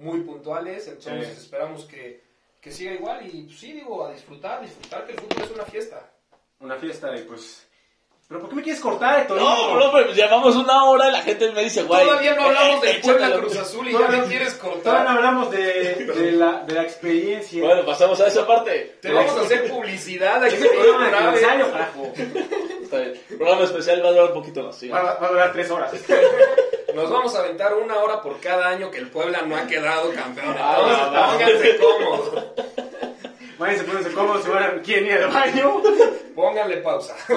[0.00, 1.42] muy puntuales, entonces Sí.
[1.44, 2.22] esperamos que,
[2.60, 5.64] que siga igual y pues, sí, digo, a disfrutar, disfrutar que el fútbol es una
[5.64, 6.10] fiesta.
[6.60, 7.66] Una fiesta y pues.
[8.28, 9.38] ¿Pero por qué me quieres cortar, Héctor?
[9.40, 12.04] No, no, pero llevamos una hora y la gente me dice, güey.
[12.06, 13.32] Todavía no hablamos eh, del Puebla.
[13.38, 15.08] Cruz Azul y ya no quieres Todavía no cortar.
[15.08, 17.64] hablamos de, de, la, de la experiencia.
[17.64, 18.98] Bueno, pasamos a esa parte.
[19.02, 20.54] Te vamos a hacer publicidad aquí.
[20.54, 21.44] es el programa de otra vez.
[21.44, 22.12] aniversario, carajo.
[22.84, 23.20] Está bien.
[23.30, 24.84] El programa especial va a durar un poquito más.
[24.92, 25.92] va a durar tres horas.
[26.94, 30.12] Nos vamos a aventar una hora por cada año que el Puebla no ha quedado
[30.12, 30.54] campeón.
[30.58, 31.32] Ah, Entonces, va, va.
[31.32, 32.44] pónganse cómodos.
[33.58, 35.82] Váyanse, pónganse cómodos, si van, quieren ir al baño.
[36.34, 37.14] Pónganle pausa.
[37.26, 37.34] Que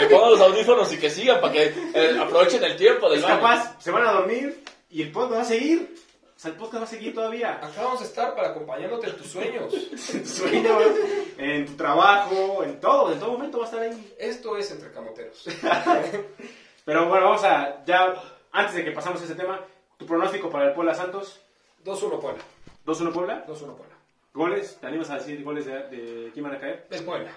[0.00, 3.24] se pongan los audífonos y que sigan para que eh, aprovechen el tiempo del Es
[3.24, 3.36] baño.
[3.40, 5.94] capaz, se van a dormir y el podcast va a seguir.
[6.34, 7.54] O sea, el podcast va a seguir todavía.
[7.54, 9.74] Acá vamos a estar para acompañándote en tus sueños.
[10.14, 10.82] En tus sueños,
[11.36, 14.14] en tu trabajo, en todo, en todo momento va a estar ahí.
[14.18, 15.44] Esto es Entre Camoteros.
[16.84, 18.14] Pero bueno, vamos a, ya,
[18.60, 19.60] antes de que pasamos a ese tema,
[19.96, 21.40] tu pronóstico para el Puebla Santos.
[21.84, 22.42] 2-1 Puebla.
[22.86, 23.44] 2-1 Puebla.
[23.46, 23.94] 2-1 Puebla.
[24.34, 24.78] ¿Goles?
[24.80, 26.86] ¿Te animas a decir goles de, de quién van a caer?
[26.90, 27.30] Es Puebla.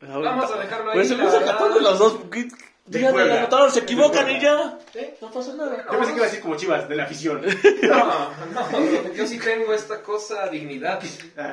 [0.00, 1.52] Vamos a dejarlo ahí, Pues se me hizo verdad.
[1.58, 2.16] capaz de los dos.
[2.30, 2.48] ¿Qué-
[2.86, 3.34] Díganme, Puebla.
[3.34, 4.78] la anotaron, se equivocan y ya.
[4.94, 5.18] ¿Eh?
[5.20, 5.84] No pasa nada.
[5.92, 7.42] Yo pensé que iba a decir como chivas, de la afición.
[7.82, 11.02] No, no, yo sí tengo esta cosa, dignidad.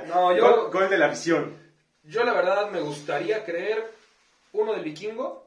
[0.07, 1.53] No, Gol, yo, gol de la afición.
[2.03, 3.91] yo la verdad me gustaría creer
[4.53, 5.45] uno del vikingo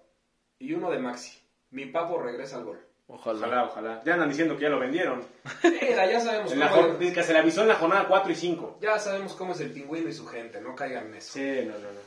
[0.59, 1.39] y uno de Maxi.
[1.71, 2.81] Mi papo regresa al gol.
[3.11, 3.39] Ojalá.
[3.39, 4.03] Ojalá, ojalá.
[4.05, 5.25] Ya andan diciendo que ya lo vendieron.
[5.65, 8.31] Mira, ya sabemos En la cómo dice que se le avisó en la jornada 4
[8.31, 8.79] y 5.
[8.83, 11.33] Ya sabemos cómo es el pingüino y su gente, no caigan en eso.
[11.33, 12.01] Sí, no, no, no.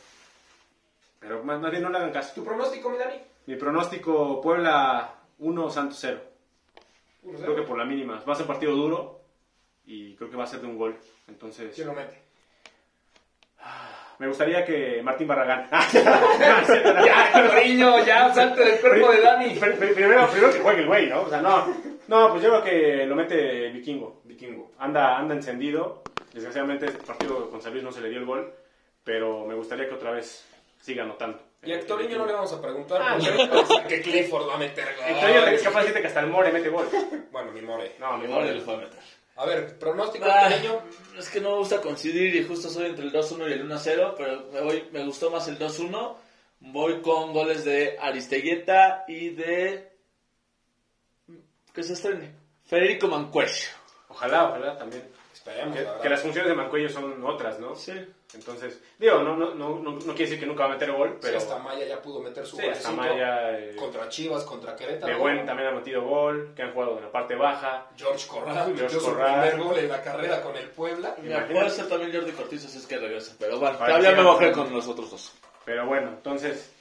[1.20, 2.34] Pero más, más bien no le hagan caso.
[2.36, 3.16] ¿Tu pronóstico, mi Dani?
[3.48, 6.22] Mi pronóstico, Puebla 1, Santos 0.
[7.26, 7.38] 1-0.
[7.42, 8.24] Creo que por la mínima.
[8.28, 9.22] Va a ser partido duro
[9.86, 10.96] y creo que va a ser de un gol.
[11.28, 12.22] Entonces, ¿Quién lo mete?
[14.22, 15.68] Me gustaría que Martín Barragán.
[17.06, 19.56] Ya, niño, ya, salte del cuerpo de Dani.
[19.56, 21.22] Pr- pr- Primero, primero que juegue el güey, ¿no?
[21.24, 21.68] O sea, no.
[22.08, 24.22] No, pues yo creo que lo mete Vikingo.
[24.26, 24.72] Vikingo.
[24.80, 26.04] Anda, anda encendido.
[26.34, 28.54] Desgraciadamente, este partido con San Luis no se le dio el gol.
[29.04, 30.46] Pero me gustaría que otra vez
[30.80, 31.40] siga anotando.
[31.64, 33.18] Y a Hectorinho no le vamos a preguntar Ah,
[33.88, 35.64] que Clifford va a meter Entonces, es gol.
[35.64, 36.88] capaz de decirte que hasta el More mete gol.
[37.32, 37.92] Bueno, mi more.
[38.00, 38.54] No, mi Igual More.
[38.56, 39.00] le fue a meter.
[39.36, 40.82] A ver, pronóstico, Ah, Hectorinho.
[41.18, 44.14] es que no me gusta coincidir y justo soy entre el 2-1 y el 1-0,
[44.18, 46.16] pero me, voy, me gustó más el 2-1.
[46.60, 49.92] Voy con goles de Aristeguieta y de...
[51.74, 52.34] ¿Qué se estrene?
[52.66, 53.70] Federico Mancuello.
[54.10, 55.10] Ojalá, ojalá también.
[55.34, 57.76] Esperemos, Que, la que las funciones de Mancuello son otras, ¿no?
[57.76, 57.94] Sí.
[58.34, 61.10] Entonces, digo, no, no, no, no, no quiere decir que nunca va a meter gol,
[61.14, 61.38] Sí, pero.
[61.38, 62.92] hasta Maya ya pudo meter su Sí, hasta.
[62.92, 63.60] Maya.
[63.60, 65.12] eh, Contra Chivas, contra Querétaro.
[65.14, 67.88] de buen también ha metido gol, que han jugado en la parte baja.
[67.98, 69.42] George Corral George metió su Corral.
[69.50, 71.16] primer gol en la carrera con el Puebla.
[71.16, 74.52] Puede ser también Jordi Cortizo si es que regresa, pero bueno, Para todavía me mojé
[74.54, 75.34] con los otros dos.
[75.66, 76.72] Pero bueno, entonces,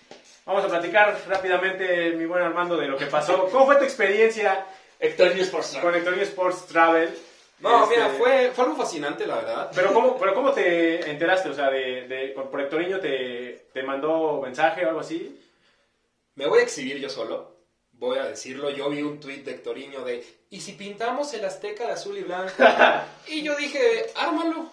[0.46, 3.48] vamos a platicar rápidamente, mi buen Armando, de lo que pasó.
[3.50, 4.66] ¿Cómo fue tu experiencia
[5.00, 7.10] Hectorinho Sports con Hectorinho Sports Travel.
[7.60, 9.70] No, Este, mira, fue, fue algo fascinante, la verdad.
[9.74, 11.50] Pero ¿cómo, pero ¿cómo te enteraste?
[11.50, 15.38] O sea, de, de, por Hectorinho te, te mandó mensaje o algo así.
[16.36, 17.60] Me voy a exhibir yo solo.
[17.92, 18.70] Voy a decirlo.
[18.70, 22.22] Yo vi un tuit de Hectorinho de ¿Y si pintamos el Azteca de azul y
[22.22, 22.52] blanco?
[23.28, 24.70] y yo dije, ármalo.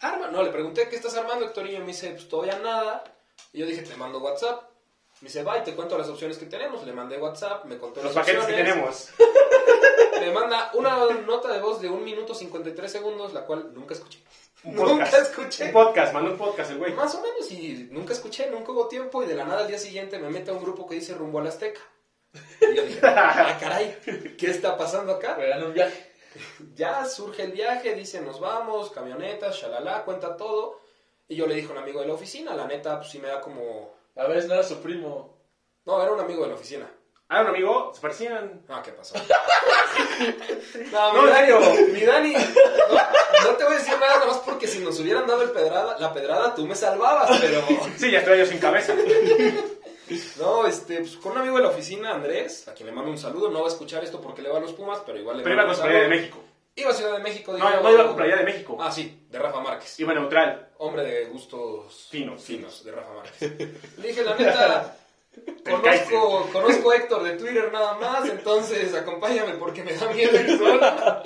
[0.00, 0.32] Ármalo.
[0.32, 1.78] No, le pregunté, ¿qué estás armando, Hectorinho?
[1.78, 3.04] Y me dice, pues todavía nada.
[3.52, 4.73] Y yo dije, te mando WhatsApp.
[5.20, 6.84] Me dice, va y te cuento las opciones que tenemos.
[6.84, 9.10] Le mandé WhatsApp, me contó Los las paquetes que tenemos.
[10.20, 14.20] Me manda una nota de voz de 1 minuto 53 segundos, la cual nunca escuché.
[14.64, 15.30] Un Nunca podcast.
[15.30, 15.64] escuché.
[15.66, 16.92] Un podcast, mandó un podcast el güey.
[16.94, 19.78] Más o menos, y nunca escuché, nunca hubo tiempo, y de la nada al día
[19.78, 21.80] siguiente me mete a un grupo que dice rumbo al Azteca.
[22.60, 23.98] Y yo dije, ah, caray,
[24.38, 25.36] ¿qué está pasando acá?
[25.36, 26.12] Me dan un viaje.
[26.74, 30.80] Ya surge el viaje, dice, nos vamos, camionetas, shalala, cuenta todo.
[31.28, 33.28] Y yo le dije a un amigo de la oficina, la neta, pues sí me
[33.28, 33.93] da como...
[34.16, 35.38] A ver, no era su primo.
[35.84, 36.90] No, era un amigo de la oficina.
[37.28, 38.62] Ah, un amigo, se parecían.
[38.68, 39.14] Ah, ¿qué pasó?
[40.92, 41.86] no, No, mi Dani, Dario.
[41.92, 45.26] mi Dani, no, no te voy a decir nada, nada más porque si nos hubieran
[45.26, 47.62] dado el pedrada, la pedrada tú me salvabas, pero...
[47.96, 48.94] Sí, ya estoy yo sin cabeza.
[50.38, 53.16] No, este, pues con un amigo de la oficina, Andrés, a quien le mando un
[53.16, 55.42] saludo, no va a escuchar esto porque le va a los Pumas, pero igual le
[55.42, 56.14] Pero iba mando con un Playa de.
[56.14, 56.38] México.
[56.76, 58.76] Iba a Ciudad de México, No, no iba con Playa de México.
[58.80, 59.98] Ah, sí, de Rafa Márquez.
[60.00, 60.70] Iba neutral.
[60.78, 62.42] Hombre de gustos Finos.
[62.42, 63.40] finos, de Rafa Márquez.
[63.98, 64.96] Le dije, la neta,
[65.64, 70.58] conozco, conozco a Héctor de Twitter nada más, entonces acompáñame porque me da miedo ir
[70.58, 71.22] solo.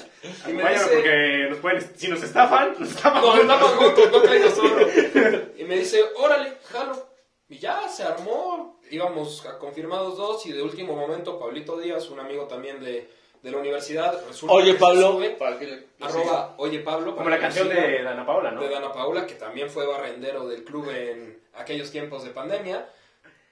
[0.47, 3.47] Y me dice, porque nos pueden, si nos estafan, nos estafan.
[3.47, 4.87] no caigo solo.
[5.59, 7.09] Y me dice, órale, jalo.
[7.49, 8.81] Y ya, se armó.
[8.91, 13.11] Íbamos a confirmados dos y de último momento Pablito Díaz, un amigo también de,
[13.43, 15.12] de la universidad, resulta Oye, que Pablo.
[15.12, 17.14] sube, para que le- arroba, oye Pablo.
[17.16, 18.62] Como la canción de Dana Paola, ¿no?
[18.62, 22.89] de Dana Paula, que también fue barrendero del club en aquellos tiempos de pandemia.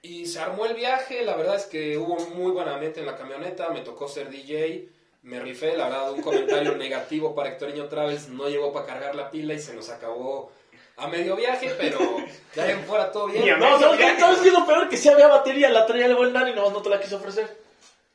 [0.03, 3.17] Y se armó el viaje, la verdad es que hubo muy buen ambiente en la
[3.17, 4.89] camioneta, me tocó ser DJ,
[5.23, 9.31] me rifé, la verdad un comentario negativo para Hectorinho Travels, no llegó para cargar la
[9.31, 10.53] pila y se nos acabó
[10.99, 11.99] a medio viaje, pero
[12.55, 13.59] de ahí en fuera todo bien.
[13.59, 14.21] No, ¿sabes qué?
[14.21, 14.89] ¿Sabes qué es lo peor?
[14.89, 17.57] Que sí había batería, la traía el buen Dani, no, no te la quiso ofrecer.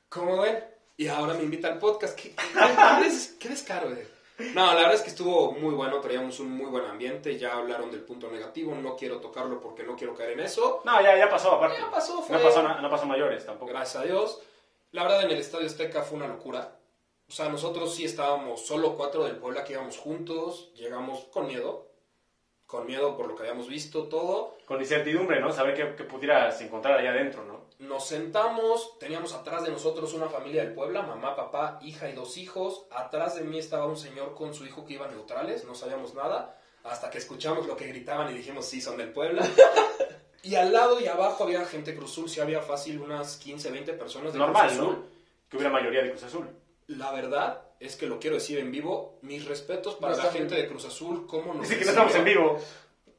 [0.10, 0.64] ¿Cómo ven?
[0.98, 2.16] Y ahora me invita al podcast.
[2.20, 4.08] ¿Qué, qué, qué des- qué descaro, eh?
[4.56, 7.92] No, la verdad es que estuvo muy bueno, traíamos un muy buen ambiente, ya hablaron
[7.92, 10.82] del punto negativo, no quiero tocarlo porque no quiero caer en eso.
[10.84, 11.78] No, ya, ya pasó, aparte.
[11.80, 13.72] Ya pasó, fue- No pasó, no pasó mayores tampoco.
[13.72, 14.42] Gracias a Dios.
[14.92, 16.76] La verdad, en el Estadio Azteca fue una locura.
[17.30, 21.91] O sea, nosotros sí estábamos solo cuatro del Puebla que íbamos juntos, llegamos con miedo,
[22.72, 24.58] con miedo por lo que habíamos visto, todo.
[24.66, 25.52] Con incertidumbre, ¿no?
[25.52, 27.66] Saber que, que pudieras encontrar allá adentro, ¿no?
[27.80, 32.38] Nos sentamos, teníamos atrás de nosotros una familia del Puebla, mamá, papá, hija y dos
[32.38, 32.86] hijos.
[32.90, 36.58] Atrás de mí estaba un señor con su hijo que iban neutrales, no sabíamos nada,
[36.86, 39.46] hasta que escuchamos lo que gritaban y dijimos, sí, son del Puebla.
[40.44, 43.94] y al lado y abajo había gente Cruz Azul, sí había fácil unas 15, 20
[43.94, 44.94] personas de Normal, Cruz Azul.
[44.94, 45.04] ¿no?
[45.50, 46.48] Que hubiera mayoría de Cruz Azul.
[46.98, 50.56] La verdad es que lo quiero decir en vivo, mis respetos para No la gente
[50.56, 50.62] bien.
[50.66, 52.54] de Cruz Azul, cómo nos Dice que no estamos en vivo.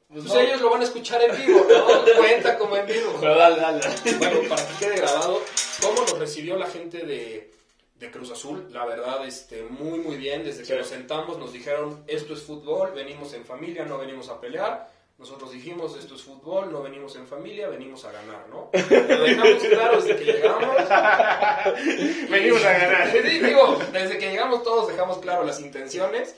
[0.09, 0.41] Pues Pues no.
[0.41, 1.87] ellos lo van a escuchar en vivo, ¿no?
[2.19, 3.17] Cuenta como en vivo.
[3.21, 3.81] Pero dale, dale.
[4.19, 5.41] Bueno, para que quede grabado,
[5.81, 7.51] cómo nos recibió la gente de,
[7.99, 10.45] de Cruz Azul, la verdad, este, muy, muy bien.
[10.45, 10.75] Desde que Sí.
[10.75, 14.92] nos sentamos nos dijeron, esto es fútbol, venimos en familia, no venimos a pelear.
[15.23, 18.71] Nosotros dijimos, esto es fútbol, no venimos en familia, venimos a ganar, ¿no?
[18.73, 20.75] Lo dejamos claro desde que llegamos.
[22.29, 23.13] Venimos a ganar.
[23.13, 26.35] Sí, digo, desde que llegamos todos dejamos claro las intenciones.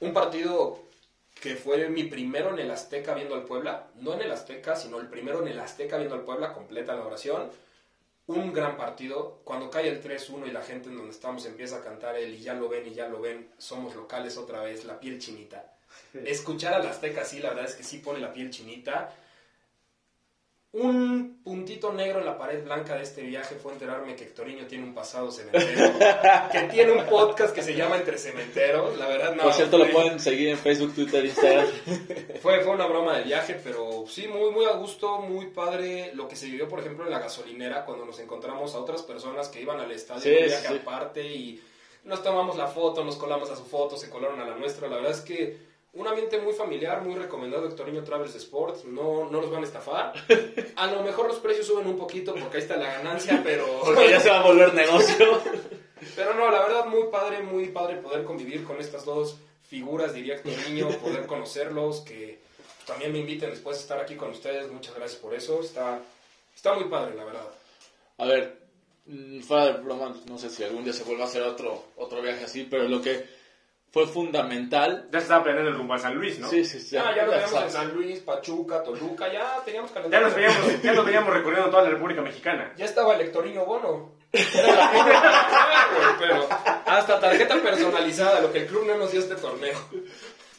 [0.00, 0.78] Un partido
[1.38, 4.98] que fue mi primero en el Azteca viendo al Puebla, no en el Azteca, sino
[4.98, 7.50] el primero en el Azteca viendo al Puebla, completa la oración.
[8.28, 9.40] Un gran partido.
[9.44, 12.38] Cuando cae el 3-1 y la gente en donde estamos empieza a cantar el y
[12.38, 15.75] ya lo ven y ya lo ven, somos locales otra vez, la piel chinita.
[16.24, 19.12] Escuchar al Azteca sí, la verdad es que sí pone la piel chinita.
[20.72, 24.84] Un puntito negro en la pared blanca de este viaje fue enterarme que Hectorinho tiene
[24.84, 25.90] un pasado cementero,
[26.52, 28.98] que tiene un podcast que se llama Entre Cementeros.
[28.98, 29.44] La verdad, no.
[29.44, 31.66] Por cierto, fue- lo pueden seguir en Facebook, Twitter, Instagram.
[32.42, 36.28] fue, fue una broma de viaje, pero sí, muy, muy a gusto, muy padre lo
[36.28, 39.62] que se vivió, por ejemplo, en la gasolinera cuando nos encontramos a otras personas que
[39.62, 40.74] iban al estadio Sí, un viaje sí.
[40.82, 41.62] aparte y
[42.04, 44.88] nos tomamos la foto, nos colamos a su foto, se colaron a la nuestra.
[44.88, 45.65] La verdad es que
[45.96, 50.12] un ambiente muy familiar, muy recomendado Hectorinho Travels Sports, no, no los van a estafar.
[50.76, 53.80] A lo mejor los precios suben un poquito porque ahí está la ganancia, pero...
[53.82, 55.40] Porque ya se va a volver negocio.
[56.14, 60.34] Pero no, la verdad, muy padre, muy padre poder convivir con estas dos figuras, diría
[60.34, 62.38] Héctor Niño, poder conocerlos, que
[62.86, 64.70] también me inviten después a estar aquí con ustedes.
[64.70, 65.62] Muchas gracias por eso.
[65.62, 66.02] Está,
[66.54, 67.48] está muy padre, la verdad.
[68.18, 68.58] A ver,
[69.06, 72.20] mm, fuera de broma, no sé si algún día se vuelva a hacer otro, otro
[72.20, 73.24] viaje así, pero lo que
[73.96, 75.08] fue fundamental.
[75.10, 76.50] Ya se estaba planeando el rumbo a San Luis, ¿no?
[76.50, 76.98] Sí, sí, sí.
[76.98, 77.70] Ah, ya nos veíamos en.
[77.70, 80.26] San Luis, Pachuca, Toluca, ya teníamos Ya calendario.
[80.26, 82.74] nos veíamos, ya nos veíamos recorriendo toda la República Mexicana.
[82.76, 84.12] Ya estaba el Hectorinho Bono.
[84.32, 86.46] Era la primera, güey, pero
[86.84, 89.78] hasta tarjeta personalizada, lo que el club no nos dio este torneo.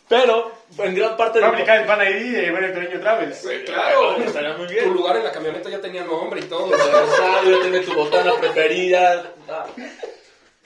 [0.10, 3.38] Pero en gran parte Va a aplicar el Pan ID de Buen Hectorinho Travels.
[3.38, 4.16] Sí, claro.
[4.18, 4.94] Estaría muy Tu bien.
[4.94, 6.74] lugar en la camioneta ya tenía nombre y todo.
[6.74, 9.32] aniversario, tiene tu botana preferida.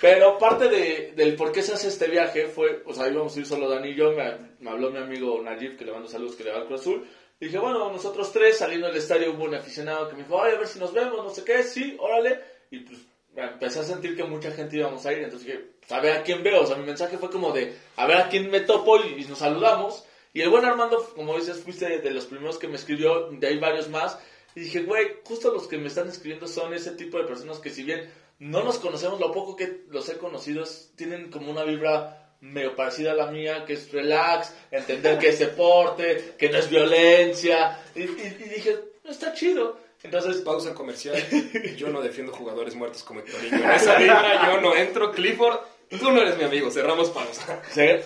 [0.01, 3.39] Pero parte de, del por qué se hace este viaje fue, o sea, íbamos a
[3.39, 6.43] ir solo Dani y yo, me, habló mi amigo Najib, que le mando saludos, que
[6.43, 7.07] le va al Cruz Azul.
[7.39, 10.55] Y dije, bueno, nosotros tres, saliendo del estadio, hubo un aficionado que me dijo, ay,
[10.55, 12.39] a ver si nos vemos, no sé qué, sí, órale.
[12.71, 12.99] Y pues
[13.35, 16.23] empecé a sentir que mucha gente íbamos a ir, entonces dije, pues, a ver a
[16.23, 16.63] quién veo.
[16.63, 19.25] O sea, mi mensaje fue como de, a ver a quién me topo y, y
[19.25, 20.03] nos saludamos.
[20.33, 23.59] Y el buen Armando, como dices, fuiste de los primeros que me escribió, de ahí
[23.59, 24.17] varios más.
[24.55, 27.69] Y dije, güey, justo los que me están escribiendo son ese tipo de personas que
[27.69, 28.09] si bien
[28.41, 32.75] no nos conocemos, lo poco que los he conocido es- tienen como una vibra medio
[32.75, 37.79] parecida a la mía, que es relax, entender que es deporte, que no es violencia.
[37.95, 39.77] Y, y- y dije, está chido.
[40.03, 41.15] Entonces, Pausa comercial.
[41.77, 43.57] Yo no defiendo jugadores muertos como Hectorinho.
[43.63, 45.11] En esa vibra yo no entro.
[45.11, 45.59] Clifford,
[45.99, 46.71] tú no eres mi amigo.
[46.71, 47.61] Cerramos pausa.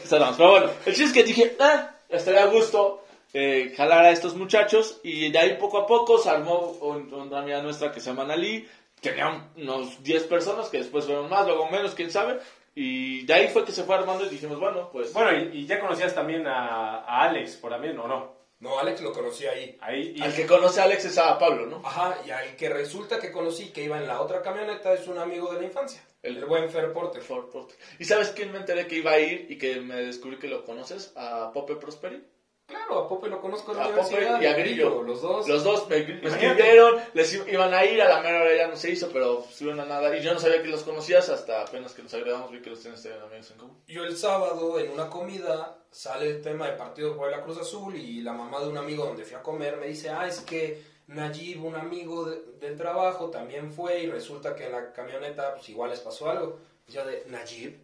[0.05, 0.35] Cerramos.
[0.35, 4.35] Pero bueno, el chiste es que dije, ah, estaría a gusto eh, jalar a estos
[4.35, 4.99] muchachos.
[5.03, 8.25] Y de ahí poco a poco se armó un- una amiga nuestra que se llama
[8.25, 8.67] Nali.
[9.09, 12.39] Tenía un- unos 10 personas que después fueron más, luego menos, quién sabe.
[12.73, 15.13] Y de ahí fue que se fue armando y dijimos, bueno, pues.
[15.13, 18.35] Bueno, y, y ya conocías también a, a Alex por también, ¿o no?
[18.59, 19.77] No, Alex lo conocí ahí.
[19.81, 21.81] Ahí, y, al que conoce a Alex es a Pablo, ¿no?
[21.85, 25.17] Ajá, y al que resulta que conocí que iba en la otra camioneta es un
[25.17, 26.01] amigo de la infancia.
[26.23, 27.21] El- El, buen Fer Porter.
[27.21, 27.67] Por- por-
[27.99, 30.63] ¿Y sabes quién me enteré que iba a ir y que me descubrí que lo
[30.63, 31.13] conoces?
[31.15, 32.23] A Pope Prosperi.
[32.67, 34.41] Claro, a Pope lo conozco la A Pope universidad.
[34.41, 35.03] y a Grillo.
[35.03, 35.47] Los dos.
[35.47, 38.75] Los dos me, me escribieron, les iban a ir, a la mera hora ya no
[38.75, 40.15] se hizo, pero subieron a nada.
[40.17, 42.79] Y yo no sabía que los conocías hasta apenas que nos agregamos, vi que los
[42.81, 43.77] tienes en amigos en común.
[43.87, 47.95] Yo el sábado en una comida sale el tema de partido por la Cruz Azul
[47.95, 50.81] y la mamá de un amigo donde fui a comer me dice, ah, es que
[51.07, 55.69] Najib, un amigo de- del trabajo, también fue y resulta que en la camioneta pues
[55.69, 56.57] igual les pasó algo.
[56.87, 57.77] Yo de, Najib,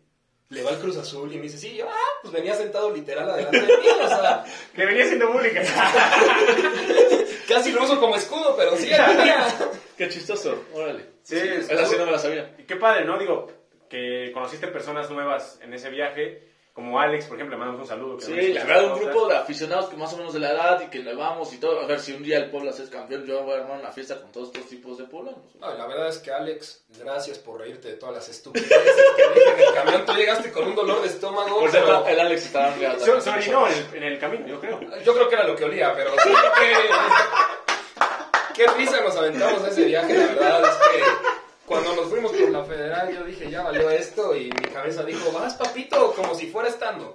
[0.52, 3.30] le va al Cruz Azul y me dice, sí, yo, ah, pues venía sentado literal
[3.30, 4.44] adelante de mí, o sea,
[4.76, 5.62] que venía siendo pública.
[7.48, 9.48] casi lo uso como escudo, pero sí, venía.
[9.98, 11.06] Qué chistoso, órale.
[11.24, 12.56] Sí, es- Esa sí no me la sabía.
[12.58, 13.18] Y qué padre, ¿no?
[13.18, 13.52] Digo,
[13.90, 18.18] que conociste personas nuevas en ese viaje, como Alex, por ejemplo, le mandamos un saludo.
[18.18, 20.82] que Sí, la verdad, un grupo de aficionados que más o menos de la edad
[20.82, 21.82] y que le vamos y todo.
[21.82, 23.92] A ver, si un día el Puebla se es campeón, yo voy a armar una
[23.92, 25.42] fiesta con todos estos tipos de poblanos.
[25.60, 28.72] No, la verdad es que Alex, gracias por reírte de todas las estupideces
[29.16, 30.06] que dije en el camión.
[30.06, 33.30] Tú llegaste con un dolor de estómago, Por pero cierto, el Alex ya- Se, se
[33.30, 34.80] orinó en el, en el camino, yo creo.
[35.04, 36.74] yo creo que era lo que olía, pero sí que...
[38.54, 41.04] Qué risa nos aventamos ese viaje, la verdad es que
[41.72, 45.32] cuando nos fuimos por la federal yo dije, ya valió esto, y mi cabeza dijo,
[45.32, 47.14] vas papito, como si fuera estando.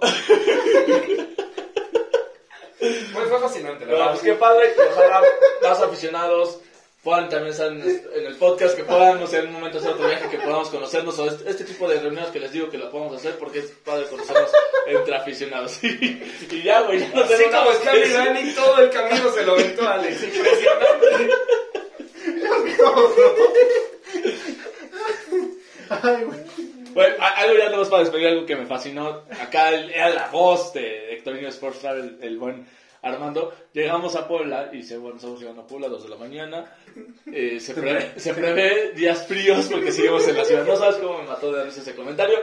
[2.79, 4.11] Fue, fue fascinante, la verdad.
[4.11, 5.21] pues qué padre, que ojalá
[5.63, 6.59] más aficionados
[7.03, 9.91] puedan también estar en, en el podcast, que puedan, no sé, en un momento hacer
[9.91, 12.77] otro viaje, que podamos conocernos, o este, este tipo de reuniones que les digo que
[12.79, 14.51] lo podemos hacer, porque es padre conocernos
[14.87, 15.83] entre aficionados.
[15.83, 18.09] y ya, güey, ya no Así como está que.
[18.09, 21.29] Dani, todo el camino se lo aventó Alex, impresionante.
[26.93, 29.23] Bueno, a- algo ya tenemos para despedir, algo que me fascinó.
[29.41, 32.65] Acá era la voz de Hectorinho Sports el, el buen
[33.03, 33.53] Armando.
[33.73, 36.65] Llegamos a Puebla y dice, bueno, estamos llegando a Puebla a 2 de la mañana.
[37.31, 40.65] Eh, se, pre- se prevé días fríos porque seguimos en la ciudad.
[40.65, 42.39] No sabes cómo me mató de risa ese comentario.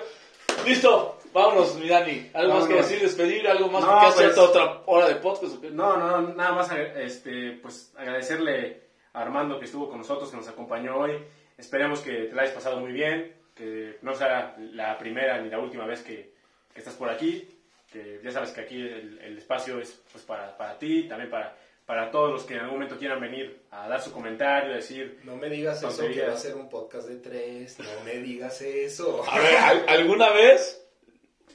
[0.65, 2.31] Listo, vámonos, mi Dani.
[2.32, 2.89] ¿Algo más que Vámonos.
[2.91, 3.49] decir, despedir?
[3.49, 5.61] ¿Algo más No, que hacer pues- otra hora de podcast?
[5.65, 8.82] No, no, no, nada más este, pues agradecerle
[9.12, 11.12] a Armando que estuvo con nosotros, que nos acompañó hoy.
[11.59, 15.59] Esperemos que te la hayas pasado muy bien, que no sea la primera ni la
[15.59, 16.32] última vez que,
[16.72, 17.48] que estás por aquí,
[17.93, 21.56] que ya sabes que aquí el, el espacio es pues, para, para ti, también para,
[21.86, 25.20] para todos los que en algún momento quieran venir a dar su comentario, a decir,
[25.24, 26.28] No me digas eso, que Tonterías.
[26.31, 29.22] va a ser un podcast de tres, no me digas eso.
[29.31, 30.85] A ver, ¿al- ¿alguna vez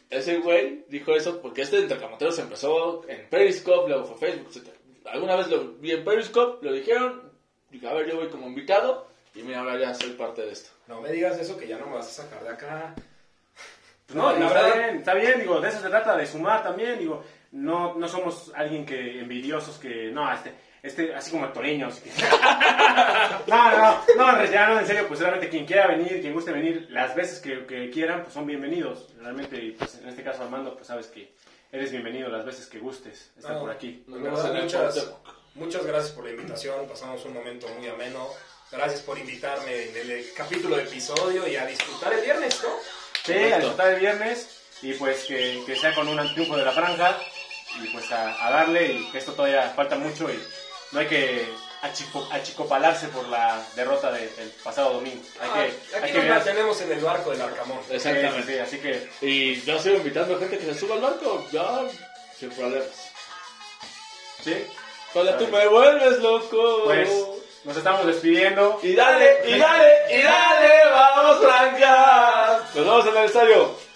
[0.09, 1.41] ese güey dijo eso?
[1.41, 4.69] Porque este Intercamotero se empezó en Periscope, luego fue Facebook, etc.
[5.05, 7.31] Alguna vez lo vi en Periscope, lo dijeron,
[7.71, 10.69] dije, a ver, yo voy como invitado, y mira, ahora ya soy parte de esto.
[10.89, 12.93] No me digas eso, que ya no me vas a sacar de acá.
[14.07, 16.25] Pues no, No, la está verdad- bien, está bien, digo, de eso se trata, de
[16.25, 21.45] sumar también, digo, no, no somos alguien que envidiosos que, no, este, este, así como
[21.45, 21.99] actoreños.
[21.99, 22.09] que-
[23.47, 26.51] no, no, no, no, ya no, en serio, pues realmente quien quiera venir, quien guste
[26.51, 30.41] venir, las veces que, que quieran, pues son bienvenidos, realmente, y, pues en este caso
[30.43, 31.33] Armando, pues sabes que
[31.71, 34.03] eres bienvenido las veces que gustes estar No, por aquí.
[34.07, 35.35] El muchas, Cuauhtémoc.
[35.53, 38.27] muchas gracias por la invitación, pasamos un momento muy ameno.
[38.71, 42.69] Gracias por invitarme en el capítulo de episodio y a disfrutar el viernes, ¿no?
[43.25, 43.55] Sí, Correcto.
[43.55, 44.47] a disfrutar el viernes.
[44.81, 47.19] y pues que, que sea con un triunfo de la franja
[47.81, 50.39] y pues a, a darle y que esto todavía falta mucho y
[50.91, 51.49] no hay que
[51.81, 55.21] achico- achicopalarse por la derrota de- del pasado domingo.
[55.41, 57.79] Hay que, Ah, hay aquí que nos mantenemos en el barco del Arcamón.
[57.89, 58.43] Exactamente.
[58.43, 61.45] Sí, sí, así que Y yo sigo invitando a gente que se suba al barco,
[61.51, 61.81] ya,
[62.39, 62.87] sin problemas.
[64.43, 64.65] sí,
[65.11, 66.83] Cuando tú me vuelves loco.
[66.85, 67.09] pues
[67.63, 68.79] nos estamos despidiendo.
[68.83, 72.75] Y dale, y dale, y dale, vamos, Francas.
[72.75, 73.88] Nos vemos en el estadio.